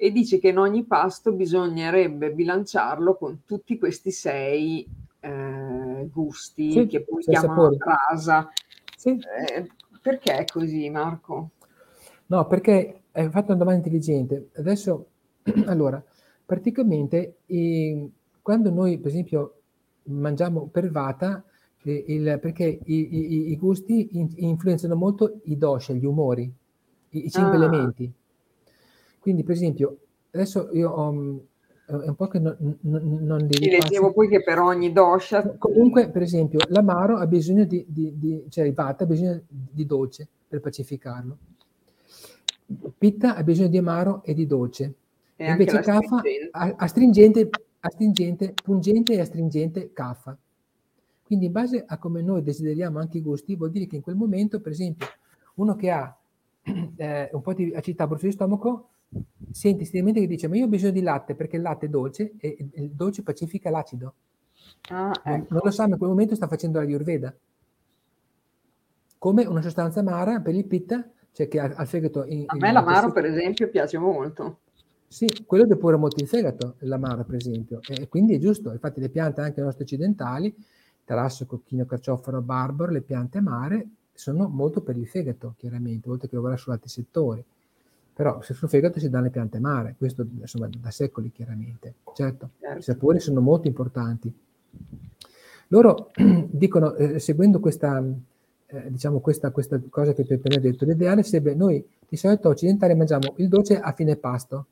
e 0.00 0.12
dice 0.12 0.38
che 0.38 0.48
in 0.48 0.58
ogni 0.58 0.84
pasto 0.84 1.32
bisognerebbe 1.32 2.30
bilanciarlo 2.30 3.16
con 3.16 3.40
tutti 3.44 3.76
questi 3.78 4.12
sei 4.12 4.88
eh, 5.18 6.08
gusti 6.10 6.70
sì, 6.70 6.86
che 6.86 7.02
poi 7.02 7.22
chiamano 7.22 7.76
rasa. 7.78 8.48
Sì. 8.96 9.10
Eh, 9.10 9.68
perché 10.00 10.36
è 10.36 10.44
così, 10.44 10.88
Marco? 10.88 11.50
No, 12.26 12.46
perché 12.46 13.02
hai 13.10 13.28
fatto 13.30 13.46
una 13.48 13.58
domanda 13.58 13.78
intelligente. 13.78 14.50
Adesso, 14.54 15.06
allora, 15.66 16.02
praticamente 16.48 17.40
eh, 17.44 18.08
quando 18.40 18.70
noi, 18.70 18.96
per 18.96 19.10
esempio, 19.10 19.56
mangiamo 20.04 20.66
per 20.68 20.90
vata, 20.90 21.44
eh, 21.82 22.04
il, 22.08 22.38
perché 22.40 22.64
i, 22.64 23.16
i, 23.16 23.50
i, 23.50 23.56
gusti 23.58 24.08
in, 24.12 24.30
influenzano 24.36 24.94
molto 24.94 25.40
i 25.44 25.58
dosha, 25.58 25.92
gli 25.92 26.06
umori, 26.06 26.50
i, 27.10 27.26
i 27.26 27.30
cinque 27.30 27.52
ah. 27.52 27.56
elementi. 27.56 28.10
Quindi, 29.18 29.42
per 29.42 29.56
esempio, 29.56 29.98
adesso 30.30 30.70
io 30.72 30.88
ho 30.88 31.12
mm, 31.12 31.36
è 31.84 32.08
un 32.08 32.14
po' 32.16 32.28
che 32.28 32.38
non, 32.38 32.56
non, 32.80 33.18
non 33.20 33.38
li 33.40 33.54
sì, 33.54 33.68
leggevo 33.68 34.12
poi 34.12 34.28
che 34.28 34.42
per 34.42 34.58
ogni 34.58 34.90
dosha 34.90 35.56
comunque 35.56 36.10
per 36.10 36.20
esempio 36.20 36.58
l'amaro 36.68 37.16
ha 37.16 37.26
bisogno 37.26 37.64
di, 37.64 37.82
di, 37.88 38.12
di 38.18 38.44
cioè 38.50 38.66
il 38.66 38.74
vata 38.74 39.04
ha 39.04 39.06
bisogno 39.06 39.40
di 39.48 39.86
dolce 39.86 40.28
per 40.46 40.60
pacificarlo 40.60 41.38
pitta 42.98 43.36
ha 43.36 43.42
bisogno 43.42 43.68
di 43.68 43.78
amaro 43.78 44.22
e 44.22 44.34
di 44.34 44.44
dolce 44.44 44.94
e 45.40 45.50
invece 45.50 45.80
kaffa 45.80 46.20
ha 46.50 46.74
astringente, 46.76 47.48
astringente, 47.80 48.54
pungente 48.62 49.12
e 49.12 49.20
astringente 49.20 49.92
kaffa 49.92 50.36
quindi 51.22 51.46
in 51.46 51.52
base 51.52 51.84
a 51.86 51.98
come 51.98 52.22
noi 52.22 52.42
desideriamo 52.42 52.98
anche 52.98 53.18
i 53.18 53.22
gusti 53.22 53.54
vuol 53.54 53.70
dire 53.70 53.86
che 53.86 53.96
in 53.96 54.02
quel 54.02 54.16
momento 54.16 54.60
per 54.60 54.72
esempio 54.72 55.06
uno 55.56 55.76
che 55.76 55.90
ha 55.90 56.16
eh, 56.96 57.30
un 57.32 57.40
po' 57.40 57.52
di 57.54 57.72
acidità, 57.74 58.06
brucio 58.06 58.26
di 58.26 58.32
stomaco, 58.32 58.88
senti 59.50 59.82
istintivamente 59.82 60.20
che 60.20 60.26
dice 60.26 60.48
ma 60.48 60.56
io 60.56 60.64
ho 60.64 60.68
bisogno 60.68 60.92
di 60.92 61.02
latte 61.02 61.34
perché 61.34 61.56
il 61.56 61.62
latte 61.62 61.86
è 61.86 61.88
dolce 61.88 62.34
e 62.38 62.68
il 62.74 62.90
dolce 62.90 63.22
pacifica 63.22 63.70
l'acido. 63.70 64.14
Ah, 64.90 65.12
ecco. 65.24 65.46
Non 65.54 65.60
lo 65.64 65.70
sa, 65.70 65.84
ma 65.84 65.92
in 65.92 65.98
quel 65.98 66.10
momento 66.10 66.34
sta 66.34 66.46
facendo 66.46 66.78
la 66.78 66.84
Ayurveda. 66.84 67.34
Come 69.18 69.44
una 69.44 69.62
sostanza 69.62 70.00
amara 70.00 70.40
per 70.40 70.54
il 70.54 70.64
pitta, 70.66 71.08
cioè 71.32 71.48
che 71.48 71.58
al 71.58 71.86
fegato... 71.86 72.24
In, 72.24 72.44
A 72.46 72.56
me 72.56 72.72
l'amaro, 72.72 73.12
per 73.12 73.24
esempio, 73.24 73.68
piace 73.68 73.98
molto. 73.98 74.60
Sì, 75.08 75.26
quello 75.46 75.64
depura 75.64 75.96
molto 75.96 76.22
il 76.22 76.28
fegato, 76.28 76.74
l'amaro, 76.80 77.24
per 77.24 77.36
esempio. 77.36 77.80
E 77.88 78.08
quindi 78.08 78.34
è 78.34 78.38
giusto. 78.38 78.70
Infatti 78.72 79.00
le 79.00 79.08
piante 79.08 79.40
anche 79.40 79.62
nostre 79.62 79.84
occidentali, 79.84 80.54
tarasso, 81.04 81.46
cocchino, 81.46 81.86
carcioforo, 81.86 82.42
barbaro, 82.42 82.92
le 82.92 83.00
piante 83.00 83.38
amare, 83.38 83.86
sono 84.12 84.48
molto 84.48 84.82
per 84.82 84.96
il 84.96 85.08
fegato, 85.08 85.54
chiaramente, 85.56 86.10
oltre 86.10 86.28
che 86.28 86.34
lavorare 86.34 86.58
su 86.58 86.70
altri 86.70 86.90
settori. 86.90 87.42
Però 88.12 88.42
se 88.42 88.52
sul 88.52 88.68
fegato 88.68 88.98
si 88.98 89.08
danno 89.08 89.24
le 89.24 89.30
piante 89.30 89.56
amare, 89.56 89.94
questo 89.96 90.26
insomma 90.40 90.68
da 90.76 90.90
secoli 90.90 91.32
chiaramente. 91.32 91.94
Certo, 92.14 92.50
certo. 92.60 92.78
i 92.78 92.82
sapori 92.82 93.20
sono 93.20 93.40
molto 93.40 93.66
importanti. 93.66 94.30
Loro 95.68 96.10
dicono, 96.50 96.94
eh, 96.96 97.18
seguendo 97.18 97.60
questa, 97.60 98.04
eh, 98.66 98.90
diciamo 98.90 99.20
questa, 99.20 99.50
questa, 99.50 99.80
cosa 99.88 100.12
che 100.12 100.24
ti 100.24 100.32
ho 100.32 100.36
appena 100.36 100.58
detto, 100.58 100.84
l'ideale 100.84 101.22
sarebbe 101.22 101.54
noi 101.54 101.82
di 102.08 102.16
solito 102.16 102.48
occidentali 102.48 102.94
mangiamo 102.94 103.34
il 103.36 103.48
dolce 103.48 103.78
a 103.78 103.92
fine 103.92 104.16
pasto, 104.16 104.66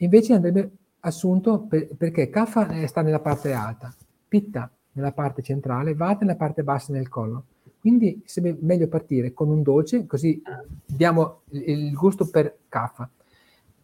invece 0.00 0.34
andrebbe 0.34 0.70
assunto 1.00 1.60
per, 1.60 1.94
perché 1.96 2.28
Kaffa 2.28 2.86
sta 2.86 3.02
nella 3.02 3.20
parte 3.20 3.52
alta, 3.52 3.94
Pitta 4.28 4.70
nella 4.92 5.12
parte 5.12 5.42
centrale, 5.42 5.94
Vata 5.94 6.24
nella 6.24 6.36
parte 6.36 6.62
bassa 6.62 6.92
nel 6.92 7.08
collo. 7.08 7.44
Quindi 7.80 8.22
sarebbe 8.26 8.58
meglio 8.60 8.88
partire 8.88 9.32
con 9.32 9.48
un 9.48 9.62
dolce, 9.62 10.06
così 10.06 10.42
diamo 10.84 11.40
il 11.50 11.92
gusto 11.94 12.28
per 12.28 12.58
Kaffa, 12.68 13.08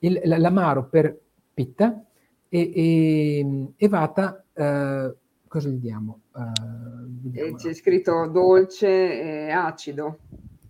il, 0.00 0.20
l'amaro 0.24 0.84
per 0.84 1.18
Pitta 1.54 2.04
e, 2.48 2.72
e, 2.74 3.72
e 3.74 3.88
Vata 3.88 4.44
eh, 4.52 5.14
cosa 5.56 5.68
gli 5.70 5.78
diamo? 5.78 6.20
Uh, 6.32 7.54
c'è 7.54 7.72
scritto 7.72 8.26
dolce 8.26 9.46
e 9.46 9.50
acido. 9.50 10.18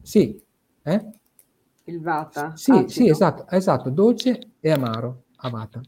Sì, 0.00 0.40
eh? 0.82 1.10
Il 1.84 2.00
vata. 2.00 2.56
Sì, 2.56 2.70
acido. 2.70 2.88
sì, 2.88 3.08
esatto, 3.08 3.48
esatto, 3.48 3.90
dolce 3.90 4.38
e 4.60 4.70
amaro, 4.70 5.22
avata. 5.36 5.80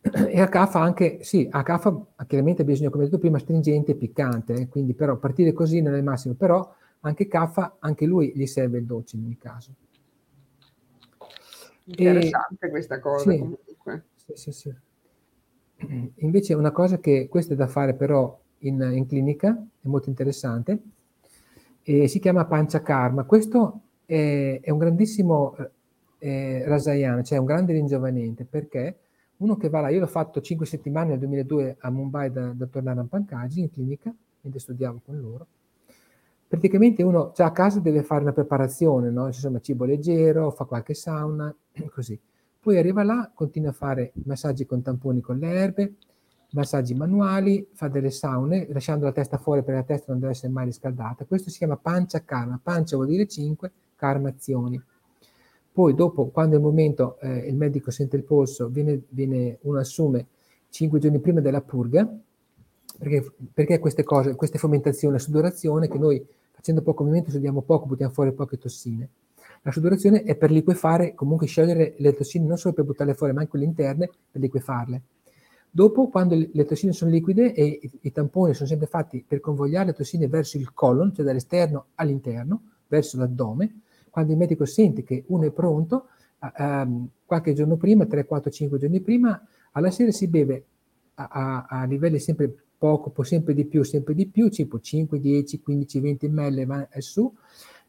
E 0.00 0.40
a 0.40 0.66
fa 0.66 0.80
anche, 0.80 1.18
sì, 1.22 1.46
a 1.50 1.78
fa 1.78 2.06
chiaramente 2.26 2.64
bisogna, 2.64 2.88
come 2.88 3.04
detto 3.04 3.18
prima, 3.18 3.38
stringente 3.38 3.92
e 3.92 3.96
piccante, 3.96 4.54
eh? 4.54 4.68
quindi 4.68 4.94
però 4.94 5.16
partire 5.16 5.52
così 5.52 5.82
non 5.82 5.94
è 5.94 5.98
il 5.98 6.04
massimo, 6.04 6.34
però 6.34 6.74
anche 7.00 7.26
Kaffa, 7.26 7.76
anche 7.80 8.06
lui 8.06 8.32
gli 8.34 8.46
serve 8.46 8.78
il 8.78 8.86
dolce 8.86 9.16
in 9.16 9.24
ogni 9.24 9.38
caso. 9.38 9.74
Interessante 11.84 12.66
e, 12.66 12.70
questa 12.70 13.00
cosa 13.00 13.30
sì, 13.30 13.38
comunque. 13.38 14.04
Sì, 14.14 14.32
sì, 14.34 14.52
sì. 14.52 14.74
Invece 16.16 16.54
una 16.54 16.72
cosa 16.72 16.98
che 16.98 17.28
questa 17.28 17.54
è 17.54 17.56
da 17.56 17.68
fare 17.68 17.94
però 17.94 18.38
in, 18.58 18.80
in 18.92 19.06
clinica, 19.06 19.50
è 19.80 19.86
molto 19.86 20.08
interessante, 20.08 20.82
si 21.82 22.18
chiama 22.20 22.44
pancia 22.46 22.82
karma. 22.82 23.24
Questo 23.24 23.80
è, 24.04 24.60
è 24.62 24.70
un 24.70 24.78
grandissimo 24.78 25.56
eh, 26.18 26.64
rasayana, 26.66 27.22
cioè 27.22 27.38
un 27.38 27.44
grande 27.46 27.72
ringiovanente, 27.72 28.44
perché 28.44 28.98
uno 29.38 29.56
che 29.56 29.68
va 29.68 29.80
là, 29.80 29.88
io 29.88 30.00
l'ho 30.00 30.06
fatto 30.06 30.40
5 30.40 30.66
settimane 30.66 31.10
nel 31.10 31.18
2002 31.18 31.76
a 31.80 31.90
Mumbai 31.90 32.32
da 32.32 32.52
dottor 32.52 32.82
Naran 32.82 33.08
Pankaj 33.08 33.56
in 33.56 33.70
clinica, 33.70 34.12
mentre 34.40 34.60
studiavo 34.60 35.00
con 35.04 35.20
loro, 35.20 35.46
praticamente 36.48 37.02
uno 37.02 37.32
già 37.34 37.46
a 37.46 37.52
casa 37.52 37.78
deve 37.78 38.02
fare 38.02 38.22
una 38.22 38.32
preparazione, 38.32 39.10
no? 39.10 39.26
insomma 39.26 39.60
cibo 39.60 39.84
leggero, 39.84 40.50
fa 40.50 40.64
qualche 40.64 40.94
sauna, 40.94 41.54
così. 41.94 42.18
Poi 42.60 42.76
arriva 42.76 43.04
là, 43.04 43.30
continua 43.32 43.70
a 43.70 43.72
fare 43.72 44.12
massaggi 44.24 44.66
con 44.66 44.82
tamponi 44.82 45.20
con 45.20 45.38
le 45.38 45.48
erbe, 45.48 45.94
massaggi 46.50 46.94
manuali, 46.94 47.68
fa 47.72 47.88
delle 47.88 48.10
saune, 48.10 48.66
lasciando 48.70 49.04
la 49.04 49.12
testa 49.12 49.38
fuori 49.38 49.62
perché 49.62 49.80
la 49.80 49.86
testa 49.86 50.10
non 50.10 50.20
deve 50.20 50.32
essere 50.32 50.52
mai 50.52 50.64
riscaldata. 50.64 51.24
Questo 51.24 51.50
si 51.50 51.58
chiama 51.58 51.76
pancia 51.76 52.24
karma. 52.24 52.58
Pancia 52.60 52.96
vuol 52.96 53.08
dire 53.08 53.26
5, 53.26 53.72
karma 53.94 54.30
azioni. 54.30 54.82
Poi 55.78 55.94
dopo, 55.94 56.26
quando 56.30 56.56
è 56.56 56.58
il 56.58 56.64
momento, 56.64 57.20
eh, 57.20 57.46
il 57.46 57.54
medico 57.54 57.92
sente 57.92 58.16
il 58.16 58.24
polso, 58.24 58.66
viene, 58.66 59.00
viene, 59.10 59.58
uno 59.60 59.78
assume 59.78 60.26
5 60.70 60.98
giorni 60.98 61.20
prima 61.20 61.38
della 61.38 61.60
purga, 61.60 62.04
perché, 62.98 63.32
perché 63.54 63.78
queste 63.78 64.02
cose, 64.02 64.34
queste 64.34 64.58
fomentazioni, 64.58 65.14
la 65.14 65.20
sudorazione, 65.20 65.86
che 65.86 65.96
noi 65.96 66.26
facendo 66.50 66.82
poco 66.82 67.04
movimento 67.04 67.30
sudiamo 67.30 67.60
poco, 67.60 67.86
buttiamo 67.86 68.12
fuori 68.12 68.32
poche 68.32 68.58
tossine. 68.58 69.08
La 69.62 69.70
sudorazione 69.70 70.24
è 70.24 70.34
per 70.34 70.50
liquefare, 70.50 71.14
comunque 71.14 71.46
sciogliere 71.46 71.94
le 71.98 72.12
tossine 72.12 72.44
non 72.44 72.56
solo 72.56 72.74
per 72.74 72.84
buttarle 72.84 73.14
fuori, 73.14 73.32
ma 73.32 73.38
anche 73.38 73.50
quelle 73.50 73.66
interne 73.66 74.10
per 74.32 74.40
liquefarle. 74.40 75.02
Dopo, 75.70 76.08
quando 76.08 76.34
le 76.34 76.64
tossine 76.64 76.92
sono 76.92 77.12
liquide 77.12 77.54
e 77.54 77.88
i 78.00 78.10
tamponi 78.10 78.52
sono 78.52 78.68
sempre 78.68 78.88
fatti 78.88 79.24
per 79.24 79.38
convogliare 79.38 79.86
le 79.86 79.92
tossine 79.92 80.26
verso 80.26 80.56
il 80.56 80.74
colon, 80.74 81.14
cioè 81.14 81.24
dall'esterno 81.24 81.84
all'interno, 81.94 82.62
verso 82.88 83.16
l'addome, 83.16 83.82
quando 84.10 84.32
il 84.32 84.38
medico 84.38 84.64
sente 84.64 85.02
che 85.02 85.24
uno 85.28 85.44
è 85.44 85.50
pronto, 85.50 86.06
um, 86.58 87.08
qualche 87.24 87.52
giorno 87.52 87.76
prima, 87.76 88.06
3, 88.06 88.24
4, 88.24 88.50
5 88.50 88.78
giorni 88.78 89.00
prima, 89.00 89.40
alla 89.72 89.90
sera 89.90 90.10
si 90.10 90.28
beve 90.28 90.64
a, 91.14 91.28
a, 91.30 91.66
a 91.68 91.84
livelli 91.84 92.18
sempre 92.18 92.52
poco, 92.78 93.22
sempre 93.22 93.54
di 93.54 93.64
più, 93.64 93.82
sempre 93.82 94.14
di 94.14 94.26
più, 94.26 94.48
tipo 94.48 94.80
5, 94.80 95.18
10, 95.18 95.60
15, 95.60 96.00
20 96.00 96.28
ml 96.28 96.66
va 96.66 96.88
su, 96.98 97.32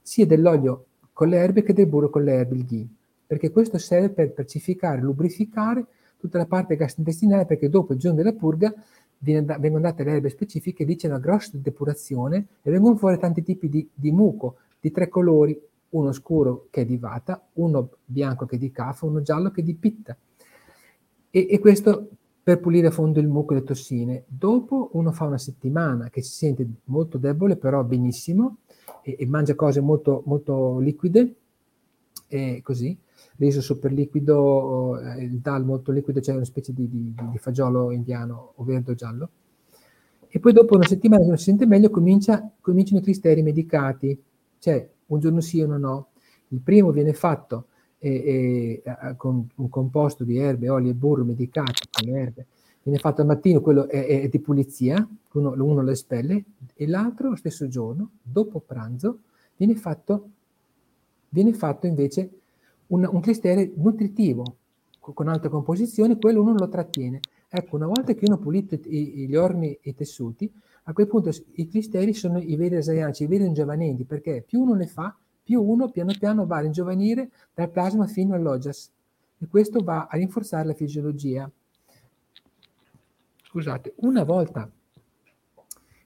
sia 0.01 0.26
dell'olio 0.26 0.86
con 1.13 1.30
le 1.30 1.38
erbe 1.38 1.63
che 1.63 1.74
del 1.74 1.88
burro 1.88 2.09
con 2.09 2.24
le 2.24 2.34
erbe, 2.34 2.55
il 2.55 2.65
ghee, 2.65 2.88
perché 3.28 3.51
questo 3.51 3.78
serve 3.78 4.09
per 4.09 4.32
pacificare, 4.32 5.01
lubrificare 5.01 5.86
tutta 6.17 6.38
la 6.38 6.45
parte 6.45 6.76
gastrointestinale, 6.76 7.45
perché 7.45 7.70
dopo 7.70 7.93
il 7.93 7.99
giorno 7.99 8.17
della 8.17 8.34
purga 8.34 8.74
vengono 9.20 9.82
date 9.82 10.03
le 10.03 10.13
erbe 10.13 10.30
specifiche, 10.30 10.84
lì 10.84 10.95
c'è 10.95 11.07
una 11.07 11.20
grossa 11.20 11.51
depurazione 11.53 12.47
e 12.61 12.72
vengono 12.72 12.95
fuori 12.95 13.17
tanti 13.20 13.43
tipi 13.43 13.70
di, 13.70 13.88
di 13.93 14.11
muco, 14.11 14.57
di 14.80 14.91
tre 14.91 15.09
colori, 15.09 15.59
uno 15.92 16.12
scuro 16.12 16.68
che 16.70 16.82
è 16.82 16.86
di 16.86 16.98
vata, 16.98 17.48
uno 17.54 17.90
bianco 18.06 18.46
che 18.46 18.56
è 18.56 18.60
di 18.60 18.72
cafa, 18.72 19.06
uno 19.06 19.22
giallo 19.22 19.52
che 19.52 19.62
è 19.62 19.64
di 19.64 19.76
pitta. 19.76 20.16
E, 21.32 21.48
e, 21.50 21.60
questo 21.60 22.10
per 22.42 22.60
pulire 22.60 22.88
a 22.88 22.92
fondo 22.92 23.20
il 23.20 23.28
muco 23.28 23.54
e 23.54 23.58
le 23.58 23.64
tossine. 23.64 24.24
Dopo 24.28 24.90
uno 24.94 25.12
fa 25.12 25.26
una 25.26 25.38
settimana 25.38 26.10
che 26.10 26.22
si 26.22 26.34
sente 26.34 26.68
molto 26.86 27.18
debole, 27.18 27.58
però 27.58 27.84
benissimo, 27.84 28.58
e, 29.04 29.16
e 29.20 29.26
mangia 29.26 29.56
cose 29.56 29.82
molto, 29.82 30.24
molto 30.26 30.80
liquide, 30.80 31.36
e 32.28 32.62
così, 32.64 32.98
riso 33.38 33.62
super 33.62 33.92
liquido, 33.92 35.00
eh, 35.00 35.24
il 35.24 35.40
dal 35.40 35.66
molto 35.66 35.92
liquido, 35.92 36.22
cioè 36.22 36.36
una 36.36 36.46
specie 36.46 36.74
di, 36.74 36.88
di, 36.88 37.14
di, 37.32 37.38
fagiolo 37.38 37.92
indiano 37.92 38.54
o 38.56 38.64
verde 38.64 38.92
o 38.92 38.96
giallo. 38.96 39.30
E 40.28 40.40
poi 40.40 40.54
dopo 40.54 40.76
una 40.76 40.86
settimana 40.86 41.24
che 41.24 41.28
non 41.30 41.38
si 41.38 41.46
sente 41.46 41.66
meglio 41.66 41.90
comincia, 41.90 42.52
cominciano 42.62 43.00
i 43.00 43.04
cristeri 43.04 43.42
medicati, 43.42 44.22
cioè 44.60 44.88
un 45.10 45.20
giorno 45.20 45.41
sì 45.41 45.60
e 45.60 45.64
uno 45.64 45.78
no. 45.78 46.07
Il 46.49 46.60
primo 46.62 46.91
viene 46.91 47.14
fatto 47.14 47.66
eh, 47.99 48.82
eh, 48.84 49.16
con 49.16 49.47
un 49.55 49.70
composto 49.70 50.24
di 50.24 50.38
erbe, 50.38 50.70
oli 50.70 50.89
e 50.89 50.93
burro 50.93 51.24
medicati 51.24 51.88
con 51.91 52.07
le 52.10 52.20
erbe, 52.20 52.45
viene 52.82 52.99
fatto 52.99 53.22
al 53.22 53.28
mattino, 53.28 53.62
quello 53.62 53.88
è, 53.88 54.22
è 54.22 54.30
di 54.30 54.39
pulizia, 54.39 55.07
uno, 55.34 55.51
uno 55.51 55.82
lo 55.82 55.91
espelle, 55.91 56.43
e 56.74 56.88
l'altro 56.88 57.36
stesso 57.36 57.68
giorno, 57.68 58.12
dopo 58.22 58.60
pranzo, 58.60 59.20
viene 59.57 59.76
fatto, 59.76 60.30
viene 61.30 61.53
fatto 61.53 61.86
invece 61.88 62.30
un, 62.88 63.07
un 63.12 63.20
clistere 63.20 63.72
nutritivo 63.76 64.55
con 64.99 65.28
altre 65.28 65.49
composizioni, 65.49 66.18
quello 66.20 66.41
uno 66.41 66.53
lo 66.53 66.70
trattiene. 66.70 67.20
Ecco, 67.49 67.78
una 67.78 67.88
volta 67.88 68.14
che 68.14 68.26
uno 68.26 68.36
ha 68.36 68.38
pulito 68.38 68.76
gli 68.76 69.36
ormi 69.36 69.72
e 69.82 69.89
i 69.89 69.95
tessuti, 69.95 70.51
a 70.90 70.94
quel 70.94 71.06
punto 71.06 71.30
i 71.54 71.68
cristeri 71.68 72.16
sono 72.16 72.40
i 72.40 72.56
veri 72.56 72.78
asaianci, 72.78 73.24
i 73.24 73.28
veri 73.28 73.46
ingiovanenti, 73.46 74.06
perché 74.06 74.44
più 74.46 74.62
uno 74.62 74.74
ne 74.74 74.88
fa, 74.88 75.16
più 75.44 75.62
uno 75.62 75.92
piano 75.92 76.14
piano 76.18 76.48
va 76.48 76.58
a 76.58 76.62
ringiovanire 76.62 77.30
dal 77.54 77.70
plasma 77.70 78.08
fino 78.08 78.34
all'ojas. 78.34 78.92
E 79.38 79.48
questo 79.48 79.84
va 79.84 80.08
a 80.10 80.18
rinforzare 80.18 80.66
la 80.66 80.74
fisiologia 80.74 81.50
scusate, 83.44 83.94
una 83.98 84.24
volta 84.24 84.70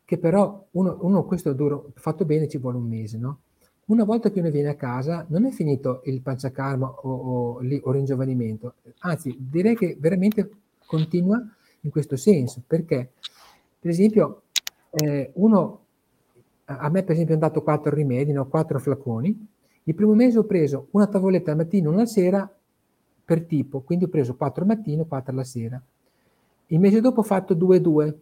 che 0.06 0.18
però 0.18 0.66
uno, 0.72 0.98
uno 1.02 1.24
questo 1.24 1.54
duro, 1.54 1.92
fatto 1.96 2.26
bene 2.26 2.48
ci 2.48 2.58
vuole 2.58 2.78
un 2.78 2.88
mese, 2.88 3.18
no? 3.18 3.40
Una 3.86 4.04
volta 4.04 4.32
che 4.32 4.40
uno 4.40 4.50
viene 4.50 4.70
a 4.70 4.76
casa 4.76 5.26
non 5.30 5.46
è 5.46 5.52
finito 5.52 6.02
il 6.06 6.22
panciakarma 6.22 6.88
o, 6.88 7.10
o, 7.10 7.62
o 7.82 7.92
ringiovanimento, 7.92 8.76
anzi 9.00 9.36
direi 9.38 9.76
che 9.76 9.98
veramente 9.98 10.50
continua 10.86 11.42
in 11.82 11.90
questo 11.90 12.16
senso, 12.18 12.62
perché 12.66 13.12
per 13.80 13.92
esempio 13.92 14.44
eh, 14.96 15.32
uno, 15.36 15.80
a 16.66 16.90
me 16.90 17.04
per 17.04 17.14
esempio 17.14 17.36
hanno 17.36 17.48
dato 17.48 17.64
quattro 17.64 17.94
rimedi, 17.94 18.32
no? 18.32 18.48
quattro 18.48 18.80
flaconi, 18.80 19.48
il 19.86 19.96
primo 19.96 20.14
mese 20.14 20.38
ho 20.38 20.44
preso 20.44 20.88
una 20.92 21.08
tavoletta 21.08 21.52
al 21.52 21.58
mattino 21.58 21.92
una 21.92 22.06
sera 22.06 22.50
per 23.26 23.46
tipo, 23.46 23.82
quindi 23.82 24.06
ho 24.06 24.10
preso 24.10 24.36
quattro 24.36 24.62
al 24.62 24.68
mattino 24.68 25.06
quattro 25.06 25.34
alla 25.34 25.44
sera. 25.44 25.82
Il 26.68 26.80
mese 26.80 27.02
dopo 27.02 27.22
ho 27.22 27.24
fatto 27.24 27.56
2-2 27.56 28.14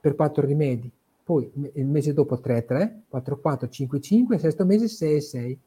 per 0.00 0.14
quattro 0.14 0.44
rimedi. 0.44 0.90
poi 1.24 1.50
il 1.74 1.86
mese 1.86 2.12
dopo 2.12 2.38
3 2.38 2.64
3, 2.64 3.02
4 3.08 3.38
4, 3.40 3.68
5 3.68 4.00
5, 4.00 4.34
il 4.36 4.40
sesto 4.40 4.64
mese 4.64 4.88
6 4.88 5.20
6. 5.20 5.58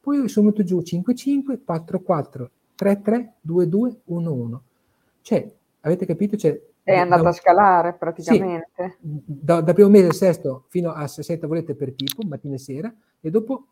Poi 0.00 0.28
sono 0.28 0.46
venuto 0.50 0.64
giù 0.64 0.82
5 0.82 1.14
5, 1.14 1.60
4 1.64 2.00
4, 2.00 2.50
3 2.74 3.02
3, 3.02 3.32
2 3.40 3.68
2, 3.68 3.96
1 4.04 4.32
1. 4.32 4.62
Cioè, 5.22 5.52
avete 5.80 6.06
capito? 6.06 6.36
Cioè, 6.36 6.60
è 6.94 6.96
andato 6.96 7.24
da, 7.24 7.28
a 7.30 7.32
scalare 7.32 7.94
praticamente. 7.94 8.98
Sì, 9.00 9.22
da, 9.24 9.60
da, 9.60 9.72
primo 9.72 9.88
mese 9.88 10.06
al 10.06 10.14
sesto 10.14 10.66
fino 10.68 10.92
a 10.92 11.08
6 11.08 11.36
tavolette 11.36 11.74
per 11.74 11.92
tipo, 11.92 12.22
mattina 12.24 12.54
e 12.54 12.58
sera, 12.58 12.94
e 13.20 13.28
dopo 13.28 13.66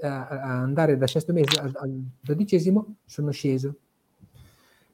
eh, 0.00 0.06
andare 0.06 0.96
dal 0.96 1.10
sesto 1.10 1.34
mese 1.34 1.60
al, 1.60 1.72
al 1.74 2.02
dodicesimo 2.22 2.94
sono 3.04 3.32
sceso. 3.32 3.74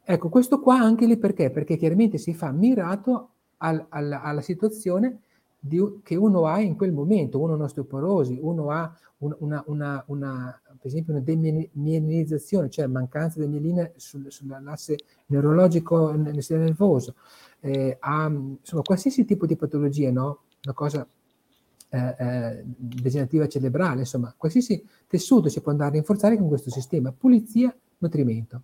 Ecco, 0.02 0.28
questo 0.30 0.59
qua 0.59 0.80
anche 0.80 1.07
lì 1.07 1.16
perché? 1.16 1.50
Perché 1.50 1.76
chiaramente 1.76 2.18
si 2.18 2.34
fa 2.34 2.50
mirato 2.50 3.30
al, 3.59 3.86
al, 3.88 4.18
alla 4.20 4.40
situazione 4.40 5.20
di, 5.66 6.00
che 6.02 6.14
uno 6.14 6.44
ha 6.44 6.60
in 6.60 6.76
quel 6.76 6.92
momento, 6.92 7.40
uno 7.40 7.54
ha 7.54 7.64
osteoporosi, 7.64 8.38
uno 8.42 8.70
ha 8.70 8.94
una, 9.18 9.36
una, 9.38 9.64
una, 9.66 10.04
una, 10.08 10.60
per 10.66 10.86
esempio 10.86 11.14
una 11.14 11.22
demielinizzazione, 11.22 12.68
cioè 12.68 12.86
mancanza 12.86 13.40
di 13.40 13.46
mielina 13.46 13.90
sul, 13.96 14.26
sull'asse 14.30 14.98
neurologico 15.26 16.12
nel 16.12 16.34
sistema 16.34 16.64
nervoso, 16.64 17.14
eh, 17.60 17.96
ha 17.98 18.26
insomma 18.26 18.82
qualsiasi 18.82 19.24
tipo 19.24 19.46
di 19.46 19.56
patologia, 19.56 20.10
no? 20.10 20.40
una 20.64 20.74
cosa 20.74 21.06
eh, 21.88 22.14
eh, 22.18 22.62
degenerativa 22.66 23.48
cerebrale, 23.48 24.00
insomma 24.00 24.34
qualsiasi 24.36 24.84
tessuto 25.06 25.48
si 25.48 25.62
può 25.62 25.70
andare 25.70 25.90
a 25.90 25.94
rinforzare 25.94 26.36
con 26.36 26.48
questo 26.48 26.70
sistema, 26.70 27.10
pulizia, 27.10 27.74
nutrimento. 27.98 28.62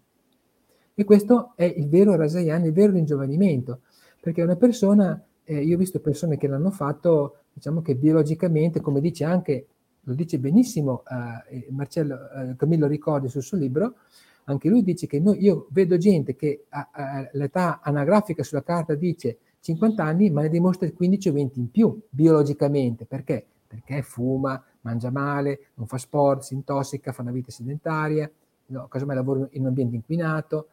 E 0.94 1.04
questo 1.04 1.52
è 1.56 1.64
il 1.64 1.88
vero 1.88 2.14
Rasayan, 2.14 2.62
il 2.66 2.72
vero 2.74 2.92
ringiovanimento, 2.92 3.80
perché 4.20 4.42
una 4.42 4.56
persona, 4.56 5.18
eh, 5.50 5.64
io 5.64 5.74
ho 5.74 5.78
visto 5.78 5.98
persone 5.98 6.36
che 6.36 6.46
l'hanno 6.46 6.70
fatto, 6.70 7.38
diciamo 7.52 7.82
che 7.82 7.96
biologicamente, 7.96 8.80
come 8.80 9.00
dice 9.00 9.24
anche, 9.24 9.66
lo 10.02 10.14
dice 10.14 10.38
benissimo 10.38 11.02
eh, 11.50 11.66
Marcello 11.70 12.14
eh, 12.30 12.56
Camillo 12.56 12.86
Ricordi 12.86 13.28
sul 13.28 13.42
suo 13.42 13.58
libro, 13.58 13.96
anche 14.44 14.68
lui 14.68 14.84
dice 14.84 15.08
che 15.08 15.18
noi, 15.18 15.42
io 15.42 15.66
vedo 15.70 15.96
gente 15.96 16.36
che 16.36 16.66
a, 16.68 16.90
a, 16.92 17.28
l'età 17.32 17.80
anagrafica 17.82 18.44
sulla 18.44 18.62
carta 18.62 18.94
dice 18.94 19.38
50 19.60 20.04
anni, 20.04 20.30
ma 20.30 20.42
ne 20.42 20.50
dimostra 20.50 20.88
15 20.88 21.28
o 21.28 21.32
20 21.32 21.58
in 21.58 21.70
più 21.70 22.00
biologicamente. 22.08 23.04
Perché? 23.04 23.44
Perché 23.66 24.02
fuma, 24.02 24.62
mangia 24.82 25.10
male, 25.10 25.70
non 25.74 25.88
fa 25.88 25.98
sport, 25.98 26.42
si 26.42 26.54
intossica, 26.54 27.10
fa 27.10 27.22
una 27.22 27.32
vita 27.32 27.50
sedentaria, 27.50 28.30
no, 28.66 28.86
casomai 28.86 29.16
lavora 29.16 29.48
in 29.50 29.62
un 29.62 29.66
ambiente 29.66 29.96
inquinato, 29.96 30.68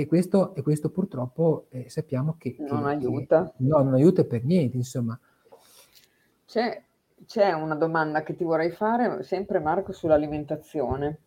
e 0.00 0.06
questo, 0.06 0.54
e 0.54 0.62
questo 0.62 0.90
purtroppo 0.90 1.66
eh, 1.70 1.88
sappiamo 1.88 2.36
che 2.38 2.56
non 2.58 2.82
che, 2.82 2.88
aiuta. 2.88 3.44
Che, 3.44 3.64
no, 3.64 3.82
non 3.82 3.94
aiuta 3.94 4.24
per 4.24 4.44
niente, 4.44 4.76
insomma. 4.76 5.18
C'è, 6.46 6.82
c'è, 7.26 7.52
una 7.52 7.74
domanda 7.74 8.22
che 8.22 8.34
ti 8.34 8.44
vorrei 8.44 8.70
fare, 8.70 9.22
sempre 9.22 9.60
Marco, 9.60 9.92
sull'alimentazione. 9.92 11.18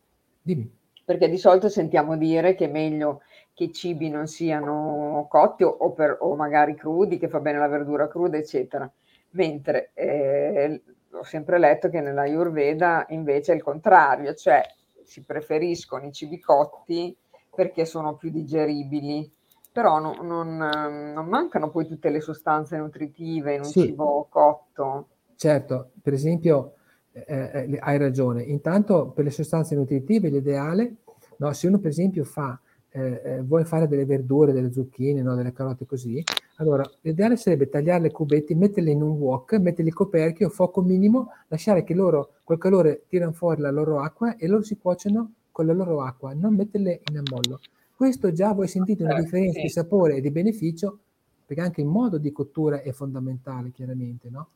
Dimmi. 0.41 0.82
Perché 1.05 1.30
di 1.30 1.38
solito 1.38 1.69
sentiamo 1.69 2.17
dire 2.17 2.55
che 2.55 2.65
è 2.65 2.71
meglio 2.71 3.21
che 3.53 3.65
i 3.65 3.74
cibi 3.74 4.09
non 4.09 4.28
siano 4.28 5.28
cotti 5.30 5.63
o, 5.63 5.91
per, 5.91 6.17
o 6.21 6.36
magari 6.36 6.76
crudi, 6.76 7.17
che 7.17 7.28
fa 7.28 7.39
bene 7.39 7.59
la 7.59 7.67
verdura 7.67 8.07
cruda, 8.07 8.38
eccetera. 8.38 8.91
Mentre 9.32 9.91
eh, 9.93 10.82
ho 11.11 11.24
sempre 11.24 11.59
letto 11.59 11.89
che 11.89 12.01
nella 12.01 12.21
Ayurveda 12.21 13.05
invece 13.09 13.51
è 13.51 13.55
il 13.55 13.63
contrario, 13.63 14.34
cioè 14.34 14.63
si 15.03 15.24
preferiscono 15.24 16.05
i 16.05 16.11
cibi 16.11 16.39
cotti 16.39 17.15
perché 17.56 17.86
sono 17.86 18.16
più 18.16 18.30
digeribili, 18.30 19.32
però 19.72 19.99
no, 19.99 20.18
non, 20.22 20.58
non, 20.58 21.28
mancano 21.28 21.70
poi 21.70 21.88
tutte 21.88 22.10
le 22.10 22.22
sostanze 22.22 22.78
nutritive 22.78 23.54
in 23.56 23.62
un 23.62 23.66
sì. 23.66 23.82
cibo 23.82 24.28
cotto. 24.30 25.08
Certo, 25.36 25.91
per 26.01 26.14
esempio 26.14 26.76
eh, 27.12 27.24
eh, 27.26 27.80
hai 27.80 27.97
ragione, 27.97 28.43
intanto 28.43 29.10
per 29.10 29.24
le 29.24 29.32
sostanze 29.32 29.76
nutritive 29.76 30.30
l'ideale, 30.30 30.95
no, 31.38 31.51
se 31.54 31.68
uno 31.68 31.80
per 31.80 31.91
esempio 31.91 32.24
fa, 32.24 32.60
eh, 32.89 33.22
eh, 33.24 33.41
vuole 33.41 33.66
fare 33.66 33.88
delle 33.88 34.06
verdure, 34.06 34.51
delle 34.51 34.72
zucchine, 34.72 35.22
no, 35.22 35.36
delle 35.36 35.51
carote 35.51 35.86
così, 35.86 36.24
allora 36.58 36.84
l'ideale 37.01 37.36
sarebbe 37.36 37.70
tagliarle 37.70 38.08
a 38.08 38.12
cubetti, 38.12 38.54
metterle 38.54 38.91
in 38.91 39.01
un 39.01 39.18
wok, 39.18 39.58
metterli 39.58 39.89
coperchio, 39.89 40.49
fuoco 40.49 40.82
minimo, 40.82 41.32
lasciare 41.47 41.84
che 41.84 41.95
loro, 41.95 42.34
col 42.43 42.60
calore, 42.60 43.04
tirano 43.08 43.32
fuori 43.32 43.62
la 43.62 43.72
loro 43.72 43.99
acqua 43.99 44.36
e 44.38 44.47
loro 44.47 44.62
si 44.62 44.78
cuociono 44.78 45.34
con 45.54 45.68
la 45.68 45.74
loro 45.74 46.01
acqua, 46.01 46.34
non 46.34 46.56
metterle 46.56 47.01
in 47.12 47.20
ammollo. 47.20 47.60
Questo 47.95 48.34
già 48.34 48.54
voi 48.54 48.68
sentite 48.68 49.04
una 49.04 49.18
eh, 49.18 49.22
differenza 49.22 49.62
di 49.62 49.70
sapore 49.70 50.16
e 50.16 50.22
di 50.22 50.32
beneficio, 50.32 50.99
perché 51.45 51.62
anche 51.62 51.82
il 51.82 51.88
modo 51.88 52.18
di 52.18 52.32
cottura 52.32 52.82
è 52.82 52.91
fondamentale, 52.91 53.72
chiaramente, 53.72 54.30
no? 54.32 54.47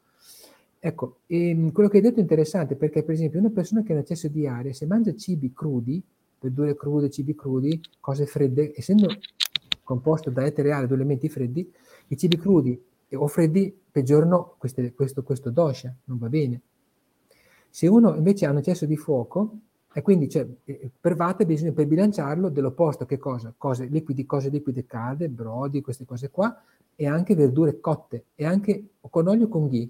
Ecco, 0.80 1.20
ehm, 1.28 1.72
quello 1.72 1.88
che 1.88 1.98
hai 1.98 2.04
detto 2.04 2.18
è 2.18 2.22
interessante 2.22 2.76
perché, 2.76 3.04
per 3.04 3.14
esempio, 3.14 3.40
una 3.40 3.52
persona 3.52 3.84
che 3.84 3.92
ha 3.92 3.96
un 3.96 4.02
eccesso 4.02 4.28
di 4.28 4.48
aria, 4.48 4.74
se 4.74 4.88
mangia 4.88 5.14
cibi 5.16 5.54
crudi, 5.54 6.04
verdure 6.40 6.76
crude, 6.76 7.12
cibi 7.12 7.36
crudi, 7.36 7.80
cose 8.00 8.26
fredde, 8.26 8.74
essendo 8.76 9.08
composto 9.84 10.32
da 10.32 10.46
etere 10.46 10.70
reale, 10.70 10.88
due 10.88 10.96
elementi 10.96 11.30
freddi, 11.30 11.72
i 12.08 12.18
cibi 12.18 12.38
crudi 12.38 12.80
o 13.14 13.28
freddi 13.28 13.74
peggiorano 13.92 14.56
queste, 14.58 14.94
questo, 14.94 15.22
questo 15.22 15.52
dosha, 15.52 15.96
non 16.06 16.18
va 16.18 16.28
bene. 16.28 16.62
Se 17.70 17.86
uno 17.86 18.16
invece 18.16 18.48
ha 18.48 18.52
un 18.52 18.58
eccesso 18.58 18.88
di 18.88 18.98
fuoco, 18.98 19.60
e 19.94 20.02
quindi 20.02 20.30
cioè, 20.30 20.48
per 21.00 21.16
Vata 21.16 21.44
bisogna 21.44 21.72
per 21.72 21.88
bilanciarlo 21.88 22.50
dell'opposto, 22.50 23.06
che 23.06 23.18
cosa? 23.18 23.54
Cose 23.58 23.86
liquidi, 23.86 24.26
cose 24.26 24.50
liquide 24.50 24.86
calde, 24.86 25.30
brodi, 25.30 25.82
queste 25.82 26.06
cose 26.06 26.30
qua, 26.30 26.62
e 26.96 27.08
anche 27.08 27.36
verdure 27.36 27.80
cotte, 27.80 28.26
e 28.36 28.46
anche 28.46 28.90
con 29.00 29.28
olio 29.28 29.48
con 29.48 29.68
ghee, 29.68 29.90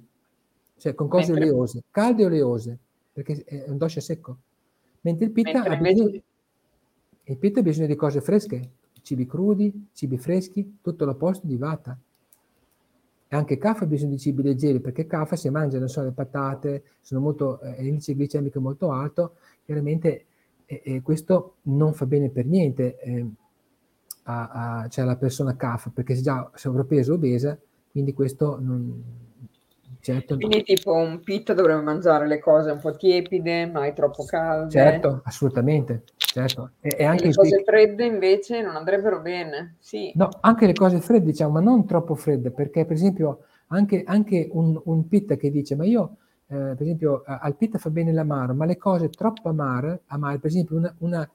cioè 0.78 0.94
con 0.94 1.08
cose 1.08 1.34
Mentre... 1.34 1.50
oleose, 1.50 1.84
calde 1.92 2.24
o 2.24 2.28
oleose, 2.28 2.78
perché 3.12 3.44
è 3.44 3.66
un 3.68 3.78
dosha 3.78 4.00
secco. 4.00 4.38
Mentre 5.02 5.26
il 5.26 5.32
pitta, 5.32 5.52
Mentre 5.54 5.74
ha 5.74 5.78
bisogno, 5.78 6.04
invece... 6.04 6.24
il 7.24 7.38
pitta 7.38 7.60
ha 7.60 7.64
bisogno 7.64 7.88
di 7.88 7.96
cose 7.96 8.22
fresche, 8.22 8.70
cibi 9.02 9.26
crudi, 9.26 9.88
cibi 9.94 10.18
freschi, 10.18 10.80
tutto 10.82 11.06
l'opposto 11.06 11.48
di 11.48 11.58
Vata. 11.58 11.98
E 13.30 13.36
anche 13.36 13.58
Kaffa 13.58 13.84
ha 13.84 13.88
bisogno 13.88 14.12
di 14.12 14.20
cibi 14.20 14.42
leggeri, 14.42 14.80
perché 14.80 15.06
Kaffa 15.06 15.36
se 15.36 15.50
mangia, 15.50 15.80
non 15.80 15.90
so, 15.90 16.02
le 16.02 16.12
patate, 16.12 16.84
sono 17.02 17.20
molto, 17.20 17.60
eh, 17.62 17.82
l'indice 17.82 18.16
glicemico 18.16 18.60
è 18.60 18.62
molto 18.62 18.92
alto, 18.92 19.36
chiaramente 19.66 20.26
eh, 20.66 20.82
eh, 20.84 21.02
questo 21.02 21.56
non 21.64 21.94
fa 21.94 22.06
bene 22.06 22.30
per 22.30 22.46
niente 22.46 22.98
eh, 23.00 23.26
a, 24.24 24.82
a, 24.82 24.88
cioè 24.88 25.04
alla 25.04 25.18
persona 25.18 25.56
CAF, 25.56 25.92
perché 25.94 26.16
se 26.16 26.22
già 26.22 26.50
sovrappeso 26.54 27.14
o 27.14 27.16
obesa, 27.16 27.58
quindi 27.92 28.14
questo 28.14 28.58
non, 28.60 29.04
certo 30.00 30.36
Quindi 30.36 30.64
tipo 30.64 30.94
un 30.94 31.20
pit 31.22 31.54
dovrebbe 31.54 31.82
mangiare 31.82 32.28
le 32.28 32.40
cose 32.40 32.72
un 32.72 32.80
po' 32.80 32.96
tiepide, 32.96 33.66
mai 33.66 33.94
troppo 33.94 34.24
calde. 34.24 34.70
Certo, 34.70 35.22
assolutamente. 35.24 36.04
Certo. 36.38 36.72
E, 36.82 36.96
e 37.00 37.04
anche 37.04 37.24
e 37.24 37.28
le 37.28 37.34
cose 37.34 37.64
fredde 37.64 38.06
invece 38.06 38.62
non 38.62 38.76
andrebbero 38.76 39.22
bene, 39.22 39.78
sì. 39.80 40.12
No, 40.14 40.30
anche 40.42 40.68
le 40.68 40.74
cose 40.74 41.00
fredde 41.00 41.26
diciamo, 41.26 41.54
ma 41.54 41.62
non 41.62 41.88
troppo 41.88 42.14
fredde, 42.14 42.52
perché 42.52 42.86
per 42.86 42.96
esempio 42.96 43.40
anche, 43.68 44.04
anche 44.06 44.48
un, 44.52 44.80
un 44.84 45.08
pitta 45.08 45.36
che 45.36 45.50
dice, 45.50 45.76
ma 45.76 45.86
io 45.86 46.18
eh, 46.48 46.56
per 46.56 46.82
esempio 46.82 47.24
al 47.26 47.56
pitta 47.56 47.80
fa 47.80 47.90
bene 47.90 48.14
l'amaro, 48.14 48.54
ma 48.54 48.66
le 48.66 48.78
cose 48.78 49.10
troppo 49.10 49.50
amare, 49.50 50.02
amare 50.08 50.38
per 50.38 50.52
esempio 50.52 50.78
una, 50.78 50.94
una, 51.00 51.28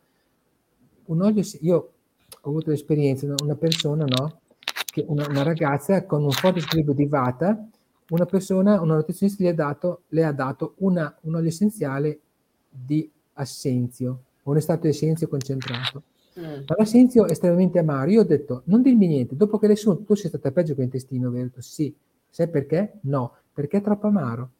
un 1.06 1.20
olio, 1.20 1.42
io 1.60 1.92
ho 2.40 2.48
avuto 2.48 2.70
l'esperienza, 2.70 3.26
una 3.42 3.56
persona, 3.56 4.04
no? 4.04 4.38
Che 4.84 5.04
una, 5.08 5.26
una 5.28 5.42
ragazza 5.42 6.04
con 6.04 6.22
un 6.22 6.30
forte 6.30 6.60
scrivo 6.60 6.92
di 6.92 7.06
vata, 7.06 7.66
una 8.10 8.26
persona, 8.26 8.80
una 8.80 8.94
nutrizionista 8.94 9.42
gli 9.42 9.48
ha 9.48 9.54
dato, 9.54 10.02
le 10.08 10.24
ha 10.24 10.32
dato 10.32 10.74
una, 10.78 11.12
un 11.22 11.34
olio 11.34 11.48
essenziale 11.48 12.20
di 12.68 13.10
assenzio, 13.34 14.20
un 14.50 14.56
estratto 14.56 14.82
di 14.82 14.88
assenzio 14.88 15.28
concentrato. 15.28 16.02
Mm. 16.38 16.62
Ma 16.66 16.74
l'assenzio 16.78 17.26
è 17.26 17.30
estremamente 17.32 17.78
amaro. 17.78 18.10
Io 18.10 18.20
ho 18.20 18.24
detto, 18.24 18.62
non 18.66 18.82
dirmi 18.82 19.06
niente, 19.06 19.36
dopo 19.36 19.58
che 19.58 19.66
le 19.66 19.76
sono, 19.76 19.98
tu 19.98 20.14
sei 20.14 20.28
stata 20.28 20.50
peggio 20.50 20.74
con 20.74 20.82
l'intestino, 20.82 21.30
vero? 21.30 21.50
Sì. 21.58 21.94
Sai 22.28 22.48
perché? 22.48 22.98
No, 23.02 23.34
perché 23.52 23.78
è 23.78 23.80
troppo 23.82 24.06
amaro 24.06 24.50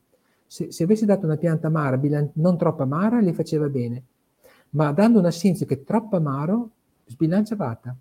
se, 0.52 0.70
se 0.70 0.84
avessi 0.84 1.06
dato 1.06 1.24
una 1.24 1.38
pianta 1.38 1.68
amara, 1.68 1.98
non 2.34 2.58
troppo 2.58 2.82
amara, 2.82 3.22
le 3.22 3.32
faceva 3.32 3.70
bene, 3.70 4.02
ma 4.70 4.92
dando 4.92 5.18
un 5.18 5.24
assenzio 5.24 5.64
che 5.64 5.76
è 5.76 5.82
troppo 5.82 6.16
amaro, 6.16 6.72
sbilancia 7.06 7.56
vata. 7.56 7.96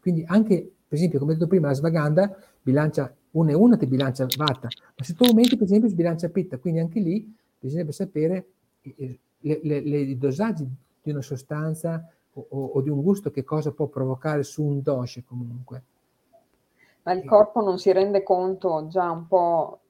Quindi 0.00 0.24
anche, 0.26 0.72
per 0.88 0.96
esempio, 0.96 1.18
come 1.18 1.32
ho 1.32 1.34
detto 1.34 1.46
prima, 1.46 1.66
la 1.66 1.74
svaganda 1.74 2.34
bilancia 2.62 3.14
una 3.32 3.50
e 3.50 3.54
una 3.54 3.76
ti 3.76 3.86
bilancia 3.86 4.26
vata, 4.34 4.68
ma 4.96 5.04
se 5.04 5.12
tu 5.12 5.24
aumenti, 5.24 5.56
per 5.56 5.66
esempio, 5.66 5.90
sbilancia 5.90 6.30
pitta, 6.30 6.56
quindi 6.56 6.80
anche 6.80 7.00
lì 7.00 7.36
bisognerebbe 7.58 7.92
sapere 7.92 8.46
le, 8.80 9.18
le, 9.62 9.80
le, 9.80 9.98
i 9.98 10.16
dosaggi 10.16 10.66
di 11.02 11.10
una 11.10 11.22
sostanza 11.22 12.04
o, 12.32 12.46
o, 12.48 12.64
o, 12.74 12.80
di 12.80 12.90
un 12.90 13.02
gusto 13.02 13.30
che 13.30 13.44
cosa 13.44 13.72
può 13.72 13.86
provocare 13.86 14.42
su 14.42 14.62
un 14.62 14.82
dosha 14.82 15.22
comunque. 15.26 15.82
Ma 17.02 17.12
il 17.12 17.24
corpo 17.24 17.62
non 17.62 17.78
si 17.78 17.92
rende 17.92 18.22
conto 18.22 18.86
già 18.88 19.10
un 19.10 19.26
po' 19.26 19.80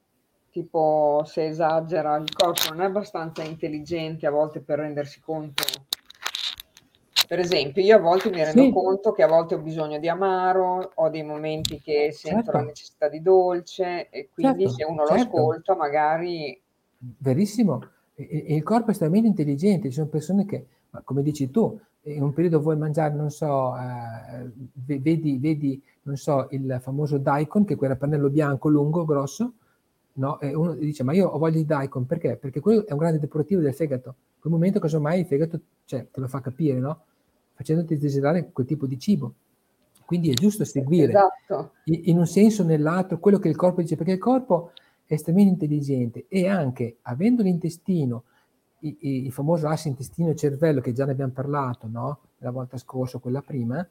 tipo 0.51 1.23
se 1.25 1.47
esagera, 1.47 2.17
il 2.17 2.33
corpo 2.33 2.71
non 2.71 2.83
è 2.83 2.85
abbastanza 2.85 3.43
intelligente 3.43 4.27
a 4.27 4.31
volte 4.31 4.61
per 4.61 4.79
rendersi 4.79 5.21
conto. 5.21 5.65
Per 7.29 7.39
esempio, 7.39 7.81
io 7.81 7.97
a 7.97 8.01
volte 8.01 8.29
mi 8.29 8.43
rendo 8.43 8.63
sì. 8.63 8.73
conto 8.73 9.13
che 9.13 9.23
a 9.23 9.29
volte 9.29 9.55
ho 9.55 9.61
bisogno 9.61 10.01
di 10.01 10.09
amaro, 10.09 10.91
ho 10.97 11.09
dei 11.11 11.23
momenti 11.23 11.81
che 11.81 12.11
sento 12.11 12.47
certo. 12.47 12.59
la 12.59 12.65
necessità 12.65 13.09
di 13.09 13.23
dolce 13.23 14.09
e 14.11 14.31
quindi 14.33 14.65
certo, 14.65 14.77
se 14.77 14.85
uno 14.85 15.07
certo. 15.07 15.15
lo 15.15 15.21
ascolta 15.21 15.77
magari... 15.77 16.61
Verissimo, 16.99 17.89
e, 18.17 18.47
e 18.49 18.55
il 18.57 18.65
corpo 18.65 18.89
è 18.89 18.91
estremamente 18.91 19.29
intelligente, 19.29 19.89
ci 19.89 19.95
sono 19.95 20.09
persone 20.09 20.45
che, 20.45 20.67
come 21.05 21.22
dici 21.22 21.51
tu, 21.51 21.78
in 22.03 22.22
un 22.22 22.32
periodo 22.32 22.61
vuoi 22.61 22.76
mangiare, 22.76 23.14
non 23.14 23.30
so, 23.30 23.74
eh, 23.76 24.51
vedi, 24.99 25.38
vedi, 25.38 25.82
non 26.03 26.16
so, 26.16 26.49
il 26.51 26.78
famoso 26.80 27.18
daikon, 27.18 27.64
che 27.64 27.74
è 27.74 27.76
quel 27.76 27.97
pannello 27.97 28.30
bianco 28.30 28.68
lungo, 28.68 29.05
grosso, 29.05 29.53
no? 30.14 30.41
E 30.41 30.55
uno 30.55 30.74
dice, 30.74 31.03
ma 31.03 31.12
io 31.12 31.28
ho 31.28 31.38
voglia 31.38 31.59
di 31.59 31.66
daikon, 31.66 32.07
perché? 32.07 32.36
Perché 32.36 32.61
quello 32.61 32.86
è 32.86 32.93
un 32.93 32.99
grande 32.99 33.18
depurativo 33.18 33.61
del 33.61 33.74
fegato. 33.74 34.09
In 34.09 34.41
quel 34.41 34.53
momento, 34.53 34.80
casomai, 34.80 35.20
il 35.20 35.26
fegato 35.26 35.61
cioè, 35.84 36.07
te 36.11 36.20
lo 36.20 36.28
fa 36.28 36.41
capire, 36.41 36.78
no? 36.78 37.03
Facendoti 37.55 37.99
desiderare 37.99 38.51
quel 38.53 38.66
tipo 38.66 38.86
di 38.86 38.99
cibo. 38.99 39.34
Quindi 40.07 40.30
è 40.30 40.34
giusto 40.34 40.64
seguire, 40.64 41.12
esatto. 41.12 41.72
in 41.84 42.18
un 42.18 42.26
senso 42.26 42.62
o 42.62 42.66
nell'altro, 42.66 43.18
quello 43.18 43.38
che 43.38 43.49
il 43.49 43.55
corpo 43.55 43.80
dice, 43.80 43.95
perché 43.95 44.12
il 44.12 44.18
corpo 44.18 44.72
è 45.07 45.14
estremamente 45.14 45.64
intelligente 45.64 46.24
e 46.28 46.49
anche, 46.49 46.97
avendo 47.03 47.43
l'intestino, 47.43 48.24
il 48.81 49.33
famoso 49.33 49.68
asse 49.68 49.89
intestino-cervello, 49.89 50.81
che 50.81 50.93
già 50.93 51.05
ne 51.05 51.12
abbiamo 51.12 51.33
parlato, 51.33 51.87
no? 51.87 52.18
La 52.39 52.51
volta 52.51 52.76
scorsa, 52.76 53.18
quella 53.18 53.43
prima, 53.43 53.87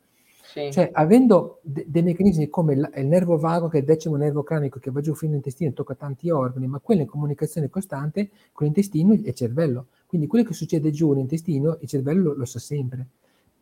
sì. 0.52 0.72
Cioè, 0.72 0.90
avendo 0.94 1.60
de- 1.62 1.86
dei 1.88 2.02
meccanismi 2.02 2.50
come 2.50 2.74
il, 2.74 2.92
il, 2.96 3.06
nervo 3.06 3.38
vago, 3.38 3.68
che 3.68 3.78
è 3.78 3.80
il 3.82 3.86
decimo 3.86 4.16
nervo 4.16 4.42
cranico, 4.42 4.80
che 4.80 4.90
va 4.90 5.00
giù 5.00 5.14
fino 5.14 5.32
all'intestino 5.32 5.70
e 5.70 5.74
tocca 5.74 5.94
tanti 5.94 6.32
organi, 6.32 6.66
ma 6.66 6.80
quello 6.80 7.02
in 7.02 7.08
comunicazione 7.08 7.70
costante 7.70 8.32
con 8.52 8.66
l'intestino 8.66 9.14
e 9.14 9.22
il 9.24 9.34
cervello. 9.36 9.88
Quindi 10.08 10.26
quello 10.26 10.44
che 10.44 10.54
succede 10.54 10.90
giù 10.90 11.12
nell'intestino, 11.12 11.78
il 11.82 11.88
cervello 11.88 12.32
lo, 12.32 12.34
lo 12.34 12.46
sa 12.46 12.58
sempre, 12.58 13.06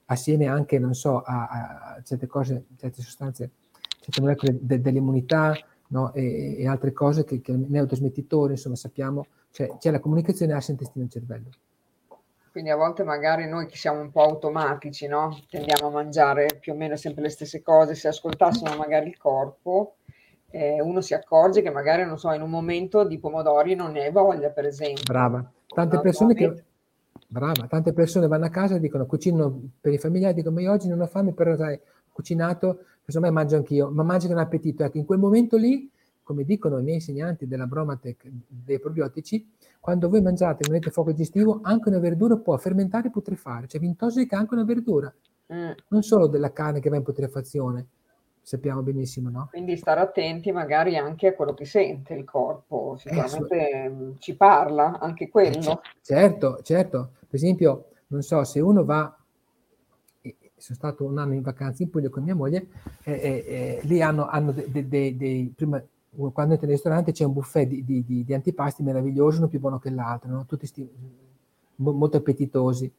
assieme 0.05 0.45
anche, 0.45 0.79
non 0.79 0.95
so, 0.95 1.21
a, 1.21 1.47
a 1.47 2.01
certe 2.03 2.25
cose, 2.25 2.67
certe 2.77 3.01
sostanze, 3.01 3.51
certe 3.99 4.21
molecole 4.21 4.57
de- 4.61 4.79
dell'immunità 4.79 5.53
no? 5.87 6.13
e, 6.13 6.57
e, 6.59 6.67
altre 6.67 6.91
cose 6.93 7.23
che, 7.23 7.41
che 7.41 7.53
neurotrasmettitori, 7.55 8.53
insomma, 8.53 8.75
sappiamo, 8.75 9.25
cioè 9.51 9.77
c'è 9.77 9.91
la 9.91 9.99
comunicazione 9.99 10.53
asse 10.53 10.71
intestino-cervello 10.71 11.49
quindi 12.57 12.73
a 12.73 12.75
volte 12.75 13.03
magari 13.03 13.47
noi 13.47 13.67
che 13.67 13.75
siamo 13.75 14.01
un 14.01 14.09
po' 14.09 14.23
automatici, 14.23 15.05
no? 15.05 15.39
Tendiamo 15.47 15.89
a 15.89 15.91
mangiare 15.91 16.57
più 16.59 16.73
o 16.73 16.75
meno 16.75 16.95
sempre 16.95 17.21
le 17.21 17.29
stesse 17.29 17.61
cose, 17.61 17.93
se 17.93 18.07
ascoltassimo 18.07 18.75
magari 18.75 19.09
il 19.09 19.17
corpo, 19.19 19.97
eh, 20.49 20.81
uno 20.81 21.01
si 21.01 21.13
accorge 21.13 21.61
che 21.61 21.69
magari, 21.69 22.03
non 22.03 22.17
so, 22.17 22.31
in 22.31 22.41
un 22.41 22.49
momento 22.49 23.03
di 23.03 23.19
pomodori 23.19 23.75
non 23.75 23.91
ne 23.91 24.05
hai 24.05 24.11
voglia, 24.11 24.49
per 24.49 24.65
esempio. 24.65 25.03
Brava. 25.03 25.47
Tante 25.67 25.99
persone 25.99 26.33
che... 26.33 26.63
Brava, 27.27 27.67
tante 27.67 27.93
persone 27.93 28.25
vanno 28.25 28.45
a 28.45 28.49
casa 28.49 28.73
e 28.73 28.79
dicono 28.79 29.05
cucino 29.05 29.61
per 29.79 29.93
i 29.93 29.99
familiari, 29.99 30.33
dicono 30.33 30.55
ma 30.55 30.61
io 30.61 30.71
oggi 30.71 30.87
non 30.87 31.01
ho 31.01 31.05
fame, 31.05 31.33
però 31.33 31.55
sai, 31.55 31.75
ho 31.75 32.11
cucinato, 32.11 32.85
insomma 33.07 33.31
mangio 33.31 33.55
anch'io, 33.55 33.89
ma 33.89 34.03
mangio 34.03 34.27
con 34.27 34.37
appetito. 34.37 34.83
Ecco, 34.83 34.97
in 34.97 35.05
quel 35.05 35.19
momento 35.19 35.57
lì, 35.57 35.89
come 36.23 36.43
dicono 36.43 36.77
i 36.77 36.83
miei 36.83 36.95
insegnanti 36.95 37.47
della 37.47 37.65
Bromatec 37.65 38.29
dei 38.47 38.79
probiotici, 38.79 39.49
quando 39.79 40.09
voi 40.09 40.21
mangiate 40.21 40.65
e 40.67 40.69
mettete 40.69 40.91
fuoco 40.91 41.11
digestivo, 41.11 41.59
anche 41.63 41.87
una 41.87 41.99
verdura 41.99 42.35
può 42.35 42.57
fermentare 42.57 43.07
e 43.07 43.11
putrefare, 43.11 43.67
cioè 43.67 43.79
vi 43.79 43.87
intossica 43.87 44.37
anche 44.37 44.53
una 44.53 44.65
verdura, 44.65 45.13
mm. 45.53 45.71
non 45.87 46.03
solo 46.03 46.27
della 46.27 46.51
carne 46.51 46.81
che 46.81 46.89
va 46.89 46.97
in 46.97 47.03
putrefazione, 47.03 47.87
sappiamo 48.41 48.81
benissimo, 48.81 49.29
no? 49.29 49.47
Quindi 49.49 49.77
stare 49.77 50.01
attenti 50.01 50.51
magari 50.51 50.97
anche 50.97 51.27
a 51.27 51.33
quello 51.33 51.53
che 51.53 51.63
sente 51.63 52.13
il 52.13 52.25
corpo, 52.25 52.97
sicuramente 52.97 53.55
eh, 53.55 54.13
ci 54.19 54.35
parla 54.35 54.99
anche 54.99 55.29
quello. 55.29 55.81
Certo, 56.01 56.59
certo. 56.61 57.11
Per 57.19 57.35
esempio, 57.35 57.85
non 58.07 58.21
so, 58.21 58.43
se 58.43 58.59
uno 58.59 58.83
va, 58.83 59.17
sono 60.57 60.77
stato 60.77 61.05
un 61.05 61.17
anno 61.17 61.33
in 61.33 61.41
vacanza 61.41 61.83
in 61.83 61.89
Puglia 61.89 62.09
con 62.09 62.23
mia 62.23 62.35
moglie, 62.35 62.67
eh, 63.03 63.13
eh, 63.13 63.79
lì 63.83 64.01
hanno, 64.01 64.27
hanno 64.27 64.51
dei, 64.51 64.87
dei, 64.87 65.15
dei, 65.15 65.53
prima 65.55 65.81
quando 66.31 66.53
entri 66.53 66.67
nel 66.67 66.75
ristorante 66.75 67.11
c'è 67.11 67.25
un 67.25 67.33
buffet 67.33 67.67
di, 67.67 67.83
di, 67.83 68.03
di, 68.03 68.23
di 68.23 68.33
antipasti 68.33 68.81
meraviglioso, 68.81 69.37
uno 69.37 69.47
più 69.47 69.59
buono 69.59 69.77
che 69.77 69.91
l'altro, 69.91 70.31
no? 70.31 70.45
tutti 70.45 70.65
sti, 70.65 70.89
molto 71.75 72.17
appetitosi. 72.17 72.91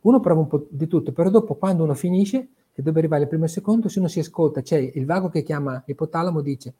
Uno 0.00 0.20
prova 0.20 0.40
un 0.40 0.46
po' 0.46 0.66
di 0.70 0.86
tutto, 0.86 1.12
però 1.12 1.28
dopo 1.28 1.56
quando 1.56 1.82
uno 1.82 1.94
finisce, 1.94 2.48
che 2.72 2.82
deve 2.82 3.00
arrivare 3.00 3.22
il 3.22 3.28
primo 3.28 3.44
e 3.44 3.46
il 3.48 3.52
secondo, 3.52 3.88
se 3.88 3.98
uno 3.98 4.08
si 4.08 4.20
ascolta, 4.20 4.62
c'è 4.62 4.78
il 4.78 5.04
vago 5.04 5.28
che 5.28 5.42
chiama 5.42 5.82
l'ipotalamo, 5.84 6.40
dice, 6.40 6.74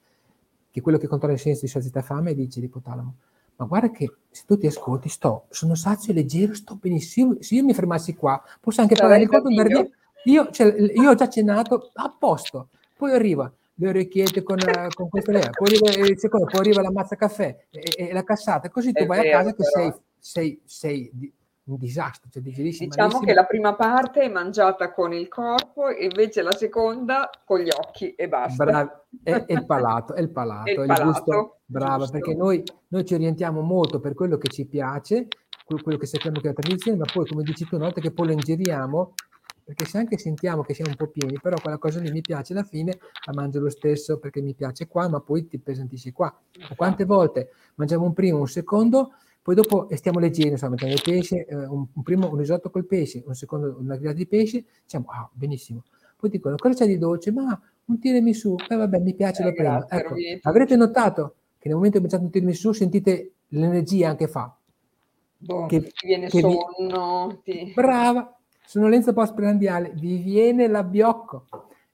che 0.70 0.80
quello 0.80 0.96
che 0.96 1.06
controlla 1.06 1.34
il 1.34 1.40
senso 1.40 1.62
di 1.62 1.68
sazietà 1.68 2.00
fame, 2.00 2.34
dice 2.34 2.60
l'ipotalamo, 2.60 3.14
ma 3.58 3.66
guarda 3.66 3.90
che 3.90 4.12
se 4.30 4.44
tu 4.46 4.56
ti 4.56 4.66
ascolti, 4.66 5.08
sto, 5.08 5.46
sono 5.50 5.74
sazio 5.74 6.12
e 6.12 6.16
leggero, 6.16 6.54
sto 6.54 6.76
benissimo, 6.76 7.36
se 7.40 7.56
io 7.56 7.64
mi 7.64 7.74
fermassi 7.74 8.14
qua, 8.14 8.40
posso 8.60 8.80
anche 8.80 8.94
parlare 8.94 9.20
di 9.20 9.26
conto, 9.26 9.48
andare 9.48 9.68
via, 9.68 9.88
io, 10.24 10.50
cioè, 10.50 10.74
io 10.78 11.10
ho 11.10 11.14
già 11.14 11.28
cenato, 11.28 11.90
a 11.94 12.14
posto, 12.16 12.68
poi 12.96 13.12
arriva, 13.12 13.52
le 13.74 13.88
orecchiette 13.88 14.44
con, 14.44 14.60
eh, 14.60 14.88
con 14.94 15.08
questo 15.08 15.32
lì, 15.32 15.40
poi 15.40 15.76
arriva 15.76 16.06
il 16.06 16.18
secondo, 16.18 16.46
poi 16.46 16.60
arriva 16.60 16.82
la 16.82 16.92
mazza 16.92 17.16
caffè 17.16 17.64
e, 17.70 17.94
e 17.96 18.12
la 18.12 18.22
cassata, 18.22 18.68
così 18.68 18.92
tu 18.92 19.02
è 19.02 19.06
vai 19.06 19.22
vero, 19.22 19.36
a 19.36 19.40
casa 19.40 19.54
che 19.54 19.64
sei, 19.64 19.92
sei, 20.18 20.60
sei 20.64 21.10
di, 21.12 21.32
un 21.72 21.78
disastro. 21.78 22.28
Cioè 22.30 22.42
diciamo 22.42 22.86
malissimo. 22.88 23.20
che 23.20 23.34
la 23.34 23.44
prima 23.44 23.74
parte 23.74 24.22
è 24.22 24.28
mangiata 24.28 24.92
con 24.92 25.12
il 25.12 25.28
corpo 25.28 25.88
e 25.88 26.04
invece 26.04 26.42
la 26.42 26.52
seconda 26.52 27.30
con 27.44 27.60
gli 27.60 27.70
occhi 27.70 28.14
e 28.14 28.28
basta. 28.28 28.64
Brava, 28.64 29.06
è, 29.22 29.32
è, 29.32 29.52
il 29.52 29.64
palato, 29.66 30.14
è 30.14 30.20
il 30.20 30.30
palato, 30.30 30.70
il 30.70 30.86
palato 30.86 31.04
giusto, 31.04 31.58
brava, 31.66 31.96
giusto. 31.98 32.12
perché 32.12 32.34
noi, 32.34 32.62
noi, 32.88 33.04
ci 33.04 33.14
orientiamo 33.14 33.60
molto 33.60 34.00
per 34.00 34.14
quello 34.14 34.36
che 34.38 34.48
ci 34.48 34.66
piace, 34.66 35.28
quello 35.82 35.98
che 35.98 36.06
sappiamo 36.06 36.40
che 36.40 36.48
è 36.48 36.52
la 36.54 36.60
tradizione, 36.60 36.98
ma 36.98 37.06
poi 37.12 37.26
come 37.26 37.42
dici 37.42 37.66
tu, 37.66 37.76
una 37.76 37.84
volta 37.84 38.00
che 38.00 38.12
poi 38.12 38.26
lo 38.28 38.32
ingeriamo, 38.32 39.14
perché 39.68 39.84
se 39.84 39.98
anche 39.98 40.16
sentiamo 40.16 40.62
che 40.62 40.72
siamo 40.72 40.90
un 40.90 40.96
po' 40.96 41.08
pieni, 41.08 41.38
però 41.38 41.56
quella 41.60 41.76
cosa 41.76 42.00
lì 42.00 42.10
mi 42.10 42.22
piace, 42.22 42.54
alla 42.54 42.62
fine 42.62 42.98
la 43.26 43.34
mangio 43.34 43.60
lo 43.60 43.68
stesso 43.68 44.18
perché 44.18 44.40
mi 44.40 44.54
piace 44.54 44.86
qua, 44.86 45.08
ma 45.08 45.20
poi 45.20 45.46
ti 45.46 45.58
pesantisci 45.58 46.10
qua. 46.10 46.34
Quante 46.74 47.04
volte 47.04 47.50
mangiamo 47.74 48.06
un 48.06 48.14
primo, 48.14 48.38
un 48.38 48.48
secondo, 48.48 49.12
poi 49.48 49.56
dopo 49.56 49.88
stiamo 49.92 50.18
leggeri, 50.18 50.50
insomma, 50.50 50.72
mangiamo 50.72 50.92
il 50.92 51.00
pesce, 51.02 51.46
eh, 51.46 51.54
un, 51.54 51.86
un, 51.90 52.02
primo 52.02 52.28
un 52.28 52.36
risotto 52.36 52.68
col 52.68 52.84
pesce, 52.84 53.22
un 53.24 53.32
secondo 53.34 53.78
una 53.80 53.94
grigliata 53.94 54.18
di 54.18 54.26
pesce, 54.26 54.62
diciamo, 54.82 55.06
ah, 55.08 55.26
benissimo. 55.32 55.84
Poi 56.18 56.28
dicono, 56.28 56.56
cosa 56.56 56.74
c'è 56.74 56.86
di 56.86 56.98
dolce? 56.98 57.32
Ma 57.32 57.58
un 57.86 57.98
tiramisù, 57.98 58.56
eh 58.68 58.76
vabbè, 58.76 58.98
mi 58.98 59.14
piace 59.14 59.40
eh, 59.40 59.44
la 59.46 59.52
prima. 59.52 59.86
Ecco, 59.88 60.14
avrete 60.42 60.76
notato 60.76 61.36
che 61.58 61.68
nel 61.68 61.76
momento 61.76 61.96
che 61.96 62.02
mangiate 62.02 62.24
un 62.24 62.30
tiramisù 62.30 62.72
sentite 62.72 63.32
l'energia 63.48 64.10
anche 64.10 64.28
fa. 64.28 64.54
Boh, 65.38 65.64
che, 65.64 65.80
ti 65.80 66.06
viene 66.06 66.28
che 66.28 66.40
sonno. 66.40 67.40
Vi... 67.42 67.52
Ti... 67.64 67.72
Brava, 67.74 68.38
sonnolenza 68.66 69.14
postprandiale, 69.14 69.92
vi 69.94 70.18
viene 70.18 70.68
l'abbiocco. 70.68 71.46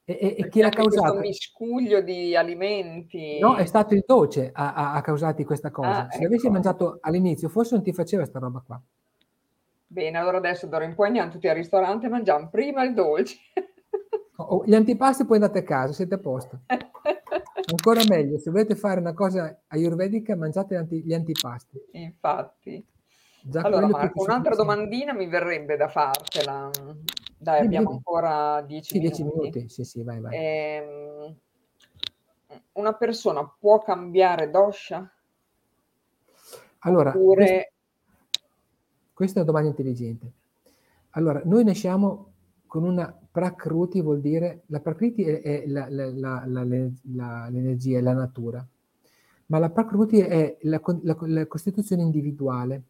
E, 0.07 0.19
e, 0.21 0.35
e 0.39 0.49
chi 0.49 0.61
l'ha 0.61 0.69
causato? 0.69 1.15
Questo 1.15 1.21
miscuglio 1.21 2.03
di 2.03 2.37
alimenti. 2.37 3.39
No, 3.39 3.57
è 3.57 3.65
stato 3.65 3.95
il 3.95 4.05
dolce 4.07 4.51
a, 4.53 4.93
a, 4.93 5.01
causarti 5.01 5.45
questa 5.45 5.71
cosa. 5.71 6.07
Ah, 6.07 6.11
Se 6.11 6.19
ecco. 6.19 6.27
avessi 6.27 6.51
mangiato 6.51 6.99
all'inizio, 7.01 7.49
forse 7.49 7.75
non 7.75 7.83
ti 7.83 7.93
faceva 7.93 8.23
questa 8.23 8.39
roba 8.39 8.63
qua. 8.65 8.81
Bene, 9.87 10.19
allora 10.19 10.39
adesso 10.39 10.67
d'ora 10.67 10.85
in 10.85 10.95
poi 10.95 11.07
andiamo 11.07 11.31
tutti 11.31 11.49
al 11.49 11.55
ristorante 11.55 12.07
e 12.07 12.11
mangiamo 12.11 12.49
prima 12.49 12.85
il 12.85 12.95
dolce. 12.95 13.37
Oh, 14.37 14.65
gli 14.67 14.75
antipasti 14.75 15.25
poi 15.25 15.37
andate 15.37 15.61
a 15.61 15.63
casa, 15.63 15.93
siete 15.93 16.15
a 16.15 16.19
posto. 16.19 16.63
Ancora 16.67 18.03
meglio, 18.09 18.37
se 18.37 18.51
volete 18.51 18.75
fare 18.75 18.99
una 18.99 19.15
cosa 19.15 19.63
ayurvedica, 19.69 20.35
mangiate 20.35 20.85
gli 20.91 21.15
antipasti. 21.15 21.81
Infatti. 21.93 22.85
Già 23.41 23.61
allora 23.61 23.87
Marco, 23.87 24.25
un'altra 24.25 24.57
domandina 24.57 25.13
mi 25.13 25.29
verrebbe 25.29 25.77
da 25.77 25.87
fartela. 25.87 26.69
Dai, 27.45 27.61
sì, 27.61 27.67
abbiamo 27.67 27.91
ancora 27.91 28.63
dieci 28.63 28.95
sì, 28.95 29.23
minuti. 29.23 29.23
minuti. 29.23 29.69
Sì, 29.69 29.85
sì, 29.85 30.03
vai, 30.03 30.19
vai. 30.19 30.35
Ehm, 30.35 31.37
una 32.73 32.95
persona 32.95 33.47
può 33.59 33.83
cambiare 33.83 34.51
dosha? 34.51 35.09
Allora, 36.79 37.11
Oppure... 37.11 37.73
questa, 39.13 39.41
è 39.41 39.43
una 39.43 39.51
domanda 39.51 39.69
intelligente. 39.69 40.33
Allora, 41.11 41.43
noi 41.45 41.65
nasciamo 41.65 42.33
con 42.67 42.83
una 42.83 43.15
prakruti, 43.31 44.01
vuol 44.01 44.21
dire, 44.21 44.63
la 44.67 44.81
prakriti 44.81 45.23
è, 45.23 45.43
è 45.43 45.67
la, 45.67 45.87
la, 45.91 46.45
la, 46.47 47.49
l'energia, 47.51 47.99
è 47.99 48.01
la 48.01 48.15
natura, 48.15 48.67
ma 49.47 49.59
la 49.59 49.69
prakruti 49.69 50.19
è 50.19 50.57
la 50.63 50.81
costituzione 50.81 52.03
individuale 52.03 52.85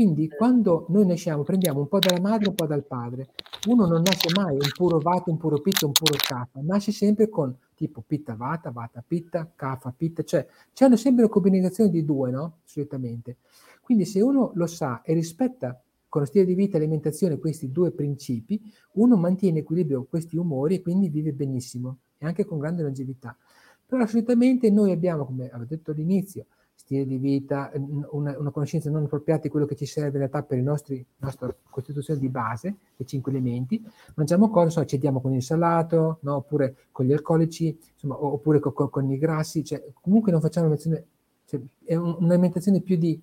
quindi 0.00 0.30
quando 0.30 0.86
noi 0.88 1.04
nasciamo 1.04 1.42
prendiamo 1.42 1.80
un 1.80 1.86
po' 1.86 1.98
dalla 1.98 2.22
madre 2.22 2.46
e 2.46 2.48
un 2.48 2.54
po' 2.54 2.64
dal 2.64 2.86
padre. 2.86 3.28
Uno 3.66 3.84
non 3.86 4.00
nasce 4.00 4.30
mai 4.34 4.54
un 4.54 4.70
puro 4.74 4.98
vata, 4.98 5.30
un 5.30 5.36
puro 5.36 5.60
pitta, 5.60 5.84
un 5.84 5.92
puro 5.92 6.16
kapha, 6.16 6.58
nasce 6.62 6.90
sempre 6.90 7.28
con 7.28 7.54
tipo 7.74 8.02
pitta 8.06 8.34
vata, 8.34 8.70
vata 8.70 9.04
pitta, 9.06 9.52
kapha 9.54 9.92
pitta, 9.94 10.22
cioè 10.22 10.46
c'è 10.72 10.96
sempre 10.96 11.24
una 11.24 11.30
combinazione 11.30 11.90
di 11.90 12.02
due, 12.02 12.30
no? 12.30 12.60
Solitamente. 12.64 13.36
Quindi 13.82 14.06
se 14.06 14.22
uno 14.22 14.52
lo 14.54 14.66
sa 14.66 15.02
e 15.02 15.12
rispetta 15.12 15.78
con 16.08 16.22
lo 16.22 16.26
stile 16.26 16.46
di 16.46 16.54
vita 16.54 16.78
e 16.78 16.80
alimentazione 16.80 17.38
questi 17.38 17.70
due 17.70 17.90
principi, 17.90 18.58
uno 18.92 19.18
mantiene 19.18 19.58
equilibrio 19.58 20.06
questi 20.08 20.38
umori 20.38 20.76
e 20.76 20.80
quindi 20.80 21.10
vive 21.10 21.34
benissimo 21.34 21.98
e 22.16 22.24
anche 22.24 22.46
con 22.46 22.58
grande 22.58 22.82
longevità. 22.82 23.36
Però 23.84 24.06
solitamente 24.06 24.70
noi 24.70 24.92
abbiamo, 24.92 25.26
come 25.26 25.50
avevo 25.50 25.68
detto 25.68 25.90
all'inizio, 25.90 26.46
stile 26.80 27.04
di 27.04 27.18
vita, 27.18 27.70
una, 28.10 28.36
una, 28.38 28.50
conoscenza 28.50 28.90
non 28.90 29.04
appropriata 29.04 29.42
di 29.42 29.48
quello 29.50 29.66
che 29.66 29.76
ci 29.76 29.84
serve 29.84 30.12
in 30.12 30.18
realtà 30.18 30.42
per 30.42 30.62
la 30.62 30.78
nostra 31.18 31.54
costituzione 31.68 32.18
di 32.18 32.28
base, 32.28 32.76
i 32.96 33.06
cinque 33.06 33.30
elementi, 33.30 33.84
mangiamo 34.14 34.48
cose, 34.48 34.70
so, 34.70 34.84
cediamo 34.86 35.20
con 35.20 35.34
il 35.34 35.42
salato, 35.42 36.18
no? 36.22 36.36
oppure 36.36 36.86
con 36.90 37.04
gli 37.04 37.12
alcolici, 37.12 37.78
insomma, 37.92 38.22
oppure 38.24 38.60
con, 38.60 38.72
con, 38.72 38.88
con, 38.88 39.10
i 39.10 39.18
grassi, 39.18 39.62
cioè, 39.62 39.84
comunque 40.00 40.32
non 40.32 40.40
facciamo 40.40 40.66
un'alimentazione, 40.66 41.06
cioè, 41.44 41.60
è 41.84 41.94
un'alimentazione 41.96 42.80
più 42.80 42.96
di, 42.96 43.20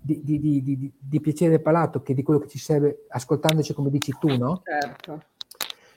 di, 0.00 0.22
di, 0.22 0.62
di, 0.62 0.92
di, 0.96 1.20
piacere 1.20 1.50
del 1.50 1.62
palato 1.62 2.00
che 2.00 2.14
di 2.14 2.22
quello 2.22 2.38
che 2.38 2.48
ci 2.48 2.58
serve 2.58 3.06
ascoltandoci 3.08 3.74
come 3.74 3.90
dici 3.90 4.14
tu, 4.20 4.36
no? 4.36 4.62
Certo. 4.62 5.20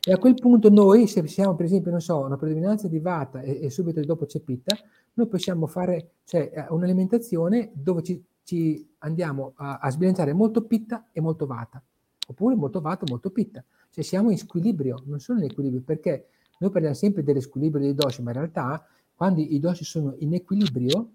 E 0.07 0.13
a 0.13 0.17
quel 0.17 0.35
punto 0.35 0.69
noi, 0.69 1.05
se 1.05 1.27
siamo 1.27 1.53
per 1.53 1.65
esempio, 1.65 1.91
non 1.91 1.99
so, 1.99 2.19
una 2.19 2.37
predominanza 2.37 2.87
di 2.87 2.97
vata 2.97 3.41
e, 3.41 3.59
e 3.63 3.69
subito 3.69 3.99
dopo 3.99 4.25
c'è 4.25 4.39
pitta, 4.39 4.73
noi 5.15 5.27
possiamo 5.27 5.67
fare 5.67 6.11
cioè, 6.23 6.49
eh, 6.53 6.65
un'alimentazione 6.69 7.71
dove 7.73 8.03
ci, 8.03 8.23
ci 8.43 8.87
andiamo 8.99 9.51
a, 9.57 9.79
a, 9.79 9.91
sbilanciare 9.91 10.31
molto 10.31 10.61
pitta 10.61 11.09
e 11.11 11.19
molto 11.19 11.45
vata, 11.45 11.83
oppure 12.25 12.55
molto 12.55 12.79
vata 12.79 13.03
e 13.03 13.09
molto 13.09 13.31
pitta. 13.31 13.61
Cioè 13.89 14.01
siamo 14.01 14.31
in 14.31 14.37
squilibrio, 14.37 15.03
non 15.07 15.19
solo 15.19 15.39
in 15.39 15.45
equilibrio, 15.51 15.81
perché 15.81 16.29
noi 16.59 16.71
parliamo 16.71 16.95
sempre 16.95 17.21
dell'equilibrio 17.21 17.83
dei 17.83 17.93
doshi, 17.93 18.21
ma 18.21 18.31
in 18.31 18.37
realtà 18.37 18.87
quando 19.13 19.41
i 19.41 19.59
doshi 19.59 19.83
sono 19.83 20.15
in 20.19 20.33
equilibrio, 20.33 21.09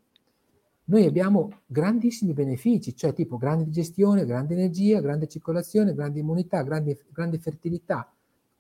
noi 0.85 1.07
abbiamo 1.07 1.61
grandissimi 1.65 2.35
benefici, 2.35 2.95
cioè 2.95 3.15
tipo 3.15 3.39
grande 3.39 3.65
digestione, 3.65 4.27
grande 4.27 4.53
energia, 4.53 5.01
grande 5.01 5.29
circolazione, 5.29 5.95
grande 5.95 6.19
immunità, 6.21 6.61
grande, 6.61 7.07
grande 7.11 7.39
fertilità, 7.39 8.12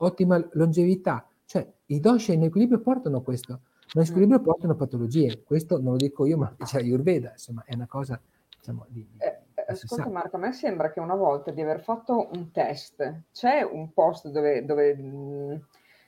ottima 0.02 0.44
longevità, 0.52 1.26
cioè 1.44 1.66
i 1.86 2.00
doshi 2.00 2.32
in 2.32 2.42
equilibrio 2.42 2.80
portano 2.80 3.22
questo, 3.22 3.60
ma 3.94 4.00
in 4.00 4.06
squilibrio 4.06 4.40
mm. 4.40 4.44
portano 4.44 4.74
patologie, 4.74 5.42
questo 5.44 5.80
non 5.80 5.92
lo 5.92 5.96
dico 5.96 6.26
io, 6.26 6.36
ma 6.36 6.52
dice 6.56 6.78
Ayurveda, 6.78 7.32
insomma 7.32 7.62
è 7.64 7.74
una 7.74 7.86
cosa 7.86 8.20
diciamo, 8.58 8.86
di, 8.88 9.06
eh, 9.18 9.26
eh 9.54 9.64
Ascolta 9.68 10.08
Marco, 10.08 10.36
a 10.36 10.38
me 10.40 10.52
sembra 10.52 10.90
che 10.90 11.00
una 11.00 11.14
volta 11.14 11.50
di 11.50 11.60
aver 11.60 11.80
fatto 11.80 12.28
un 12.32 12.50
test, 12.50 13.22
c'è 13.32 13.62
un 13.62 13.92
post 13.92 14.28
dove, 14.28 14.64
dove 14.64 14.94
mh, 14.96 15.06
mm, 15.06 15.54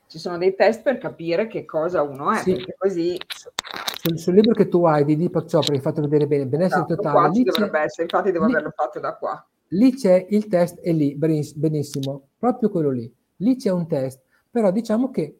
ci 0.07 0.19
sono 0.19 0.39
dei 0.39 0.55
test 0.55 0.83
per 0.83 0.99
capire 0.99 1.47
che 1.47 1.65
cosa 1.65 2.03
uno 2.03 2.33
è, 2.33 2.39
sì. 2.39 2.65
così... 2.77 3.17
Sul, 4.05 4.19
sul, 4.19 4.35
libro 4.35 4.53
che 4.53 4.69
tu 4.69 4.85
hai 4.85 5.03
di 5.05 5.17
Deepak 5.17 5.51
Chopra, 5.51 5.73
hai 5.73 5.81
fatto 5.81 6.03
vedere 6.03 6.27
bene, 6.27 6.47
benessere 6.47 6.81
esatto, 6.85 6.97
totale... 6.97 7.31
Qua 7.31 7.43
dovrebbe 7.43 7.81
essere, 7.81 8.03
infatti 8.03 8.33
devo 8.33 8.45
lì, 8.45 8.53
averlo 8.53 8.73
fatto 8.77 9.01
da 9.01 9.15
qua. 9.17 9.47
Lì 9.69 9.95
c'è 9.95 10.27
il 10.29 10.47
test, 10.47 10.79
è 10.81 10.93
lì, 10.93 11.17
benissimo, 11.17 12.29
proprio 12.39 12.69
quello 12.69 12.91
lì 12.91 13.11
lì 13.37 13.57
c'è 13.57 13.71
un 13.71 13.87
test, 13.87 14.21
però 14.51 14.71
diciamo 14.71 15.11
che 15.11 15.39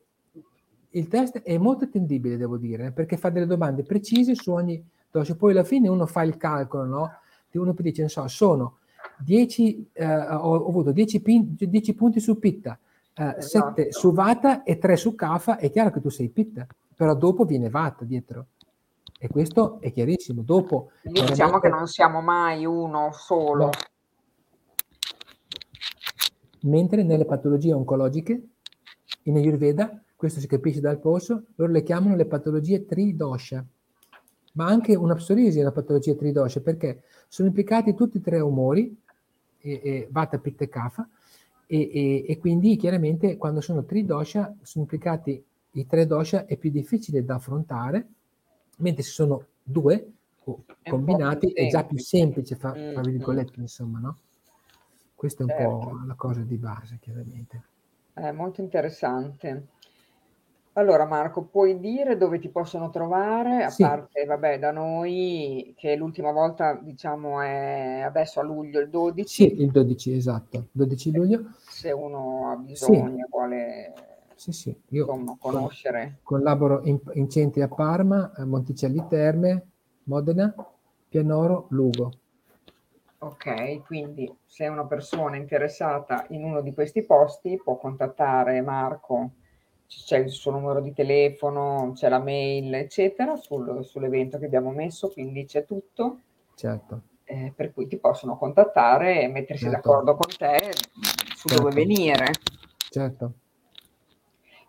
il 0.91 1.09
test 1.09 1.43
è 1.43 1.59
molto 1.59 1.85
attendibile, 1.85 2.37
devo 2.37 2.57
dire, 2.57 2.93
perché 2.93 3.17
fa 3.17 3.31
delle 3.31 3.47
domande 3.47 3.83
precise 3.83 4.35
su 4.35 4.53
ogni 4.53 4.85
dose, 5.11 5.37
poi 5.37 5.53
alla 5.53 5.65
fine 5.65 5.89
uno 5.89 6.07
fa 6.07 6.23
il 6.23 6.37
calcolo, 6.37 6.85
no? 6.85 7.11
Uno 7.53 7.73
dice, 7.79 8.01
non 8.01 8.11
so, 8.11 8.27
sono 8.27 8.79
10, 9.19 9.91
eh, 9.93 10.05
ho, 10.07 10.57
ho, 10.57 10.69
avuto 10.69 10.91
10, 10.91 11.21
pin, 11.21 11.55
10, 11.57 11.95
punti 11.95 12.19
su 12.19 12.39
Pitta, 12.41 12.77
eh, 13.15 13.35
esatto. 13.39 13.75
7 13.77 13.93
su 13.93 14.13
Vata 14.13 14.65
e 14.65 14.79
3 14.79 14.97
su 14.97 15.15
Kafa, 15.15 15.59
è 15.59 15.71
chiaro 15.71 15.93
che 15.93 16.01
tu 16.01 16.09
sei 16.09 16.29
Pitta, 16.31 16.67
però 16.97 17.15
dopo 17.15 17.45
viene 17.45 17.71
Vata 17.71 18.05
dietro. 18.05 18.47
E 19.17 19.29
questo 19.29 19.79
è 19.81 19.93
chiarissimo. 19.93 20.43
Dopo, 20.43 20.91
diciamo 21.03 21.61
che 21.61 21.69
non 21.69 21.87
siamo 21.87 22.21
mai 22.21 22.67
uno 22.67 23.11
solo. 23.13 23.67
No 23.67 23.71
mentre 26.65 27.03
nelle 27.03 27.25
patologie 27.25 27.73
oncologiche, 27.73 28.43
in 29.25 29.37
Ayurveda, 29.37 30.03
questo 30.17 30.41
si 30.41 30.47
capisce 30.47 30.81
dal 30.81 30.99
polso, 30.99 31.45
loro 31.57 31.73
le 31.73 31.83
chiamano 31.83 32.17
le 32.17 32.27
patologie 32.27 32.85
tridosha, 32.85 33.65
ma 34.53 34.67
anche 34.67 34.95
una 34.95 35.15
psorisi 35.15 35.59
è 35.59 35.63
una 35.63 35.73
patologia 35.73 36.15
tridosha 36.15 36.61
perché 36.61 37.03
sono 37.29 37.49
implicati 37.49 37.95
tutti 37.95 38.19
e 38.19 38.21
tre 38.21 38.41
umori, 38.41 38.97
e, 39.59 39.81
e, 39.83 40.09
Vata, 40.11 40.39
Pitta 40.39 40.65
e 40.65 40.69
Kapha, 40.69 41.09
e, 41.67 41.91
e, 41.93 42.25
e, 42.29 42.39
quindi 42.39 42.77
chiaramente 42.77 43.37
quando 43.37 43.61
sono 43.63 43.85
tridosha 43.85 44.55
sono 44.63 44.85
implicati 44.85 45.43
i 45.73 45.87
tre 45.87 46.07
dosha 46.07 46.45
è 46.45 46.57
più 46.57 46.71
difficile 46.71 47.25
da 47.25 47.37
affrontare, 47.37 48.07
mentre 48.79 49.03
se 49.03 49.11
sono 49.11 49.47
due 49.63 50.13
combinati 50.83 51.53
è, 51.53 51.69
già 51.69 51.85
più 51.85 51.99
semplice, 51.99 52.55
fra, 52.55 52.73
fra 52.73 53.01
mm, 53.01 53.05
virgolette, 53.05 53.61
insomma, 53.61 53.99
no? 53.99 54.19
Questa 55.25 55.43
è 55.43 55.47
un 55.47 55.53
certo. 55.53 55.79
po' 55.79 56.05
la 56.07 56.15
cosa 56.17 56.43
di 56.43 56.59
base, 56.59 56.99
chiaramente. 57.01 57.63
È 58.13 58.31
molto 58.31 58.61
interessante. 58.61 59.69
Allora 60.75 61.07
Marco, 61.07 61.45
puoi 61.45 61.81
dire 61.81 62.19
dove 62.19 62.39
ti 62.39 62.51
possono 62.51 62.91
trovare, 62.91 63.65
a 63.65 63.71
sì. 63.71 63.85
parte, 63.85 64.27
vabbè, 64.27 64.59
da 64.59 64.71
noi, 64.71 65.73
che 65.79 65.97
l'ultima 65.97 66.31
volta, 66.31 66.75
diciamo, 66.75 67.41
è 67.41 68.03
adesso 68.05 68.41
a 68.41 68.43
luglio, 68.43 68.81
il 68.81 68.91
12? 68.91 69.27
Sì, 69.27 69.63
il 69.63 69.71
12, 69.71 70.13
esatto, 70.13 70.67
12 70.73 71.13
luglio. 71.13 71.55
Se 71.57 71.91
uno 71.91 72.51
ha 72.51 72.57
bisogno, 72.57 73.25
sì. 73.25 73.27
vuole 73.31 73.93
sì, 74.35 74.53
sì. 74.53 74.79
Io 74.89 75.07
insomma, 75.07 75.39
conoscere. 75.41 76.19
Collaboro 76.23 76.83
in, 76.85 77.01
in 77.15 77.31
centri 77.31 77.63
a 77.63 77.69
Parma, 77.69 78.33
a 78.35 78.45
Monticelli 78.45 79.07
Terme, 79.09 79.69
Modena, 80.03 80.55
Pianoro, 81.09 81.69
Lugo. 81.71 82.13
Ok, 83.25 83.85
quindi 83.87 84.31
se 84.45 84.67
una 84.67 84.85
persona 84.85 85.37
interessata 85.37 86.27
in 86.29 86.45
uno 86.45 86.61
di 86.61 86.75
questi 86.75 87.03
posti 87.05 87.59
può 87.63 87.79
contattare 87.79 88.61
Marco, 88.61 89.31
c'è 89.87 90.19
il 90.19 90.29
suo 90.29 90.51
numero 90.51 90.83
di 90.83 90.93
telefono, 90.93 91.93
c'è 91.95 92.11
la 92.11 92.19
mail, 92.19 92.75
eccetera, 92.75 93.37
sul, 93.37 93.83
sull'evento 93.83 94.39
che 94.39 94.45
abbiamo 94.45 94.73
messo, 94.73 95.09
quindi 95.09 95.47
c'è 95.47 95.65
tutto. 95.65 96.21
Certo. 96.55 97.01
Eh, 97.25 97.51
per 97.57 97.73
cui 97.73 97.87
ti 97.87 97.97
possono 97.97 98.37
contattare 98.37 99.23
e 99.23 99.29
mettersi 99.29 99.65
certo. 99.65 99.89
d'accordo 99.89 100.17
con 100.17 100.29
te 100.37 100.73
su 101.35 101.49
certo. 101.49 101.63
dove 101.63 101.75
venire. 101.75 102.27
Certo. 102.91 103.33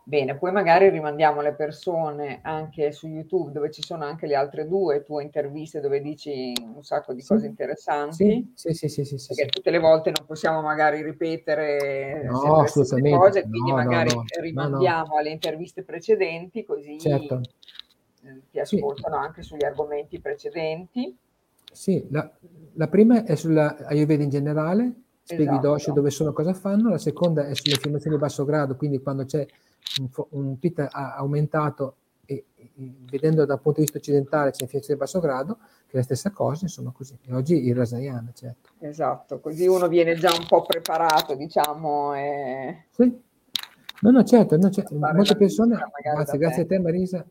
Bene, 0.07 0.37
poi 0.37 0.51
magari 0.51 0.89
rimandiamo 0.89 1.41
le 1.41 1.55
persone 1.55 2.37
anche 2.43 2.91
su 2.91 3.07
YouTube 3.07 3.51
dove 3.51 3.71
ci 3.71 3.81
sono 3.81 4.05
anche 4.05 4.27
le 4.27 4.35
altre 4.35 4.67
due 4.67 5.01
tue 5.01 5.23
interviste 5.23 5.79
dove 5.79 5.99
dici 5.99 6.53
un 6.61 6.83
sacco 6.83 7.11
di 7.11 7.21
sì. 7.21 7.27
cose 7.29 7.47
interessanti. 7.47 8.51
Sì, 8.53 8.71
sì, 8.75 8.87
sì, 8.87 9.03
sì, 9.03 9.17
sì, 9.17 9.33
perché 9.33 9.49
tutte 9.49 9.71
le 9.71 9.79
volte 9.79 10.11
non 10.15 10.27
possiamo 10.27 10.61
magari 10.61 11.01
ripetere 11.01 12.21
no, 12.23 12.59
assolutamente. 12.61 13.17
cose, 13.17 13.41
quindi 13.49 13.71
no, 13.71 13.77
magari 13.77 14.13
no, 14.13 14.23
rimandiamo 14.41 15.17
alle 15.17 15.31
interviste 15.31 15.81
precedenti 15.81 16.63
così 16.63 16.99
certo. 16.99 17.41
Eh, 18.21 18.41
ti 18.51 18.59
ascoltano 18.59 19.15
anche 19.15 19.41
sugli 19.41 19.65
argomenti 19.65 20.19
precedenti. 20.19 21.17
Sì, 21.71 22.05
la, 22.11 22.31
la 22.73 22.87
prima 22.87 23.23
è 23.23 23.33
sulla 23.33 23.75
Ayurveda 23.87 24.21
in 24.21 24.29
generale, 24.29 24.93
spieghi 25.23 25.45
esatto. 25.45 25.57
i 25.57 25.61
doshi 25.61 25.93
dove 25.93 26.11
sono, 26.11 26.31
cosa 26.31 26.53
fanno, 26.53 26.89
la 26.89 26.99
seconda 26.99 27.47
è 27.47 27.55
sulle 27.55 27.73
infiammazioni 27.73 28.17
di 28.17 28.21
basso 28.21 28.45
grado, 28.45 28.75
quindi 28.75 28.99
quando 28.99 29.25
c'è 29.25 29.45
un, 29.99 30.25
un 30.29 30.59
PIT 30.59 30.87
aumentato 30.91 31.95
e, 32.25 32.45
e, 32.55 32.71
vedendo 33.09 33.45
dal 33.45 33.59
punto 33.59 33.79
di 33.79 33.85
vista 33.85 33.99
occidentale 33.99 34.51
c'è 34.51 34.63
infiammazione 34.63 34.99
di 34.99 35.05
basso 35.05 35.19
grado, 35.19 35.57
che 35.85 35.93
è 35.93 35.97
la 35.97 36.03
stessa 36.03 36.31
cosa, 36.31 36.63
insomma 36.63 36.91
così. 36.91 37.17
E 37.23 37.33
oggi 37.33 37.65
il 37.65 37.75
Rasayana, 37.75 38.31
certo. 38.33 38.69
Esatto, 38.79 39.39
così 39.39 39.67
uno 39.67 39.87
viene 39.87 40.15
già 40.15 40.31
un 40.31 40.45
po' 40.47 40.63
preparato, 40.63 41.35
diciamo. 41.35 42.15
E... 42.15 42.85
Sì. 42.91 43.23
No, 44.01 44.11
no, 44.11 44.23
certo, 44.23 44.57
no, 44.57 44.69
certo. 44.69 44.95
molte 44.95 45.35
persone, 45.37 45.77
grazie, 46.01 46.37
grazie 46.37 46.63
a 46.63 46.65
te 46.65 46.79
Marisa, 46.79 47.25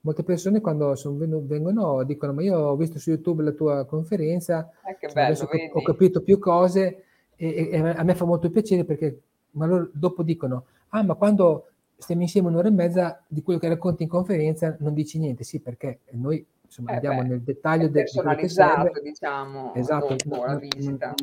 molte 0.00 0.24
persone 0.24 0.60
quando 0.60 0.94
sono, 0.96 1.16
vengono 1.42 2.02
dicono 2.02 2.32
ma 2.32 2.42
io 2.42 2.58
ho 2.58 2.76
visto 2.76 2.98
su 2.98 3.10
YouTube 3.10 3.42
la 3.42 3.52
tua 3.52 3.84
conferenza, 3.86 4.68
eh, 4.84 4.96
bello, 5.12 5.26
adesso 5.26 5.48
vedi? 5.50 5.70
ho 5.72 5.82
capito 5.82 6.22
più 6.22 6.38
cose 6.38 7.04
e, 7.36 7.68
e, 7.70 7.78
a 7.78 8.02
me 8.02 8.14
fa 8.14 8.24
molto 8.24 8.50
piacere 8.50 8.84
perché 8.84 9.20
ma 9.52 9.66
loro 9.66 9.90
dopo 9.92 10.22
dicono 10.22 10.66
ah 10.88 11.02
ma 11.02 11.14
quando 11.14 11.68
stiamo 11.98 12.22
insieme 12.22 12.48
un'ora 12.48 12.68
e 12.68 12.72
mezza 12.72 13.20
di 13.26 13.42
quello 13.42 13.58
che 13.58 13.68
racconti 13.68 14.04
in 14.04 14.08
conferenza 14.08 14.76
non 14.78 14.94
dici 14.94 15.18
niente, 15.18 15.42
sì 15.42 15.60
perché 15.60 16.00
noi 16.12 16.44
insomma, 16.62 16.92
eh 16.92 16.94
andiamo 16.94 17.22
beh, 17.22 17.28
nel 17.28 17.40
dettaglio 17.42 17.88
del 17.88 18.04
personalizzato, 18.04 19.00
diciamo, 19.00 19.74
esatto, 19.74 20.16
non, 20.26 20.60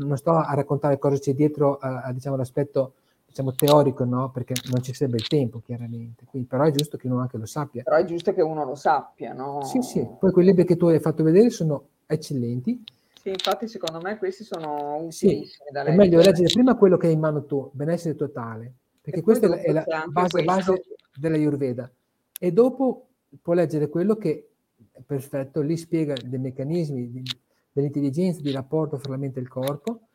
non, 0.01 0.17
sto 0.17 0.32
a 0.32 0.53
raccontare 0.53 0.97
cosa 0.97 1.17
c'è 1.17 1.34
dietro 1.34 1.78
a, 1.78 2.01
a 2.01 2.11
diciamo, 2.11 2.36
l'aspetto 2.36 2.93
diciamo, 3.26 3.53
teorico, 3.53 4.03
no? 4.03 4.32
perché 4.32 4.53
non 4.71 4.82
ci 4.82 4.93
sarebbe 4.93 5.17
il 5.17 5.28
tempo 5.28 5.61
chiaramente, 5.63 6.26
Quindi, 6.26 6.47
però 6.47 6.63
è 6.63 6.71
giusto 6.71 6.97
che 6.97 7.07
uno 7.07 7.19
anche 7.19 7.38
lo 7.38 7.45
sappia. 7.45 7.84
Però 7.84 7.95
è 7.95 8.05
giusto 8.05 8.34
che 8.34 8.41
uno 8.41 8.65
lo 8.65 8.76
sappia, 8.76 9.34
no? 9.34 9.63
Sì, 9.63 9.82
sì, 9.82 10.05
poi 10.19 10.32
quei 10.32 10.45
libri 10.45 10.65
che 10.65 10.76
tu 10.76 10.88
hai 10.88 10.99
fatto 10.99 11.23
vedere 11.23 11.49
sono 11.49 11.88
eccellenti. 12.05 12.84
Sì, 13.21 13.30
infatti 13.30 13.67
secondo 13.67 13.99
me 14.01 14.17
questi 14.17 14.43
sono 14.43 14.97
utilissimi 14.97 15.45
sì, 15.45 15.71
da 15.71 15.84
leggere. 15.84 15.93
È 15.93 15.95
meglio 15.95 16.19
leggere 16.19 16.47
prima 16.51 16.76
quello 16.76 16.97
che 16.97 17.07
hai 17.07 17.13
in 17.13 17.19
mano 17.19 17.45
tu, 17.45 17.69
benessere 17.73 18.15
totale, 18.15 18.73
perché 19.06 19.22
questa 19.22 19.56
è 19.62 19.72
la 19.72 19.86
base, 20.08 20.43
base 20.43 20.84
della 21.16 21.36
Ayurveda. 21.36 21.91
E 22.39 22.51
dopo 22.51 23.10
può 23.39 23.53
leggere 23.53 23.88
quello 23.88 24.16
che, 24.16 24.49
è 24.91 25.01
perfetto, 25.06 25.62
lì 25.62 25.78
spiega 25.78 26.16
dei 26.26 26.39
meccanismi 26.39 27.12
di, 27.12 27.24
dell'intelligenza, 27.72 28.41
di 28.41 28.51
rapporto 28.51 28.97
fra 28.97 29.12
la 29.12 29.18
mente 29.18 29.38
e 29.38 29.43
il 29.43 29.47
corpo. 29.47 30.08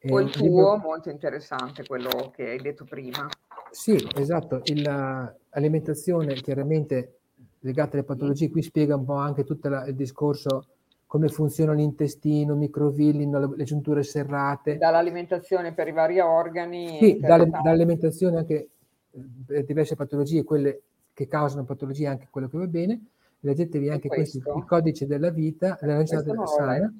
Poi 0.00 0.24
il 0.24 0.30
tuo, 0.30 0.46
libro... 0.46 0.76
molto 0.78 1.10
interessante, 1.10 1.84
quello 1.84 2.32
che 2.34 2.48
hai 2.48 2.58
detto 2.58 2.84
prima. 2.84 3.28
Sì, 3.70 3.96
esatto. 4.14 4.62
l'alimentazione 4.64 6.34
chiaramente 6.34 7.18
legata 7.60 7.96
alle 7.96 8.04
patologie, 8.04 8.48
qui 8.48 8.62
spiega 8.62 8.96
un 8.96 9.04
po' 9.04 9.16
anche 9.16 9.44
tutto 9.44 9.68
il 9.68 9.94
discorso 9.94 10.68
come 11.08 11.28
funziona 11.28 11.72
l'intestino, 11.72 12.54
microvilli, 12.54 13.28
le, 13.28 13.48
le 13.56 13.64
giunture 13.64 14.02
serrate. 14.02 14.76
Dall'alimentazione 14.76 15.72
per 15.72 15.88
i 15.88 15.92
vari 15.92 16.20
organi. 16.20 16.98
Sì, 16.98 17.18
dalle, 17.18 17.48
dall'alimentazione 17.48 18.36
anche 18.36 18.68
eh, 19.10 19.24
per 19.46 19.64
diverse 19.64 19.96
patologie, 19.96 20.44
quelle 20.44 20.82
che 21.14 21.26
causano 21.26 21.64
patologie, 21.64 22.08
anche 22.08 22.28
quello 22.30 22.48
che 22.48 22.58
va 22.58 22.66
bene. 22.66 23.06
Leggetevi 23.40 23.88
anche 23.88 24.08
questo? 24.08 24.40
questo, 24.40 24.58
il 24.58 24.66
codice 24.66 25.06
della 25.06 25.30
vita, 25.30 25.78
della 25.80 26.02
della 26.02 26.46
sana. 26.46 26.92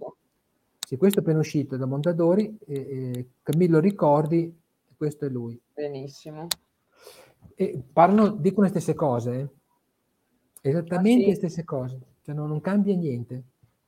Sì, 0.87 0.97
questo 0.97 1.19
è 1.19 1.23
appena 1.23 1.41
uscito 1.41 1.77
da 1.77 1.85
Mondadori, 1.85 2.57
eh, 2.67 2.75
eh, 2.75 3.27
Camillo 3.43 3.79
Ricordi, 3.79 4.59
questo 4.97 5.27
è 5.27 5.29
lui. 5.29 5.61
Benissimo. 5.75 6.47
E 7.55 7.79
parlano, 7.93 8.31
dicono 8.31 8.63
le 8.63 8.71
stesse 8.71 8.95
cose, 8.95 9.51
eh? 10.63 10.69
esattamente 10.71 11.21
ah, 11.21 11.25
sì? 11.25 11.29
le 11.29 11.35
stesse 11.35 11.65
cose, 11.65 11.99
cioè 12.23 12.35
non, 12.35 12.49
non 12.49 12.63
cambia 12.63 12.97
niente 12.97 13.43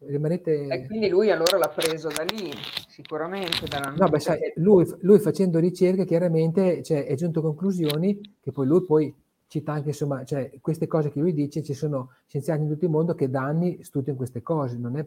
rimanete... 0.06 0.66
E 0.66 0.86
quindi 0.86 1.08
lui 1.08 1.30
allora 1.30 1.58
l'ha 1.58 1.68
preso 1.68 2.08
da 2.08 2.22
lì, 2.22 2.50
sicuramente. 2.88 3.66
no, 3.96 4.08
beh, 4.08 4.18
sai, 4.18 4.52
lui, 4.56 4.86
lui, 5.00 5.18
facendo 5.18 5.58
ricerche 5.58 6.04
chiaramente 6.04 6.82
cioè, 6.82 7.06
è 7.06 7.14
giunto 7.14 7.40
a 7.40 7.42
conclusioni 7.42 8.20
che 8.40 8.52
poi 8.52 8.66
lui 8.66 8.84
poi 8.84 9.14
cita 9.46 9.72
anche, 9.72 9.88
insomma, 9.88 10.24
cioè, 10.24 10.50
queste 10.60 10.86
cose 10.86 11.10
che 11.10 11.18
lui 11.18 11.34
dice, 11.34 11.62
ci 11.62 11.74
sono 11.74 12.12
scienziati 12.26 12.62
in 12.62 12.68
tutto 12.68 12.84
il 12.84 12.90
mondo 12.90 13.14
che 13.14 13.28
da 13.28 13.42
anni 13.42 13.82
studiano 13.82 14.16
queste 14.16 14.42
cose, 14.42 14.76
non 14.76 14.96
è... 14.96 15.04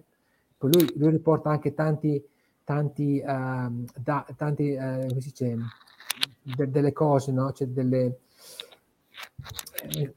Poi 0.57 0.71
lui, 0.73 0.93
lui 0.95 1.11
riporta 1.11 1.49
anche 1.49 1.73
tanti, 1.73 2.21
tanti, 2.63 3.23
uh, 3.25 3.85
da, 3.97 4.25
tanti 4.35 4.71
uh, 4.71 5.07
come 5.07 5.21
si 5.21 5.29
dice, 5.29 5.57
de, 6.41 6.69
delle 6.69 6.91
cose, 6.91 7.31
no? 7.31 7.51
Cioè 7.51 7.67
delle... 7.67 8.19
Eh, 9.95 10.13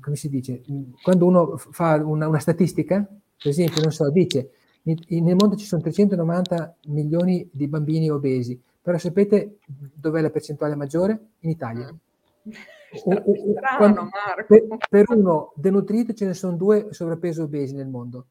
come 0.00 0.16
si 0.16 0.28
dice? 0.28 0.62
Quando 1.02 1.26
uno 1.26 1.56
fa 1.56 1.94
una, 2.04 2.28
una 2.28 2.38
statistica, 2.38 3.08
per 3.42 3.50
esempio, 3.50 3.82
non 3.82 3.92
so, 3.92 4.10
dice 4.10 4.50
nel 4.84 5.36
mondo 5.36 5.54
ci 5.54 5.64
sono 5.64 5.80
390 5.80 6.76
milioni 6.88 7.48
di 7.52 7.68
bambini 7.68 8.10
obesi, 8.10 8.60
però 8.80 8.98
sapete 8.98 9.58
dov'è 9.66 10.20
la 10.20 10.30
percentuale 10.30 10.74
maggiore? 10.74 11.28
In 11.40 11.50
Italia. 11.50 11.88
Mm. 11.88 12.52
Strano, 12.94 13.24
Quando, 13.76 14.08
per, 14.46 14.66
per, 14.90 15.10
uno 15.10 15.52
denutrito 15.56 16.12
ce 16.12 16.26
ne 16.26 16.34
sono 16.34 16.56
due 16.56 16.88
sovrappeso 16.90 17.44
obesi 17.44 17.74
nel 17.74 17.88
mondo. 17.88 18.26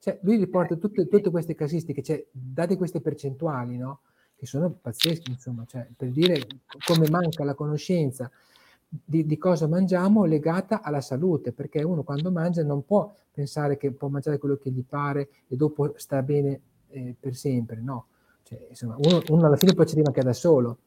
Cioè, 0.00 0.18
lui 0.22 0.36
riporta 0.36 0.74
tutte, 0.74 1.06
tutte 1.06 1.30
queste 1.30 1.54
casistiche, 1.54 2.02
cioè, 2.02 2.24
date 2.32 2.76
queste 2.76 3.00
percentuali, 3.00 3.76
no? 3.76 4.00
che 4.34 4.46
sono 4.46 4.72
pazzesche, 4.72 5.30
insomma, 5.30 5.64
cioè, 5.68 5.86
per 5.96 6.10
dire 6.10 6.44
come 6.84 7.08
manca 7.08 7.44
la 7.44 7.54
conoscenza 7.54 8.28
di, 8.94 9.24
di, 9.24 9.38
cosa 9.38 9.66
mangiamo 9.66 10.24
legata 10.24 10.82
alla 10.82 11.00
salute, 11.00 11.52
perché 11.52 11.82
uno 11.82 12.02
quando 12.02 12.30
mangia 12.30 12.62
non 12.62 12.84
può 12.84 13.10
pensare 13.30 13.78
che 13.78 13.90
può 13.92 14.08
mangiare 14.08 14.36
quello 14.36 14.56
che 14.56 14.70
gli 14.70 14.84
pare 14.84 15.30
e 15.48 15.56
dopo 15.56 15.94
sta 15.96 16.22
bene 16.22 16.60
eh, 16.90 17.14
per 17.18 17.34
sempre, 17.34 17.80
no. 17.80 18.08
Cioè, 18.42 18.66
insomma, 18.68 18.96
uno, 18.98 19.22
uno, 19.28 19.46
alla 19.46 19.56
fine 19.56 19.72
poi 19.72 19.86
ci 19.86 19.94
arriva 19.94 20.08
anche 20.08 20.22
da 20.22 20.34
solo. 20.34 20.78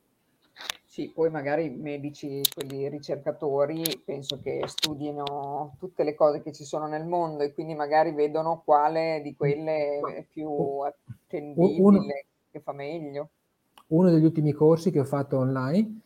Sì, 0.86 1.12
poi 1.14 1.32
magari 1.32 1.66
i 1.66 1.70
medici, 1.72 2.41
quelli 2.53 2.88
ricercatori, 2.88 3.84
penso 4.06 4.39
che 4.39 4.62
studino 4.68 5.76
tutte 5.80 6.03
le 6.03 6.14
cose 6.14 6.41
che 6.41 6.53
ci 6.53 6.64
sono 6.64 6.88
nel 6.88 7.06
mondo 7.06 7.43
e 7.43 7.53
quindi 7.53 7.74
magari 7.74 8.14
vedono 8.14 8.62
quale 8.64 9.20
di 9.22 9.36
quelle 9.36 9.99
è 9.99 10.26
più 10.30 10.47
attendibile, 10.80 11.82
uno, 11.82 12.01
che 12.51 12.60
fa 12.62 12.72
meglio. 12.72 13.30
Uno 13.88 14.12
degli 14.12 14.24
ultimi 14.24 14.53
corsi 14.53 14.91
che 14.91 14.99
ho 14.99 15.06
fatto 15.06 15.38
online 15.39 16.01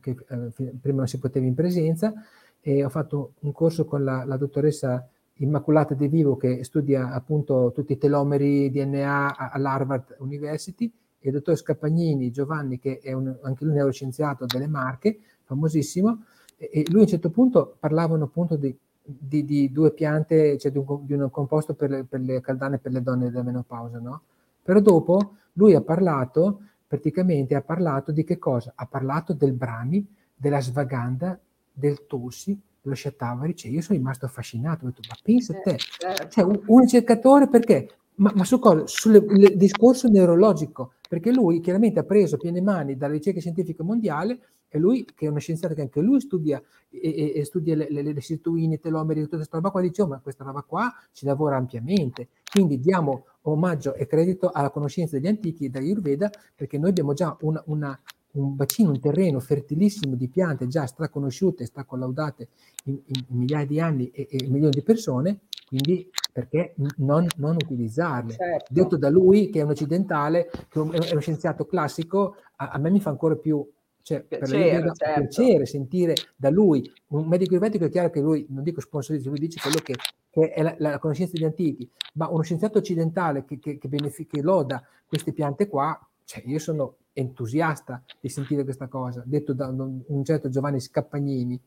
che 0.00 0.16
eh, 0.28 0.72
prima 0.80 0.98
non 0.98 1.08
si 1.08 1.18
poteva 1.18 1.46
in 1.46 1.54
presenza, 1.54 2.12
e 2.60 2.84
ho 2.84 2.88
fatto 2.88 3.32
un 3.40 3.52
corso 3.52 3.84
con 3.84 4.04
la, 4.04 4.24
la 4.24 4.36
dottoressa 4.36 5.08
Immacolata 5.34 5.94
De 5.94 6.08
Vivo 6.08 6.36
che 6.36 6.64
studia 6.64 7.12
appunto 7.12 7.72
tutti 7.74 7.92
i 7.92 7.98
telomeri 7.98 8.70
DNA 8.70 9.52
all'Harvard 9.52 10.16
University 10.18 10.92
e 11.18 11.28
il 11.28 11.34
dottor 11.34 11.56
Scapagnini 11.56 12.30
Giovanni 12.30 12.78
che 12.78 12.98
è 13.02 13.12
un, 13.12 13.34
anche 13.42 13.64
lui 13.64 13.74
neuroscienziato 13.74 14.44
delle 14.46 14.66
Marche, 14.66 15.18
famosissimo, 15.44 16.24
e 16.56 16.84
lui 16.90 17.00
a 17.00 17.02
un 17.02 17.08
certo 17.08 17.30
punto 17.30 17.76
parlavano 17.78 18.24
appunto 18.24 18.56
di, 18.56 18.76
di, 19.02 19.44
di 19.46 19.72
due 19.72 19.92
piante, 19.92 20.58
cioè 20.58 20.70
di 20.70 20.78
un, 20.78 21.06
di 21.06 21.14
un 21.14 21.30
composto 21.30 21.72
per 21.72 21.88
le, 21.88 22.04
per 22.04 22.20
le 22.20 22.40
caldane 22.42 22.78
per 22.78 22.92
le 22.92 23.02
donne 23.02 23.30
della 23.30 23.42
menopausa, 23.42 23.98
no? 23.98 24.22
Però 24.62 24.78
dopo 24.80 25.36
lui 25.54 25.74
ha 25.74 25.80
parlato 25.80 26.60
praticamente 26.90 27.54
ha 27.54 27.62
parlato 27.62 28.10
di 28.10 28.24
che 28.24 28.36
cosa? 28.36 28.72
Ha 28.74 28.84
parlato 28.84 29.32
del 29.32 29.52
Brani, 29.52 30.04
della 30.34 30.60
Svaganda, 30.60 31.38
del 31.72 32.04
Tossi, 32.08 32.60
dello 32.82 32.96
Shatavari, 32.96 33.54
cioè 33.54 33.70
io 33.70 33.80
sono 33.80 33.96
rimasto 33.96 34.26
affascinato, 34.26 34.84
ho 34.84 34.88
detto, 34.88 35.02
ma 35.08 35.14
pensa 35.22 35.56
a 35.56 35.60
te, 35.60 35.76
certo. 35.78 36.28
cioè, 36.28 36.42
un, 36.42 36.60
un 36.66 36.80
ricercatore 36.80 37.48
perché? 37.48 37.90
Ma, 38.16 38.32
ma 38.34 38.42
su 38.42 38.58
cosa? 38.58 38.88
Sul 38.88 39.24
discorso 39.54 40.08
neurologico, 40.08 40.94
perché 41.08 41.30
lui 41.30 41.60
chiaramente 41.60 42.00
ha 42.00 42.02
preso 42.02 42.36
piene 42.36 42.60
mani 42.60 42.96
dalla 42.96 43.12
ricerca 43.12 43.38
scientifica 43.38 43.84
mondiale 43.84 44.40
e 44.68 44.78
lui, 44.80 45.04
che 45.04 45.26
è 45.26 45.28
uno 45.28 45.38
scienziato 45.38 45.74
che 45.74 45.82
anche 45.82 46.00
lui 46.00 46.20
studia, 46.20 46.60
e, 46.90 47.34
e 47.36 47.44
studia 47.44 47.76
le, 47.76 47.86
le, 47.88 48.02
le 48.02 48.20
sirtuine, 48.20 48.74
i 48.74 48.80
telomeri, 48.80 49.22
tutta 49.22 49.36
questa 49.36 49.58
roba 49.58 49.70
qua, 49.70 49.80
dice, 49.80 50.02
oh, 50.02 50.08
ma 50.08 50.18
questa 50.18 50.42
roba 50.42 50.62
qua 50.62 50.92
si 51.12 51.24
lavora 51.24 51.56
ampiamente. 51.56 52.30
Quindi 52.50 52.80
diamo 52.80 53.26
omaggio 53.42 53.94
e 53.94 54.06
credito 54.06 54.50
alla 54.50 54.70
conoscenza 54.70 55.16
degli 55.16 55.28
antichi 55.28 55.66
e 55.66 55.68
dell'Ayurveda, 55.70 56.30
perché 56.54 56.78
noi 56.78 56.90
abbiamo 56.90 57.12
già 57.12 57.36
una, 57.40 57.62
una, 57.66 57.98
un 58.32 58.56
bacino, 58.56 58.90
un 58.90 59.00
terreno 59.00 59.40
fertilissimo 59.40 60.14
di 60.14 60.28
piante 60.28 60.66
già 60.66 60.86
straconosciute, 60.86 61.64
stracollaudate 61.64 62.48
in, 62.84 63.00
in, 63.04 63.24
migliaia 63.28 63.66
di 63.66 63.80
anni 63.80 64.10
e, 64.10 64.26
e, 64.30 64.46
milioni 64.48 64.74
di 64.74 64.82
persone, 64.82 65.40
quindi 65.66 66.10
perché 66.32 66.74
non, 66.96 67.26
non 67.36 67.54
utilizzarle? 67.54 68.34
Certo. 68.34 68.72
Detto 68.72 68.96
da 68.96 69.08
lui, 69.08 69.50
che 69.50 69.60
è 69.60 69.62
un 69.62 69.70
occidentale, 69.70 70.50
che 70.68 70.78
è 70.78 71.12
uno 71.12 71.20
scienziato 71.20 71.64
classico, 71.64 72.36
a, 72.56 72.70
a 72.70 72.78
me 72.78 72.90
mi 72.90 73.00
fa 73.00 73.10
ancora 73.10 73.36
più 73.36 73.66
cioè, 74.02 74.22
piacere, 74.22 74.82
per 74.82 74.96
certo. 74.96 75.20
piacere 75.20 75.66
sentire 75.66 76.14
da 76.36 76.50
lui, 76.50 76.90
un 77.08 77.26
medico 77.26 77.50
ayurvedico 77.50 77.84
è 77.84 77.90
chiaro 77.90 78.10
che 78.10 78.20
lui, 78.20 78.46
non 78.48 78.62
dico 78.62 78.80
sponsorizza, 78.80 79.28
lui 79.28 79.38
dice 79.38 79.60
quello 79.60 79.78
che, 79.78 79.94
che 80.30 80.52
è 80.52 80.62
la, 80.62 80.74
la, 80.78 80.98
conoscenza 80.98 81.32
degli 81.34 81.44
antichi, 81.44 81.90
ma 82.14 82.28
uno 82.28 82.42
scienziato 82.42 82.78
occidentale 82.78 83.44
che, 83.44 83.58
che, 83.58 83.78
che, 83.78 83.88
benefic- 83.88 84.32
che 84.32 84.42
loda 84.42 84.82
queste 85.06 85.32
piante 85.32 85.68
qua, 85.68 85.98
cioè 86.24 86.42
io 86.46 86.58
sono 86.58 86.96
entusiasta 87.12 88.02
di 88.20 88.28
sentire 88.28 88.64
questa 88.64 88.86
cosa, 88.86 89.22
detto 89.26 89.52
da 89.52 89.66
un 89.66 90.24
certo 90.24 90.48
Giovanni 90.48 90.80
Scappagnini. 90.80 91.60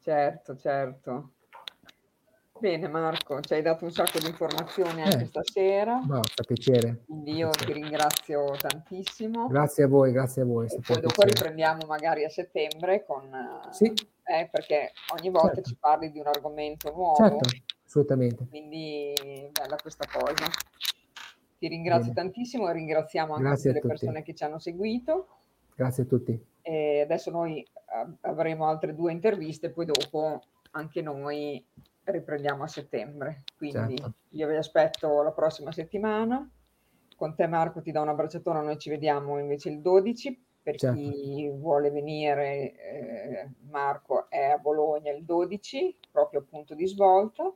Certo, 0.00 0.56
certo. 0.56 1.30
Bene 2.58 2.88
Marco, 2.88 3.40
ci 3.40 3.52
hai 3.52 3.60
dato 3.60 3.84
un 3.84 3.90
sacco 3.90 4.18
di 4.18 4.28
informazioni 4.28 5.02
anche 5.02 5.24
eh, 5.24 5.26
stasera. 5.26 5.98
No, 5.98 6.20
fa 6.22 6.42
piacere. 6.42 7.02
Quindi 7.06 7.34
io 7.34 7.50
piacere. 7.50 7.72
ti 7.72 7.80
ringrazio 7.80 8.50
tantissimo. 8.56 9.46
Grazie 9.48 9.84
a 9.84 9.88
voi, 9.88 10.12
grazie 10.12 10.42
a 10.42 10.44
voi. 10.46 10.66
E 10.66 10.80
poi 10.84 11.00
dopo 11.00 11.22
riprendiamo 11.22 11.86
magari 11.86 12.24
a 12.24 12.30
settembre 12.30 13.04
con... 13.04 13.28
Sì. 13.70 13.92
Eh, 14.28 14.48
perché 14.50 14.92
ogni 15.18 15.30
volta 15.30 15.56
certo. 15.56 15.68
ci 15.68 15.76
parli 15.78 16.10
di 16.10 16.18
un 16.18 16.26
argomento 16.26 16.90
nuovo. 16.92 17.16
Certo, 17.16 17.48
assolutamente. 17.96 18.46
Quindi 18.48 19.14
bella 19.52 19.76
questa 19.80 20.06
cosa. 20.06 20.46
Ti 21.58 21.68
ringrazio 21.68 22.12
Bene. 22.12 22.28
tantissimo 22.28 22.68
e 22.68 22.72
ringraziamo 22.74 23.32
anche 23.32 23.44
grazie 23.44 23.72
tutte 23.72 23.82
le 23.82 23.88
persone 23.88 24.22
che 24.22 24.34
ci 24.34 24.44
hanno 24.44 24.58
seguito. 24.58 25.28
Grazie 25.74 26.02
a 26.02 26.06
tutti. 26.06 26.44
E 26.60 27.00
adesso 27.00 27.30
noi 27.30 27.66
avremo 28.20 28.66
altre 28.66 28.94
due 28.94 29.12
interviste, 29.12 29.70
poi 29.70 29.86
dopo 29.86 30.42
anche 30.72 31.00
noi 31.00 31.64
riprendiamo 32.04 32.62
a 32.64 32.68
settembre. 32.68 33.44
Quindi 33.56 33.96
certo. 33.96 34.12
io 34.30 34.48
vi 34.48 34.56
aspetto 34.56 35.22
la 35.22 35.32
prossima 35.32 35.72
settimana. 35.72 36.48
Con 37.16 37.34
te 37.34 37.46
Marco 37.46 37.80
ti 37.80 37.92
do 37.92 38.02
un 38.02 38.08
abbracciatore, 38.08 38.62
noi 38.62 38.78
ci 38.78 38.90
vediamo 38.90 39.38
invece 39.38 39.70
il 39.70 39.80
12. 39.80 40.44
Per 40.66 40.76
certo. 40.76 40.98
chi 40.98 41.48
vuole 41.48 41.90
venire, 41.90 42.74
eh, 42.74 43.48
Marco 43.70 44.28
è 44.28 44.46
a 44.46 44.58
Bologna 44.58 45.12
il 45.12 45.24
12, 45.24 45.96
proprio 46.10 46.42
punto 46.42 46.74
di 46.74 46.88
svolta. 46.88 47.54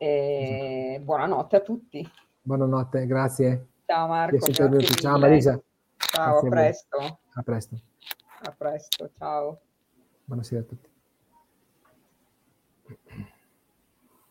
E 0.00 1.00
buonanotte 1.02 1.56
a 1.56 1.60
tutti. 1.60 2.08
Buonanotte, 2.40 3.04
grazie. 3.06 3.66
Ciao 3.84 4.06
Marco. 4.06 4.38
Ciao 4.52 5.18
Marisa. 5.18 5.60
Ciao, 5.96 6.38
a 6.38 6.48
presto. 6.48 7.18
A 7.34 7.42
presto. 7.42 7.80
A 8.42 8.54
presto, 8.56 9.10
ciao. 9.18 9.60
Buonasera 10.24 10.60
a 10.60 10.64
tutti. 10.64 10.87